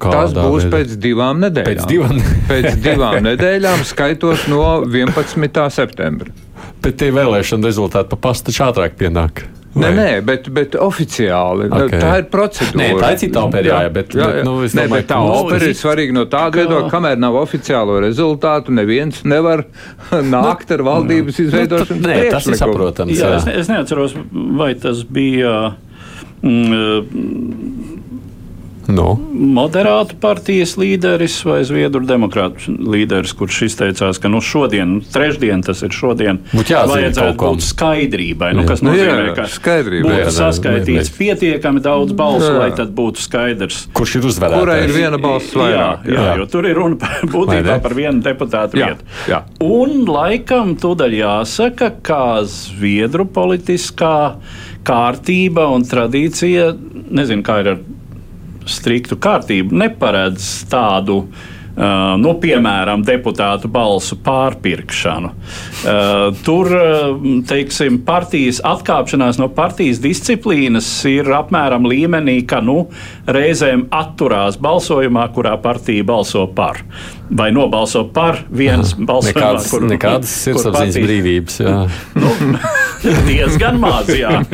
tas 0.02 0.34
būs 0.36 0.66
pēc 0.72 0.96
divām 1.02 1.44
nedēļām. 1.46 1.70
Pēc 1.70 1.86
divām, 1.92 2.18
pēc 2.50 2.80
divām 2.82 3.20
nedēļām, 3.28 3.86
skaitot 3.86 4.48
no 4.52 4.64
11. 4.82 5.70
septembra. 5.78 6.34
Bet 6.84 6.98
tie 7.00 7.12
vēlēšana 7.14 7.66
rezultāti 7.66 8.12
pa 8.12 8.18
pastu 8.28 8.54
ātrāk 8.66 8.98
pienāk. 9.00 9.46
Nē, 9.76 9.88
nē, 9.92 10.10
bet, 10.24 10.46
bet 10.56 10.76
oficiāli. 10.80 11.66
Nu, 11.68 11.82
okay. 11.84 12.00
Tā 12.00 12.12
ir 12.22 12.28
procedūra. 12.32 12.80
Nē, 12.80 12.86
tā 12.96 13.10
ir 13.12 13.18
cita 13.20 13.42
opera, 13.44 13.68
jā, 13.68 13.90
bet, 13.92 14.14
jā, 14.16 14.22
jā. 14.22 14.28
Bet, 14.38 14.46
nu, 14.48 14.54
nē, 14.78 14.86
bet 14.92 15.08
tā 15.10 15.18
opera 15.20 15.68
ir 15.68 15.76
svarīga 15.76 16.16
no 16.16 16.24
tāda 16.32 16.62
viedokļa, 16.62 16.92
kamēr 16.94 17.20
nav 17.20 17.36
oficiālo 17.42 17.98
rezultātu, 18.00 18.72
neviens 18.76 19.20
nevar 19.28 19.66
nākt 20.36 20.72
ar 20.72 20.84
valdības 20.86 21.42
izveidošanu. 21.44 22.00
Nu, 22.00 22.08
nē, 22.08 22.22
tas 22.32 22.48
ir 22.48 22.56
saprotams. 22.62 23.12
Jā, 23.18 23.34
jā. 23.34 23.42
Es, 23.42 23.66
es 23.66 23.72
neatceros, 23.72 24.16
vai 24.32 24.72
tas 24.80 25.04
bija. 25.04 25.74
Mm, 26.40 28.05
No. 28.92 29.16
Moderātu 29.32 30.16
partijas 30.20 30.76
līderis 30.78 31.38
vai 31.46 31.60
Zviedru 31.66 32.04
demokrātu 32.06 32.74
līderis, 32.76 33.32
kurš 33.36 33.62
izteicās, 33.66 34.20
ka 34.22 34.30
nu, 34.30 34.40
šodien, 34.44 34.98
trešdien, 35.12 35.64
tas 35.66 35.82
ir 35.86 35.94
šodien, 35.94 36.40
vajadzētu 36.54 37.34
būt 37.40 37.64
skaidrībai. 37.66 38.52
Nu, 38.56 38.66
kas 38.68 38.84
nu, 38.84 38.92
nozīmē, 38.94 39.32
ka 39.36 39.48
skaidrība, 39.50 40.10
būtu 40.10 40.20
jā, 40.22 40.34
saskaitīts 40.38 41.10
jā, 41.10 41.16
pietiekami 41.18 41.82
daudz 41.84 42.14
balsu, 42.16 42.52
jā. 42.52 42.60
lai 42.62 42.70
tad 42.78 42.94
būtu 42.96 43.24
skaidrs. 43.26 43.82
Kurš 43.96 44.18
ir 44.20 44.30
uzvarētājs? 44.30 44.64
Kurai 44.64 44.78
ir 44.84 44.94
viena 44.94 45.20
balss 45.22 45.56
vairāk? 45.56 46.06
Jā, 46.06 46.14
jā, 46.14 46.28
jā, 46.30 46.38
jo 46.42 46.48
tur 46.54 46.70
ir 46.70 46.78
runa 46.78 47.00
par, 47.02 47.18
būtībā 47.34 47.80
par 47.82 47.98
vienu 47.98 48.22
deputātu 48.24 48.80
jā, 48.80 48.92
vietu. 48.92 49.10
Jā. 49.32 49.42
Un 49.66 50.06
laikam 50.06 50.76
tūdaļ 50.80 51.18
jāsaka, 51.20 51.90
ka 52.06 52.22
Zviedru 52.46 53.26
politiskā 53.26 54.16
kārtība 54.86 55.66
un 55.74 55.84
tradīcija, 55.86 56.70
nezinu, 57.10 57.42
kā 57.46 57.60
ir 57.62 57.74
ar 57.74 57.84
striktu 58.70 59.18
kārtību 59.22 59.76
neparedz 59.84 60.48
tādu. 60.70 61.22
Uh, 61.26 61.55
nu, 61.76 62.32
piemēram, 62.40 63.02
deputātu 63.04 63.68
balsu 63.72 64.16
pārpirkšanu. 64.24 65.32
Uh, 65.32 66.36
tur, 66.46 66.70
uh, 66.72 67.26
teiksim, 67.48 68.00
partijas 68.06 68.62
atkāpšanās 68.64 69.40
no 69.40 69.50
partijas 69.52 70.00
disciplīnas 70.04 70.88
ir 71.10 71.28
apmēram 71.36 71.84
līmenī, 71.88 72.38
ka 72.48 72.62
nu, 72.64 72.86
reizēm 73.28 73.86
atturās 73.94 74.56
balsojumā, 74.62 75.28
kurā 75.36 75.56
partija 75.60 76.06
balso 76.06 76.46
par. 76.56 76.80
Vai 77.26 77.50
nobalso 77.50 78.04
par 78.14 78.38
vienas 78.54 78.94
balsojumā, 78.94 79.34
nekādas, 79.34 79.70
kur, 79.72 79.86
nekādas 79.90 80.34
sirdsapziņas 80.46 80.98
brīvības. 81.02 81.56
nu, 82.22 82.30
diezgan 83.26 83.80
maz, 83.82 84.12
jā. 84.14 84.30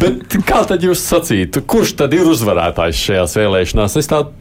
Bet 0.00 0.36
kā 0.46 0.60
tad 0.68 0.84
jūs 0.84 1.02
sacītu, 1.08 1.64
kurš 1.66 1.96
tad 2.04 2.14
ir 2.16 2.28
uzvarētājs 2.28 3.00
šajās 3.08 3.38
vēlēšanās? 3.40 3.96
Es 4.00 4.10
tā 4.10 4.20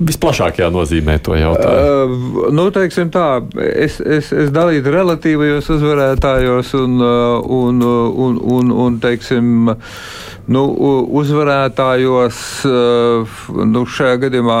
visplašākajā 0.00 0.70
nozīmē 0.72 1.18
to 1.24 1.36
jautājumu? 1.36 2.44
Uh, 2.46 2.50
nu, 2.56 2.66
teiksim 2.74 3.12
tā, 3.12 3.26
es, 3.60 4.00
es, 4.00 4.32
es 4.32 4.52
dalītu 4.54 4.92
relatīvajos 4.94 5.70
uzvarētājos 5.76 6.74
un, 6.80 7.00
un, 7.60 7.82
un, 7.84 8.40
un, 8.56 8.72
un 8.86 8.98
teiksim, 9.02 9.68
nu, 10.50 10.64
uzvarētājos 11.20 12.40
nu, 13.70 13.84
šajā 13.84 14.22
gadījumā 14.24 14.60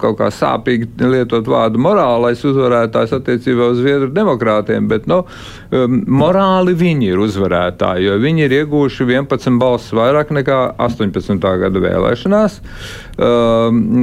kaut 0.00 0.18
kā 0.18 0.28
sāpīgi 0.34 0.88
lietot 1.08 1.46
vārdu 1.48 1.80
morālais 1.82 2.42
uzvarētājs 2.44 3.14
attiecībā 3.18 3.70
uz 3.72 3.80
Zviedru 3.80 4.10
demokrātiem, 4.14 4.88
bet 4.90 5.06
nu, 5.10 5.22
morāli 5.70 6.74
viņi 6.78 7.12
ir 7.12 7.22
uzvarētāji, 7.24 8.08
jo 8.08 8.18
viņi 8.22 8.46
ir 8.46 8.56
iegūši 8.60 9.06
11 9.08 9.60
balsis 9.60 9.94
vairāk 9.96 10.32
nekā 10.34 10.60
18. 10.82 11.38
gada 11.62 11.84
vēlēšanās. 11.86 12.60
Um, 13.14 14.02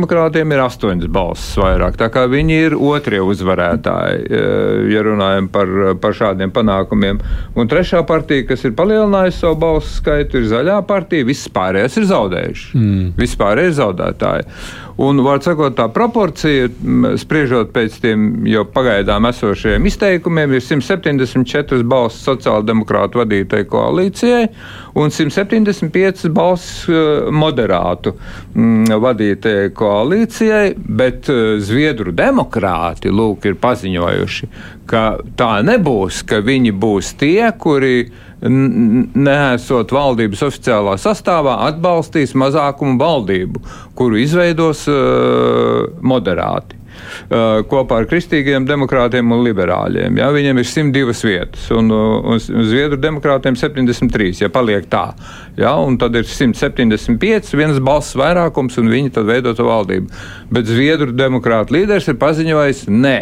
sociāldemokrātiem 0.00 0.52
ir 0.52 0.60
astoņas 0.64 1.10
balsis 1.12 1.56
vairāk. 1.58 1.96
Tā 1.98 2.08
kā 2.12 2.26
viņi 2.30 2.56
ir 2.66 2.74
otrie 2.76 3.20
uzvarētāji, 3.20 4.28
uh, 4.30 4.88
ja 4.90 5.02
runājam 5.04 5.48
par, 5.52 5.68
par 6.00 6.12
šādiem 6.16 6.50
panākumiem. 6.50 7.20
Un 7.54 7.68
trešā 7.68 8.04
partija, 8.06 8.46
kas 8.48 8.64
ir 8.64 8.74
palielinājusi 8.74 9.40
savu 9.40 9.58
balsu 9.60 10.00
skaitu, 10.00 10.40
ir 10.40 10.48
zaļā 10.48 10.80
partija. 10.86 11.26
Viss 11.26 11.50
pārējais 11.52 11.98
ir 12.00 12.08
zaudējuši. 12.10 12.70
Mm. 12.76 13.10
Vispār 13.18 13.60
ir 13.64 13.74
zaudētāji. 13.76 14.46
Un, 15.00 15.22
var 15.24 15.40
sakot, 15.40 15.72
tā 15.78 15.86
proporcija, 15.94 16.66
spriežot 17.20 17.70
pēc 17.72 17.94
tiem 18.02 18.26
jau 18.50 18.66
pagaidām 18.68 19.24
esošajiem 19.30 19.86
izteikumiem, 19.88 20.52
ir 20.58 20.64
174 20.66 21.86
balsis 21.88 22.26
sociāldemokrātu 22.28 23.22
vadītai 23.22 23.62
koalīcijai 23.70 24.42
un 25.00 25.08
175 25.14 26.28
balsis 26.36 26.84
eh, 26.92 27.30
moderātu 27.32 28.12
vadītajai 29.00 29.70
koalīcijai, 29.80 30.64
bet 30.76 31.32
eh, 31.32 31.56
Zviedru 31.64 32.12
demokrāti 32.12 33.08
lūk 33.14 33.48
ir 33.48 33.56
paziņojuši, 33.62 34.50
ka 34.90 35.04
tā 35.38 35.52
nebūs, 35.64 36.26
ka 36.28 36.42
viņi 36.44 36.76
būs 36.76 37.14
tie, 37.20 37.48
kuri 37.56 38.10
nesot 38.40 39.92
valdības 39.92 40.44
oficiālā 40.48 40.96
sastāvā, 41.00 41.58
atbalstīs 41.68 42.32
mazākumu 42.38 42.96
valdību, 43.00 43.62
kuru 43.98 44.20
izveidos 44.20 44.86
uh, 44.88 45.88
moderāti. 46.00 46.78
Uh, 47.30 47.60
kopā 47.70 48.00
ar 48.02 48.06
kristīgiem 48.10 48.66
demokrātiem 48.68 49.30
un 49.32 49.44
liberāļiem. 49.46 50.18
Ja? 50.20 50.28
Viņiem 50.34 50.60
ir 50.60 50.68
102 50.68 51.14
vietas, 51.24 51.66
un, 51.72 51.88
un 51.92 52.40
Zviedru 52.40 52.98
demokrātiem 53.00 53.56
73, 53.56 54.42
ja 54.42 54.50
paliek 54.52 54.88
tā. 54.90 55.06
Ja? 55.60 55.76
Un 55.80 55.96
tad 56.00 56.16
ir 56.18 56.28
175, 56.28 57.54
viens 57.56 57.80
balss 57.84 58.16
vairākums, 58.18 58.78
un 58.82 58.92
viņi 58.92 59.14
tad 59.16 59.28
veido 59.30 59.54
to 59.56 59.68
valdību. 59.68 60.10
Bet 60.52 60.68
Zviedru 60.68 61.14
demokrāta 61.16 61.76
līderis 61.76 62.10
ir 62.10 62.20
paziņojis, 62.20 62.88
nē, 62.90 63.18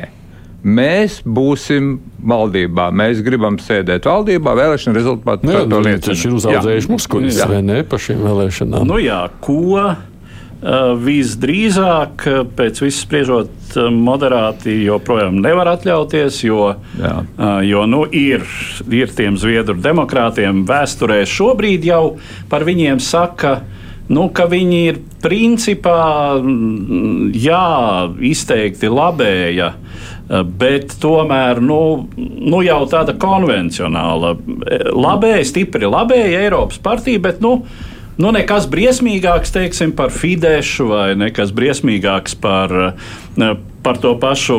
Mēs 0.59 1.21
būsim 1.23 2.01
valdībā. 2.27 2.89
Mēs 2.91 3.23
gribam 3.23 3.61
sēdēt 3.63 4.09
valdībā. 4.11 4.57
Vēlēšana 4.59 4.97
rezultātā 4.97 5.47
nu, 5.47 5.61
to 5.71 5.83
liecina. 5.85 6.15
Viņš 6.15 6.25
ir 6.27 6.35
uzauguši 6.35 6.91
muskuļus 6.91 7.43
vai 7.47 7.61
ne 7.63 7.83
pa 7.87 8.01
šīm 8.03 8.25
vēlēšanām. 8.27 8.89
Nu 8.89 8.99
jā, 8.99 9.21
ko 9.45 9.79
uh, 9.79 10.01
visdrīzāk, 10.99 12.27
pēc 12.59 12.83
viss 12.83 13.07
spriežot, 13.07 13.55
moderāti 13.95 14.81
joprojām 14.83 15.39
nevar 15.45 15.75
atļauties, 15.77 16.43
jo, 16.49 16.73
jā. 16.99 17.15
uh, 17.23 17.59
jo 17.63 17.87
nu, 17.87 18.03
ir, 18.11 18.43
ir 18.91 19.15
tiem 19.15 19.39
zviedru 19.39 19.79
demokrātiem 19.85 20.65
vēsturē 20.67 21.21
šobrīd 21.29 21.87
jau 21.87 22.03
par 22.51 22.67
viņiem 22.67 22.99
saka, 22.99 23.61
nu, 24.11 24.27
ka 24.35 24.49
viņi 24.51 24.81
ir 24.89 25.03
principā 25.23 26.01
jā, 27.37 27.67
izteikti 28.27 28.91
labēja. 28.91 29.69
Eh, 29.75 29.88
bet 30.29 30.93
tomēr 31.01 31.61
nu, 31.65 32.09
nu 32.17 32.63
jau 32.65 32.83
tāda 32.91 33.15
konvencionāla, 33.19 34.35
eh, 34.69 34.91
labēja, 34.93 35.45
stipri 35.49 35.89
labēja 35.89 36.43
Eiropas 36.45 36.81
partija, 36.85 37.21
bet 37.25 37.41
nu, 37.45 37.63
nu 38.21 38.33
nekas 38.35 38.69
briesmīgāks 38.69 39.55
teiksim, 39.55 39.95
par 39.97 40.13
Fidešu 40.13 40.91
vai 40.91 41.07
nekas 41.17 41.53
briesmīgāks 41.57 42.37
par, 42.41 42.75
eh, 42.75 43.55
par 43.83 44.01
to 44.03 44.15
pašu 44.21 44.59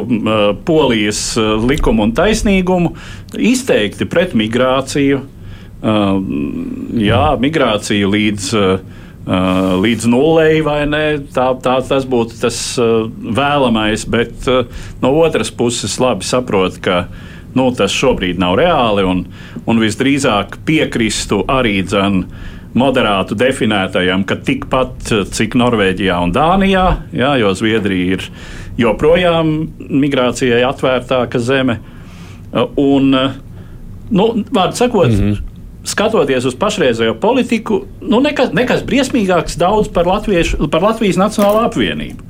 polijas 0.66 1.38
likumu 1.38 2.08
un 2.08 2.14
taisnīgumu, 2.18 2.96
izteikti 3.38 4.10
pret 4.10 4.34
migrāciju. 4.34 5.22
Jā, 5.80 7.26
migrācija 7.40 8.08
līdz 8.10 8.48
Uh, 8.54 8.99
līdz 9.30 10.08
nulei, 10.10 10.62
vai 10.66 10.84
ne? 10.90 11.04
Tā, 11.34 11.52
tā, 11.62 11.78
tas 11.86 12.06
būtu 12.10 12.40
tas 12.42 12.58
uh, 12.82 13.06
vēlamais, 13.10 14.08
bet 14.10 14.48
uh, 14.50 14.64
no 15.04 15.12
otras 15.22 15.52
puses 15.54 16.00
labi 16.02 16.26
saprot, 16.26 16.80
ka 16.82 17.04
nu, 17.54 17.68
tas 17.78 17.94
šobrīd 17.94 18.40
nav 18.42 18.58
reāli 18.58 19.06
un, 19.06 19.26
un 19.70 19.82
visdrīzāk 19.82 20.60
piekristu 20.66 21.44
arī 21.50 21.84
dzēn 21.86 22.24
moderātu 22.80 23.38
definētajam, 23.38 24.24
ka 24.30 24.38
tikpat 24.46 25.14
cik 25.34 25.58
Norvēģijā 25.58 26.18
un 26.26 26.34
Dānijā, 26.34 26.86
jā, 27.14 27.36
jo 27.42 27.54
Zviedrija 27.58 28.18
ir 28.18 28.26
joprojām 28.82 29.54
migrācijai 29.78 30.62
atvērtāka 30.68 31.42
zeme. 31.42 31.80
Un, 32.78 33.10
nu, 33.14 34.28
vārdu 34.54 34.78
sakot, 34.78 35.10
mm 35.14 35.22
-hmm 35.22 35.49
skatoties 35.88 36.46
uz 36.50 36.56
pašreizējo 36.60 37.16
politiku, 37.22 37.84
nu, 38.02 38.20
nekas, 38.24 38.52
nekas 38.56 38.84
briesmīgāks 38.88 39.58
daudz 39.60 39.90
par, 39.94 40.08
par 40.08 40.84
Latvijas 40.84 41.20
Nacionālo 41.20 41.64
apvienību. 41.68 42.26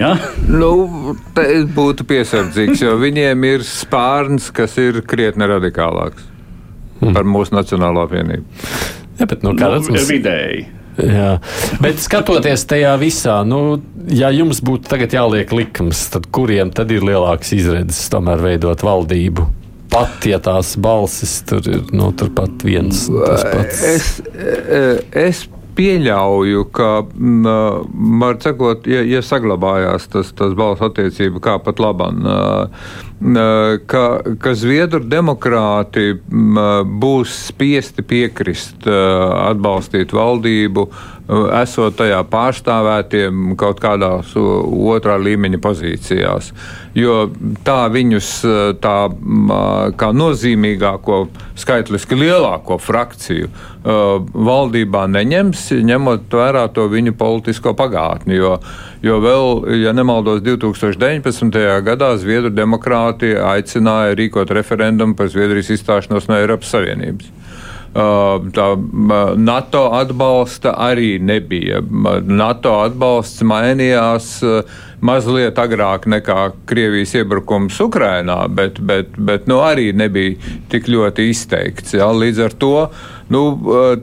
Ja? 0.00 0.14
Nu, 0.48 1.14
es 1.40 1.66
būtu 1.76 2.06
piesardzīgs, 2.08 2.84
jo 2.84 2.96
viņiem 3.00 3.48
ir 3.50 3.66
spārns, 3.68 4.50
kas 4.54 4.78
ir 4.80 5.02
krietni 5.08 5.48
radikālāks 5.50 6.24
hmm. 7.00 7.12
par 7.12 7.28
mūsu 7.28 7.56
Nacionālo 7.56 8.06
apvienību. 8.08 8.64
Ja, 9.20 9.28
bet, 9.28 9.44
nu, 9.44 9.52
nu, 9.54 9.74
mums... 9.88 10.08
vidēji. 10.10 10.64
Jā. 10.94 11.38
Bet 11.82 11.98
skatoties 12.02 12.66
tajā 12.70 12.92
visā, 13.00 13.40
nu, 13.46 13.80
ja 14.14 14.30
jums 14.34 14.60
būtu 14.64 14.86
tagad 14.92 15.14
jāliek 15.16 15.50
likums, 15.54 16.06
tad 16.14 16.28
kuriem 16.34 16.70
tad 16.74 16.92
ir 16.94 17.02
lielāks 17.06 17.50
izredzes 17.56 18.06
tomēr 18.12 18.42
veidot 18.44 18.84
valdību? 18.86 19.48
Pat 19.92 20.28
ja 20.28 20.40
tās 20.42 20.74
balsis 20.80 21.40
tur 21.48 21.66
ir 21.70 21.82
nu, 21.94 22.12
turpat 22.16 22.64
viens. 22.66 23.06
Es, 23.90 24.16
e, 24.34 24.84
es 25.24 25.44
pieļauju, 25.74 26.66
ka, 26.74 26.90
var 28.20 28.38
sakot, 28.42 28.86
ja, 28.90 29.02
ja 29.06 29.22
saglabājās 29.24 30.06
tas, 30.12 30.30
tas 30.36 30.54
balsu 30.58 30.88
attiecība 30.88 31.42
kā 31.42 31.56
pat 31.62 31.82
labam, 31.82 32.22
ka, 33.90 34.04
ka 34.42 34.54
Zviedru 34.58 35.02
demokrāti 35.02 36.12
būs 37.04 37.34
spiesti 37.48 38.04
piekrist 38.06 38.86
atbalstīt 38.86 40.14
valdību, 40.14 40.86
esot 41.28 41.96
tajā 41.96 42.18
pārstāvētiem 42.28 43.54
kaut 43.60 43.78
kādās 43.80 44.34
otrā 44.36 45.16
līmeņa 45.20 45.60
pozīcijās. 45.64 46.50
Jo 46.94 47.30
tā 47.64 47.86
viņus 47.92 48.28
tā 48.84 48.96
kā 49.98 50.10
nozīmīgāko, 50.12 51.24
skaitliski 51.58 52.18
lielāko 52.18 52.76
frakciju 52.82 53.48
valdībā 53.84 55.06
neņems, 55.12 55.64
ņemot 55.88 56.36
vērā 56.38 56.66
to 56.76 56.86
viņu 56.92 57.16
politisko 57.20 57.74
pagātni. 57.76 58.36
Jo, 58.36 58.58
jo 59.04 59.18
vēl, 59.24 59.48
ja 59.80 59.92
nemaldos, 59.96 60.42
2019. 60.44 61.60
gadā 61.88 62.14
Zviedru 62.20 62.52
demokrāti 62.52 63.32
aicināja 63.36 64.16
rīkot 64.20 64.52
referendumu 64.56 65.16
par 65.16 65.32
Zviedrijas 65.32 65.72
izstāšanos 65.78 66.28
no 66.28 66.36
Eiropas 66.40 66.76
Savienības. 66.76 67.32
Tā 67.94 68.68
NATO 69.38 69.84
atbalsta 69.94 70.72
arī 70.82 71.12
nebija. 71.22 71.78
NATO 72.26 72.72
atbalsts 72.82 73.44
mainījās 73.46 74.32
mazliet 75.04 75.58
agrāk 75.60 76.08
nekā 76.10 76.38
Krievijas 76.66 77.14
iebrukums 77.20 77.78
Ukrainā, 77.84 78.40
bet, 78.50 78.80
bet, 78.82 79.14
bet 79.14 79.46
nu, 79.50 79.60
arī 79.62 79.92
nebija 79.94 80.56
tik 80.72 80.90
ļoti 80.90 81.28
izteikts. 81.30 81.94
Ja? 81.94 82.10
Līdz 82.10 82.42
ar 82.48 82.56
to 82.58 82.74
nu, 83.32 83.42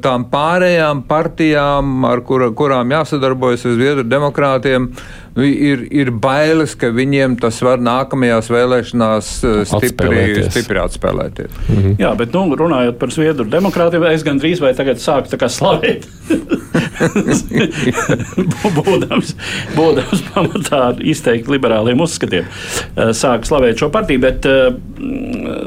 tām 0.03 0.26
pārējām 0.32 1.03
partijām, 1.09 2.05
ar 2.09 2.24
kur, 2.28 2.47
kurām 2.57 2.93
jāsadarbojas 2.95 3.65
ar 3.67 3.76
Zviedru 3.78 4.05
demokrātiem, 4.07 4.89
nu, 5.36 5.45
ir, 5.45 5.86
ir 5.91 6.11
bailes, 6.24 6.76
ka 6.80 6.91
viņiem 6.95 7.38
tas 7.41 7.61
var 7.65 7.84
nākamajās 7.84 8.51
vēlēšanās 8.53 9.32
stipri, 9.74 10.26
stipri 10.49 10.84
atspēlēties. 10.84 11.61
Mhm. 11.67 11.95
Jā, 12.01 12.15
bet 12.19 12.36
nu, 12.38 12.47
runājot 12.59 12.99
par 13.01 13.13
Zviedru 13.13 13.47
demokrātiem, 13.51 14.07
es 14.11 14.26
gandrīz 14.28 14.63
vai 14.63 14.76
tagad 14.78 15.01
sāku 15.03 15.49
slavēt. 15.51 16.09
būdams, 18.78 19.34
būdams 19.76 20.24
pamatā 20.32 20.82
izteikti 21.03 21.55
liberāliem 21.55 22.01
uzskatiem, 22.03 22.47
eh, 22.47 23.11
sāku 23.17 23.49
slavēt 23.49 23.82
šo 23.82 23.91
partiju, 23.93 24.24
bet 24.24 24.47
eh, 24.49 24.72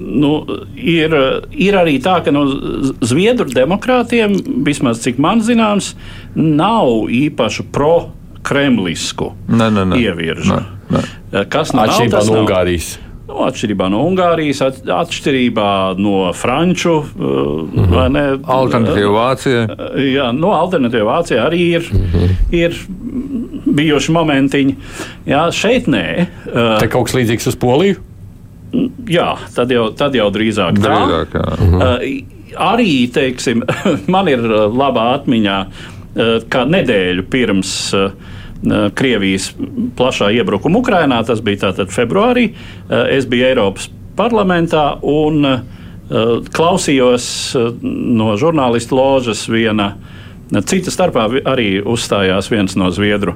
nu, 0.01 0.33
ir, 0.81 1.17
ir 1.53 1.81
arī 1.81 1.99
tā, 2.05 2.21
ka 2.25 2.35
no 2.35 2.47
Zviedru 3.05 3.49
demokrātiem, 3.53 4.37
vismaz 4.67 5.03
cik 5.05 5.21
man 5.23 5.45
zināms, 5.45 5.95
nav 6.35 7.11
īpašu 7.13 7.69
pro 7.75 7.95
kremlisku 8.45 9.33
ne, 9.49 9.71
ne, 9.73 9.87
ne. 9.89 10.01
ieviržu. 10.05 10.61
Ne, 10.93 11.01
ne. 11.33 11.45
Kas 11.51 11.73
no 11.75 11.87
atšķirībā 11.87 12.21
no 12.29 12.45
Ungārijas? 12.45 12.95
Nu, 13.35 13.43
atšķirībā 13.49 13.89
no 13.91 14.05
Ungārijas, 14.07 14.61
atšķirībā 14.95 15.69
no 15.99 16.31
Franču. 16.39 16.93
Uh, 17.03 17.65
mm 17.67 17.87
-hmm. 17.91 18.45
Alternatīva 18.47 19.11
Vācija. 19.11 19.65
Jā, 19.99 20.31
no 20.33 20.53
Alternatīva 20.55 21.05
Vācija 21.09 21.49
arī 21.49 21.63
ir, 21.75 21.89
mm 21.93 22.05
-hmm. 22.13 22.29
ir 22.51 22.77
bijuši 23.67 24.13
momentiņi. 24.13 24.75
Jā, 25.27 25.51
šeit 25.53 25.87
nē. 25.87 26.27
Uh, 26.47 26.79
Te 26.79 26.89
kaut 26.89 27.07
kas 27.07 27.15
līdzīgs 27.15 27.49
uz 27.49 27.57
Poliju? 27.57 27.97
Jā, 29.07 29.37
tad 29.55 29.71
jau, 29.71 29.91
tad 29.91 30.15
jau 30.15 30.31
drīzāk 30.31 30.79
tā. 30.79 30.95
Drīzāk, 30.95 31.35
jā. 31.35 31.41
Uh 31.41 31.73
-huh. 31.73 31.83
uh, 31.83 32.73
arī, 32.73 33.13
teiksim, 33.13 33.63
man 34.15 34.29
ir 34.29 34.39
labā 34.71 35.15
atmiņā, 35.19 35.67
uh, 35.67 36.43
ka 36.49 36.65
nedēļu 36.65 37.23
pirms 37.23 37.95
uh, 37.95 38.11
Krievijas 38.95 39.51
plašā 39.99 40.31
iebrukuma 40.39 40.81
Ukrainā. 40.81 41.21
Tas 41.27 41.43
bija 41.45 41.69
tātad 41.69 41.93
februārī. 41.95 42.51
Es 42.89 43.29
biju 43.29 43.49
Eiropas 43.51 43.91
parlamentā 44.17 44.95
un 45.03 45.45
klausījos 46.55 47.27
no 47.83 48.35
žurnālistu 48.41 48.97
ložas 48.99 49.47
viena. 49.49 49.95
Cita 50.69 50.93
starpā 50.93 51.25
arī 51.49 51.79
uzstājās 51.81 52.51
viens 52.53 52.77
no 52.77 52.91
Zviedru 52.95 53.33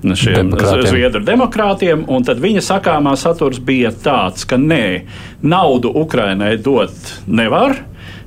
šiem 0.00 0.50
demokrātiem. 0.52 0.88
Zviedru 0.88 1.22
demokrātiem, 1.24 2.04
un 2.08 2.24
viņa 2.24 2.62
sakāmā 2.64 3.16
saturs 3.20 3.58
bija 3.64 3.90
tāds, 3.92 4.44
ka 4.48 4.56
nē, 4.60 5.02
naudu 5.42 5.90
Ukrainai 5.96 6.54
dot 6.60 6.92
nevar, 7.26 7.76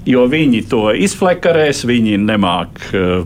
jo 0.09 0.25
viņi 0.29 0.63
to 0.71 0.83
izflekarēs, 1.05 1.83
viņi 1.89 2.17
nemāk 2.23 2.83
uh, 2.91 3.23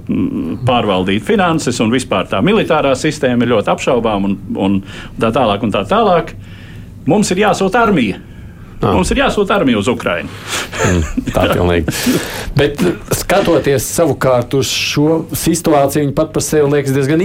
pārvaldīt 0.67 1.25
finanses, 1.27 1.81
un 1.83 1.93
vispār 1.93 2.29
tā 2.31 2.41
militārā 2.45 2.93
sistēma 2.97 3.45
ir 3.45 3.55
ļoti 3.55 3.73
apšaubām, 3.73 4.29
un, 4.29 4.39
un 4.55 4.79
tā 5.21 5.33
tālāk. 5.35 5.65
Un 5.65 5.73
tā 5.73 5.83
tālāk. 5.89 6.33
Mums 7.07 7.31
ir 7.31 7.45
jāsūta 7.45 7.85
armija. 7.87 8.19
Ah. 8.77 8.91
Mums 8.93 9.09
ir 9.09 9.23
jāsūta 9.23 9.55
armija 9.57 9.79
uz 9.79 9.87
Ukrajinu. 9.89 10.29
mm, 10.91 11.29
tā 11.33 11.47
ir 11.47 11.53
pilnīgi. 11.57 12.17
Bet 12.57 12.83
skatoties 13.17 13.87
savukārt 13.89 14.53
uz 14.57 14.69
šo 14.69 15.23
situāciju, 15.33 16.05
viņa 16.05 16.17
pat 16.17 16.35
par 16.35 16.45
sevi 16.45 16.69
liekas 16.75 16.93
diezgan 16.93 17.23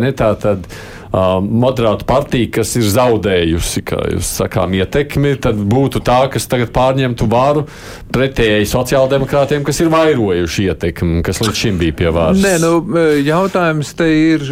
ne? 0.00 0.14
Tā 0.16 0.32
tad, 0.40 0.64
moderāta 1.12 2.04
partija, 2.08 2.50
kas 2.58 2.74
ir 2.78 2.86
zaudējusi, 2.92 3.82
sakām, 4.24 4.74
ietekmi, 4.76 5.36
tad 5.42 5.58
būtu 5.58 6.02
tā, 6.04 6.20
kas 6.32 6.48
tagad 6.50 6.72
pārņemtu 6.74 7.28
varu 7.30 7.64
pretēji 8.12 8.68
sociāldemokrātiem, 8.68 9.64
kas 9.66 9.80
ir 9.82 9.90
vairojuši 9.92 10.68
ietekmi, 10.68 11.22
kas 11.26 11.40
līdz 11.44 11.62
šim 11.62 11.80
bija 11.80 11.96
pie 11.96 12.12
varas. 12.14 12.42
Nē, 12.42 12.54
nu, 12.62 13.00
jautājums 13.24 13.94
te 13.98 14.08
ir, 14.12 14.44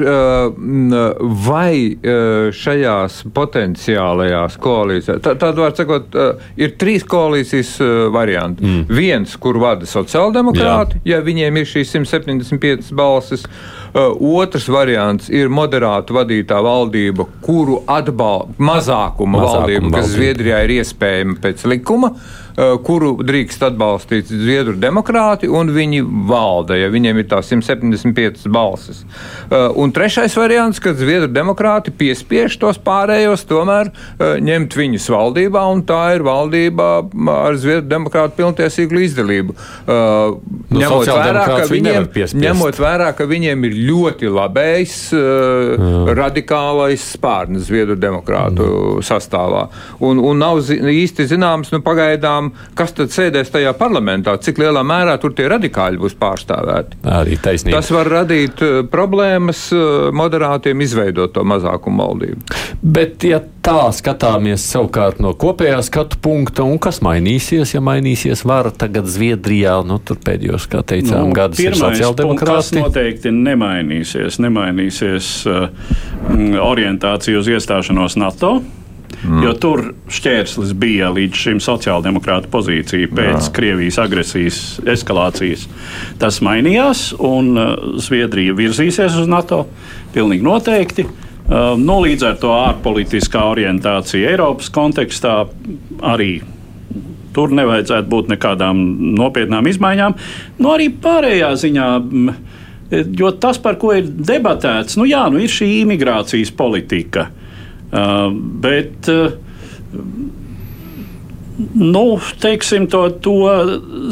vai 1.46 1.76
šajās 2.56 3.22
potenciālajās 3.36 4.58
koalīcijās, 4.62 5.22
tādu 5.26 5.64
var 5.64 5.76
sakot, 5.76 6.20
ir 6.60 6.76
trīs 6.80 7.04
koalīcijas 7.08 7.76
varianti. 8.14 8.64
Mm. 8.64 8.84
Viens, 8.96 9.36
kur 9.40 9.60
vada 9.60 9.88
sociāldemokrāti, 9.88 11.02
Jā. 11.04 11.16
ja 11.16 11.24
viņiem 11.26 11.60
ir 11.60 11.68
šīs 11.68 11.96
175 11.96 12.94
balsis. 12.96 13.46
Otrs 13.96 14.66
variants 14.68 15.30
ir 15.32 15.48
moderāta 15.48 16.12
vadītā 16.16 16.58
valdība, 16.64 17.24
kuru 17.44 17.78
atbalsta 17.88 18.56
mazākuma, 18.60 19.38
mazākuma 19.38 19.44
valdība, 19.46 19.92
kas 19.94 20.02
valdība. 20.02 20.16
Zviedrijā 20.16 20.64
ir 20.66 20.74
iespējama 20.80 21.38
pēc 21.44 21.64
likuma. 21.70 22.12
Uh, 22.12 22.45
kuru 22.56 23.12
drīkst 23.26 23.66
atbalstīt 23.68 24.30
Zviedru 24.30 24.76
demokrāti, 24.80 25.48
un 25.48 25.70
viņi 25.74 26.02
valda, 26.28 26.76
ja 26.78 26.88
viņiem 26.92 27.20
ir 27.20 27.28
tās 27.28 27.50
175 27.52 28.46
balsis. 28.52 29.02
Eh, 29.50 29.68
un 29.76 29.92
trešais 29.92 30.34
variants, 30.38 30.80
kad 30.82 30.96
Zviedru 30.98 31.28
demokrāti 31.30 31.92
piespiež 31.94 32.56
tos 32.60 32.80
pārējos 32.82 33.44
tomēr 33.48 33.90
eh, 33.92 34.36
ņemt 34.42 34.76
viņus 34.78 35.08
valdībā, 35.12 35.66
un 35.72 35.84
tā 35.86 36.00
ir 36.16 36.24
valdība 36.26 36.88
ar 37.34 37.58
Zviedru 37.60 37.86
demokrātu 37.90 38.38
pilntiesīgu 38.40 39.00
līdzdalību. 39.00 39.56
Nu, 39.86 40.80
ņemot, 40.80 41.08
vērā, 41.08 41.44
viņiem, 41.70 42.08
ņemot 42.40 42.78
vērā, 42.80 43.10
ka 43.16 43.26
viņiem 43.28 43.64
ir 43.68 43.76
ļoti 43.90 44.30
labējs, 44.32 44.96
Jā. 45.14 46.16
radikālais 46.16 47.04
spārns 47.14 47.68
Zviedru 47.68 47.96
demokrātu 48.00 48.66
mm. 48.66 49.04
sastāvā. 49.06 49.66
Un, 50.04 50.20
un 50.20 50.40
nav 50.42 50.60
īsti 50.66 51.28
zināms, 51.30 51.72
nu, 51.74 51.80
pagaidām 51.86 52.45
jautājumam, 52.46 52.74
kas 52.76 52.92
tad 52.94 53.10
sēdēs 53.10 53.50
tajā 53.52 53.72
parlamentā, 53.76 54.36
cik 54.38 54.58
lielā 54.58 54.82
mērā 54.84 55.18
tur 55.20 55.34
tie 55.34 55.48
radikāļi 55.48 55.98
būs 55.98 56.16
pārstāvēti. 56.18 57.00
Arī 57.04 57.36
taisnība. 57.38 57.78
Tas 57.78 57.90
var 57.90 58.06
radīt 58.06 58.62
uh, 58.62 58.84
problēmas 58.86 59.72
uh, 59.72 60.10
moderātiem 60.12 60.80
izveidot 60.80 61.32
to 61.32 61.44
mazākumu 61.44 62.02
valdību. 62.02 62.56
Bet, 62.82 63.24
ja 63.24 63.40
tā 63.40 63.90
skatāmies 63.92 64.64
savukārt 64.70 65.20
no 65.20 65.34
kopējā 65.34 65.80
skatu 65.82 66.18
punkta, 66.22 66.64
un 66.64 66.78
kas 66.78 67.00
mainīsies, 67.02 67.74
ja 67.74 67.82
mainīsies 67.82 68.44
vara 68.46 68.70
tagad 68.70 69.06
Zviedrijā, 69.06 69.80
nu 69.86 69.98
tur 69.98 70.20
pēdējos, 70.22 70.68
kā 70.70 70.82
teicām, 70.86 71.30
nu, 71.30 71.36
gadus 71.36 71.60
ir 71.64 71.76
sociāldemokrāti. 71.76 72.56
Tas 72.56 72.72
noteikti 72.76 73.32
nemainīsies. 73.34 74.40
Nemainīsies 74.44 75.30
uh, 75.50 75.68
orientācija 76.62 77.40
uz 77.40 77.50
iestāšanos 77.56 78.18
NATO. 78.20 78.58
Mm. 79.24 79.42
Jo 79.42 79.52
tur 79.58 79.82
šķērslis 80.12 80.72
bija 80.78 81.08
līdz 81.14 81.40
šim 81.40 81.60
sociāldemokrāta 81.62 82.50
pozīcija 82.52 83.08
pēc 83.16 83.48
Jā. 83.48 83.52
Krievijas 83.56 83.98
agresijas 84.02 84.58
eskalācijas. 84.86 85.64
Tas 86.20 86.42
mainījās, 86.44 87.08
un 87.18 87.54
uh, 87.56 87.70
Zviedrija 88.02 88.54
virzīsies 88.56 89.16
uz 89.18 89.30
NATO. 89.30 89.64
Pilnīgi 90.14 90.46
noteikti. 90.46 91.06
Uh, 91.06 91.74
nu, 91.78 92.00
līdz 92.04 92.26
ar 92.28 92.36
to 92.42 92.52
ārpolitiskā 92.54 93.44
orientācija 93.52 94.34
Eiropas 94.34 94.68
kontekstā 94.74 95.38
arī 96.04 96.40
tur 97.36 97.52
nevajadzētu 97.56 98.10
būt 98.12 98.30
nekādām 98.32 98.84
nopietnām 99.16 99.66
izmaiņām. 99.70 100.14
Nu, 100.60 100.70
arī 100.72 100.90
pārējā 100.90 101.50
ziņā. 101.62 101.88
Jo 103.18 103.32
tas, 103.42 103.58
par 103.58 103.80
ko 103.82 103.90
ir 103.96 104.06
debatēts, 104.06 104.94
nu 105.00 105.08
jā, 105.10 105.24
nu 105.32 105.40
ir 105.42 105.50
šī 105.50 105.72
imigrācijas 105.80 106.52
politika. 106.54 107.26
Uh, 107.26 107.45
bet 107.90 109.10
nu, 111.74 112.18
teiksim, 112.40 112.86
to, 112.90 113.08
to 113.22 113.36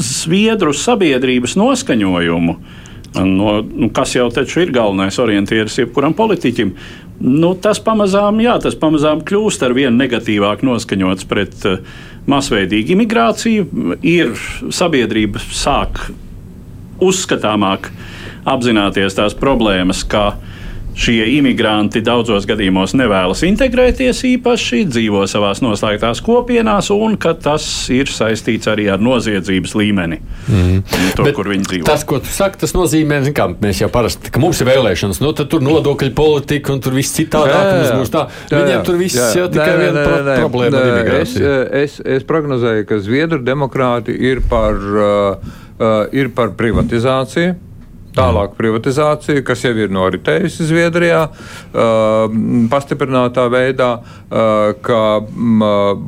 zviedru 0.01 0.73
sabiedrības 0.73 1.57
noskaņojumu, 1.61 2.57
no, 3.21 3.51
nu, 3.63 3.91
kas 3.95 4.15
jau 4.17 4.31
ir 4.63 4.73
galvenais 4.75 5.19
orientieris 5.21 5.79
jebkuram 5.83 6.17
politiķim, 6.17 6.73
nu, 7.21 7.53
tas, 7.55 7.81
pamazām, 7.85 8.41
jā, 8.43 8.57
tas 8.63 8.79
pamazām 8.79 9.23
kļūst 9.27 9.67
ar 9.67 9.77
vien 9.77 9.99
negatīvāk 10.01 10.65
noskaņots 10.67 11.29
pret 11.31 11.69
masveidīgu 12.31 12.97
imigrāciju. 12.97 13.69
Ir 14.03 14.35
sabiedrība 14.73 15.43
sāk 15.53 16.07
uzskatāmāk 17.05 17.91
apzināties 18.49 19.17
tās 19.17 19.37
problēmas, 19.37 20.05
kā 20.09 20.33
Šie 20.95 21.25
imigranti 21.35 21.99
daudzos 22.07 22.45
gadījumos 22.47 22.93
nevēlas 22.95 23.41
integrēties 23.49 24.21
īpaši, 24.29 24.85
dzīvo 24.93 25.25
savās 25.31 25.59
noslēgtās 25.65 26.21
kopienās, 26.23 26.93
un 26.95 27.17
tas 27.19 27.67
ir 27.91 28.11
saistīts 28.11 28.71
arī 28.71 28.87
ar 28.93 29.03
noziedzības 29.03 29.75
līmeni. 29.75 30.21
Mm. 30.47 30.85
Tur, 31.17 31.27
Bet 31.27 31.35
kur 31.35 31.51
viņi 31.51 31.67
dzīvo. 31.67 31.89
Tas, 31.89 32.05
ko 32.07 32.21
tu 32.23 32.31
saki, 32.31 32.61
tas 32.63 32.77
nozīmē, 32.77 33.19
ka 33.35 33.49
mēs 33.59 33.83
jau 33.83 33.91
parasti, 33.91 34.31
ka 34.31 34.43
mums 34.43 34.63
ir 34.63 34.71
vēlēšanas, 34.71 35.19
nu 35.25 35.35
tad 35.35 35.51
tur 35.51 35.67
nodokļu 35.67 36.15
politika 36.15 36.75
un 36.77 36.83
tur 36.85 36.95
viss 36.95 37.17
citādāk. 37.19 37.51
Jā, 37.75 37.91
jā. 37.91 37.99
Tā. 38.15 38.25
Jā, 38.53 38.63
Viņiem 38.63 38.75
jā, 38.77 38.81
tur 38.87 39.03
viss 39.03 39.19
jā. 39.19 39.29
jau 39.41 39.51
tikai 39.51 39.75
viena 39.81 40.07
pro 40.07 40.23
nē, 40.23 40.39
problēma 40.45 40.77
nē, 40.77 40.81
ar 40.81 40.95
imigrāciju. 40.95 41.53
Es, 41.83 41.99
es, 41.99 42.01
es 42.21 42.27
prognozēju, 42.31 42.87
ka 42.87 43.03
Zviedru 43.03 43.43
demokrāti 43.43 44.15
ir 44.31 44.45
par, 44.47 44.79
uh, 44.79 45.55
uh, 45.75 45.95
ir 46.15 46.31
par 46.39 46.55
privatizāciju. 46.59 47.74
Tālāk 48.15 48.53
privatizācija, 48.55 49.43
kas 49.47 49.65
jau 49.65 49.73
ir 49.75 49.91
noritējusi 49.95 50.69
Zviedrijā, 50.69 51.25
uh, 51.27 52.37
pastiprinātā 52.71 53.49
veidā, 53.51 53.91
uh, 53.99 54.71
ka 54.87 55.01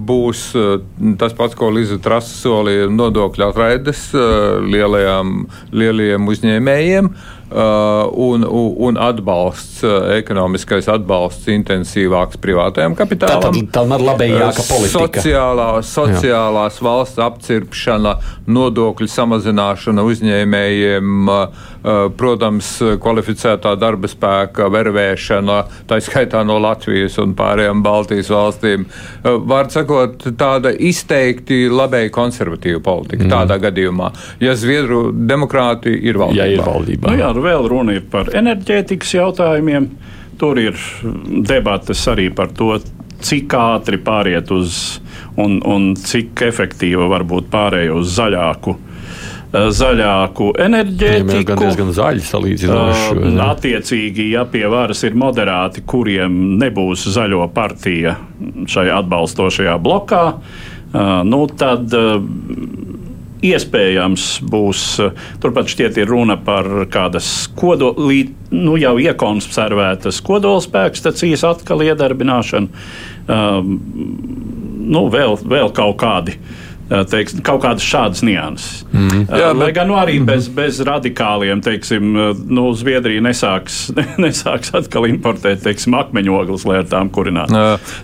būs 0.07 0.45
uh, 0.55 0.77
tas 1.19 1.35
pats, 1.35 1.59
ko 1.59 1.73
Liza 1.75 1.99
Trasa 2.03 2.31
solīja, 2.31 2.87
nodokļu 2.95 3.49
atraides 3.49 4.09
lielajām, 4.15 5.41
lielajiem 5.75 6.31
uzņēmējiem. 6.31 7.11
Uh, 7.11 7.36
un, 7.51 8.43
un 8.89 8.97
atbalsts, 8.99 9.85
uh, 9.87 10.09
ekonomiskais 10.17 10.89
atbalsts 10.91 11.47
intensīvāks 11.53 12.41
privātajam 12.43 12.97
kapitālam. 12.99 13.55
Tā, 13.55 13.63
tā 13.77 13.85
ir 13.87 14.05
labējāka 14.09 14.65
uh, 14.65 14.71
politika. 14.73 15.23
Sociālā, 15.23 15.69
sociālās 15.87 16.81
Jā. 16.81 16.87
valsts 16.89 17.23
apcirpšana, 17.23 18.17
nodokļu 18.51 19.09
samazināšana 19.11 20.05
uzņēmējiem, 20.07 21.31
protams, 22.19 22.71
kvalificētā 23.03 23.77
darba 23.79 24.11
spēka 24.11 24.67
vervēšana, 24.75 25.61
tā 25.87 26.01
skaitā 26.03 26.43
no 26.47 26.59
Latvijas 26.63 27.19
un 27.23 27.37
pārējām 27.39 27.85
Baltijas 27.87 28.31
valstīm. 28.33 28.89
Var 29.23 29.71
sakot, 29.71 30.27
tāda 30.39 30.73
izteikti 30.75 31.67
labēji 31.71 32.11
konservatīva 32.15 32.83
politika 32.83 33.23
mm. 33.27 33.33
tādā 33.37 33.61
gadījumā, 33.69 34.11
ja 34.43 34.57
Zviedru 34.59 35.13
demokrāti 35.15 35.95
ir 35.95 36.19
valdībā. 36.19 36.43
Ja 36.43 36.51
ir 36.51 36.65
valdībā. 36.67 37.13
Nu, 37.13 37.21
jā, 37.21 37.31
Tur 37.37 37.45
vēl 37.45 37.67
runa 37.69 37.93
ir 37.93 38.05
par 38.09 38.31
enerģētikas 38.33 39.11
jautājumiem. 39.13 39.91
Tur 40.41 40.57
ir 40.57 40.79
debates 41.45 42.01
arī 42.09 42.31
par 42.33 42.49
to, 42.57 42.79
cik 43.21 43.53
ātri 43.61 43.99
pāriet 44.01 44.49
uz 44.57 45.03
un, 45.37 45.59
un 45.61 45.91
cik 46.01 46.47
efektīva 46.47 47.11
var 47.13 47.27
būt 47.29 47.51
pārējai 47.53 47.93
uz 47.93 48.15
zaļāku 48.17 48.73
eh, 48.79 49.69
zaļāku 49.69 50.49
enerģētiku. 50.65 51.45
Gan 51.53 51.61
diezgan 51.61 51.93
zaļi 51.99 52.25
salīdzinoši. 52.25 53.21
Uh, 53.21 53.45
attiecīgi, 53.51 54.31
ja 54.33 54.47
pie 54.49 54.65
varas 54.73 55.05
ir 55.05 55.21
moderāti, 55.21 55.85
kuriem 55.85 56.57
nebūs 56.65 57.05
zaļo 57.19 57.51
partija 57.53 58.17
šajā 58.65 58.97
atbalstošajā 59.03 59.77
blokā, 59.85 60.25
uh, 60.33 61.21
nu 61.29 61.45
tad 61.53 62.01
uh, 62.01 62.17
iespējams 63.45 64.27
būs, 64.49 64.85
turpat 65.43 65.71
šķiet, 65.73 66.01
ir 66.01 66.11
runa 66.11 66.39
par 66.41 66.69
kādas 66.93 67.29
kodolī, 67.59 68.31
nu 68.55 68.77
jau 68.81 68.95
iekonservētas 69.03 70.23
kodolspēkstacijas 70.27 71.45
atkal 71.49 71.85
iedarbināšanu, 71.87 72.87
um, 73.29 73.75
nu 74.87 75.09
vēl, 75.13 75.37
vēl 75.45 75.75
kaut 75.77 75.99
kādi. 76.01 76.37
Uh, 76.37 76.66
teiks, 76.89 77.35
kaut 77.47 77.63
kādas 77.65 77.85
šādas 77.87 78.23
nianses. 78.27 78.85
Mm. 78.93 79.25
Jā, 79.27 79.51
Lai 79.57 79.71
gan 79.75 79.91
nu, 79.91 79.97
arī 79.99 80.19
mm. 80.21 80.29
bez, 80.29 80.49
bez 80.55 80.79
radikāliem, 80.87 81.61
teiksim, 81.65 82.15
nu, 82.47 82.67
Zviedrija 82.77 83.23
nesāks, 83.25 83.89
nesāks 84.25 84.73
atkal 84.77 85.09
importēt 85.11 85.65
teiksim, 85.65 85.97
akmeņogles, 85.99 86.67
lai 86.69 86.81
ar 86.83 86.91
tām 86.91 87.11
kurinātu. 87.15 87.63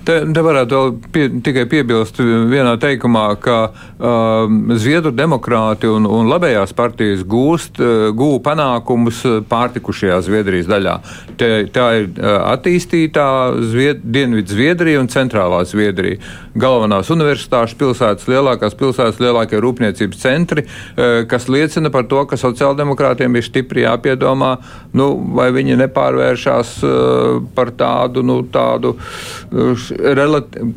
Te, 0.09 0.19
te 0.27 0.45
varētu 0.45 0.79
vēl 0.79 0.95
pie, 1.15 1.29
tikai 1.45 1.67
piebilst 1.71 2.19
vienā 2.23 2.75
teikumā, 2.83 3.27
ka 3.43 3.59
uh, 3.71 4.77
Zviedru 4.79 5.15
demokrāti 5.15 5.91
un, 5.91 6.09
un 6.09 6.31
labējās 6.31 6.75
partijas 6.77 7.23
gūst, 7.29 7.81
gū 8.19 8.33
panākumus 8.45 9.23
pārtikušajā 9.51 10.19
Zviedrijas 10.27 10.71
daļā. 10.71 10.97
Te, 11.39 11.53
tā 11.73 11.89
ir 12.01 12.11
attīstītā 12.23 13.29
Zvied, 13.71 14.03
Dienvidu 14.03 14.57
Zviedrija 14.57 15.03
un 15.03 15.11
centrālā 15.13 15.63
Zviedrija. 15.69 16.21
Galvenās 16.53 17.09
universitāšu 17.13 17.79
pilsētas 17.81 18.27
lielākās 18.29 18.75
pilsētas, 18.77 19.21
lielākie 19.23 19.61
rūpniecības 19.63 20.19
centri, 20.21 20.65
eh, 20.67 21.23
kas 21.29 21.49
liecina 21.49 21.89
par 21.91 22.05
to, 22.11 22.25
ka 22.29 22.37
sociāldemokrātiem 22.37 23.37
ir 23.37 23.47
stipri 23.47 23.87
jāpiedomā, 23.87 24.59
nu, 24.93 25.09
vai 25.33 25.49
viņi 25.57 25.79
nepārvēršas 25.81 26.75
eh, 26.85 27.39
par 27.57 27.73
tādu, 27.79 28.25
nu, 28.27 28.43
tādu 28.53 28.95
eh, 28.99 29.87
relati 30.21 30.69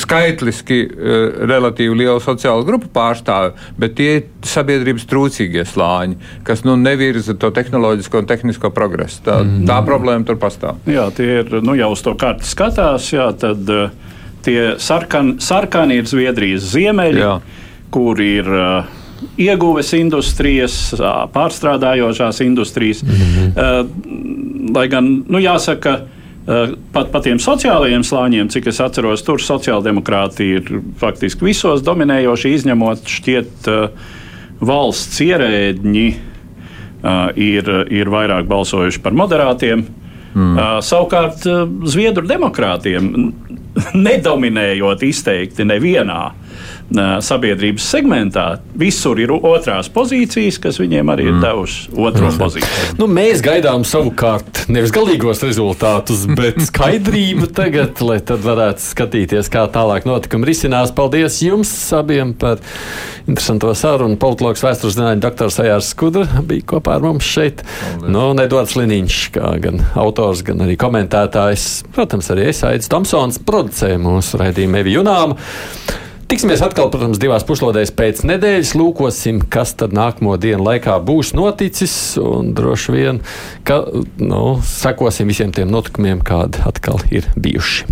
skaitliski 0.00 0.80
relatīvi 1.48 1.96
lielu 1.96 2.20
sociālu 2.20 2.66
grupu 2.68 2.90
pārstāvi, 2.92 3.54
bet 3.80 3.96
tie 3.96 4.10
ir 4.18 4.28
sabiedrības 4.44 5.08
trūcīgie 5.08 5.64
slāņi, 5.68 6.18
kas 6.44 6.64
nu, 6.68 6.76
nevirza 6.76 7.34
to 7.40 7.50
tehnoloģisko 7.56 8.20
un 8.20 8.28
tehnisko 8.28 8.72
progresu. 8.74 9.22
Tā, 9.24 9.40
tā 9.68 9.80
problēma 9.86 10.28
tur 10.28 10.36
pastāv. 10.40 10.80
Jā, 10.90 11.08
tie 11.16 11.40
ir 11.40 11.60
nu, 11.64 11.76
jau 11.78 11.92
uz 11.96 12.04
to 12.04 12.14
kartu 12.20 12.46
skatās. 12.48 13.10
Jā, 13.14 13.30
tad, 13.40 13.68
uh, 13.72 14.10
Tie 14.44 14.74
sarkan, 14.80 15.34
sarkani 15.42 16.00
ir 16.00 16.08
Zviedrijas 16.08 16.64
ziemeļi, 16.72 17.20
Jā. 17.20 17.34
kur 17.92 18.20
ir 18.24 18.46
uh, 18.48 18.88
ieguves 19.40 19.92
industrijas, 19.98 20.78
uh, 20.96 21.26
pārstrādājošās 21.34 22.40
industrijas. 22.44 23.02
Mm 23.02 23.10
-hmm. 23.10 23.50
uh, 23.50 24.74
lai 24.76 24.88
gan, 24.88 25.10
nu, 25.28 25.38
jāsaka, 25.38 26.00
uh, 26.00 26.74
pat 26.92 27.12
par 27.12 27.22
tiem 27.22 27.38
sociālajiem 27.38 28.02
slāņiem, 28.02 28.48
cik 28.48 28.66
es 28.66 28.80
atceros, 28.80 29.22
tur 29.22 29.40
sociāldemokrāti 29.40 30.48
ir 30.56 30.80
faktiski 30.96 31.44
visos 31.44 31.82
dominējoši, 31.82 32.54
izņemot 32.54 33.06
šķiet 33.06 33.68
uh, 33.68 33.88
valsts 34.60 35.20
ierēdņi. 35.20 36.14
Uh, 37.00 37.30
ir, 37.36 37.64
ir 37.88 38.08
vairāk 38.12 38.44
balsojuši 38.44 39.00
par 39.00 39.12
moderātiem. 39.12 39.86
Mm. 40.34 40.58
Savukārt, 40.84 41.42
Zviedru 41.90 42.26
demokrātiem 42.26 43.32
nedominējot 44.06 45.04
izteikti 45.06 45.66
nevienā 45.68 46.22
sabiedrības 46.90 47.84
segmentā 47.92 48.46
visur 48.78 49.18
ir 49.22 49.32
otrās 49.36 49.90
pozīcijas, 49.92 50.58
kas 50.62 50.80
viņiem 50.80 51.12
arī 51.12 51.28
ir 51.28 51.36
mm. 51.36 51.44
devušas 51.44 51.92
otro 51.94 52.26
mm. 52.30 52.38
pozīciju. 52.40 52.96
Nu, 52.98 53.06
mēs 53.10 53.42
gaidām 53.44 53.84
savukārt 53.86 54.64
nevis 54.72 54.92
galīgos 54.94 55.42
rezultātus, 55.44 56.26
bet 56.38 56.58
skaidrību 56.70 57.50
tagad, 57.54 58.00
lai 58.04 58.18
tad 58.26 58.42
varētu 58.44 58.84
skatīties, 58.84 59.50
kā 59.52 59.66
tālāk 59.72 60.08
notikumi 60.08 60.50
risinās. 60.50 60.94
Paldies 60.96 61.40
jums 61.44 61.72
abiem 61.96 62.34
par 62.34 62.62
interesanto 63.30 63.70
sarunu. 63.78 64.18
Politologs 64.20 64.64
vēstures 64.64 64.98
zinātņu 64.98 65.24
doktors 65.24 65.60
Ejārs 65.62 65.92
Skudra 65.94 66.42
bija 66.46 66.66
kopā 66.74 66.98
ar 66.98 67.06
mums 67.06 67.28
šeit. 67.28 67.62
Paldies. 67.62 68.10
Nu, 68.10 68.26
Nedords 68.36 68.76
Liniņš, 68.78 69.22
kā 69.36 69.54
gan 69.62 69.82
autors, 70.00 70.44
gan 70.46 70.66
arī 70.66 70.76
komentētājs. 70.80 71.70
Protams, 71.94 72.30
arī 72.34 72.50
es 72.50 72.64
Aits 72.66 72.90
Tomsons 72.90 73.40
producēju 73.46 74.02
mūsu 74.02 74.40
raidījumu 74.42 74.82
Evi 74.82 74.98
Junām. 74.98 75.38
Tiksimies 76.30 76.60
atkal, 76.62 76.86
protams, 76.94 77.18
divās 77.18 77.42
puslodēs 77.42 77.90
pēc 77.90 78.20
nedēļas. 78.22 78.76
Lūkosim, 78.78 79.40
kas 79.50 79.72
tad 79.74 79.90
nākamo 79.96 80.36
dienu 80.38 80.62
laikā 80.62 80.94
būs 81.02 81.32
noticis. 81.34 81.94
Un 82.22 82.52
droši 82.54 82.94
vien, 82.94 83.18
ka 83.66 83.80
nu, 84.22 84.44
sekosim 84.62 85.32
visiem 85.32 85.50
tiem 85.50 85.74
notikumiem, 85.74 86.22
kādi 86.22 86.62
atkal 86.70 87.02
ir 87.10 87.26
bijuši. 87.34 87.90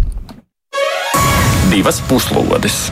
Divas 1.74 1.98
puslodes! 2.06 2.86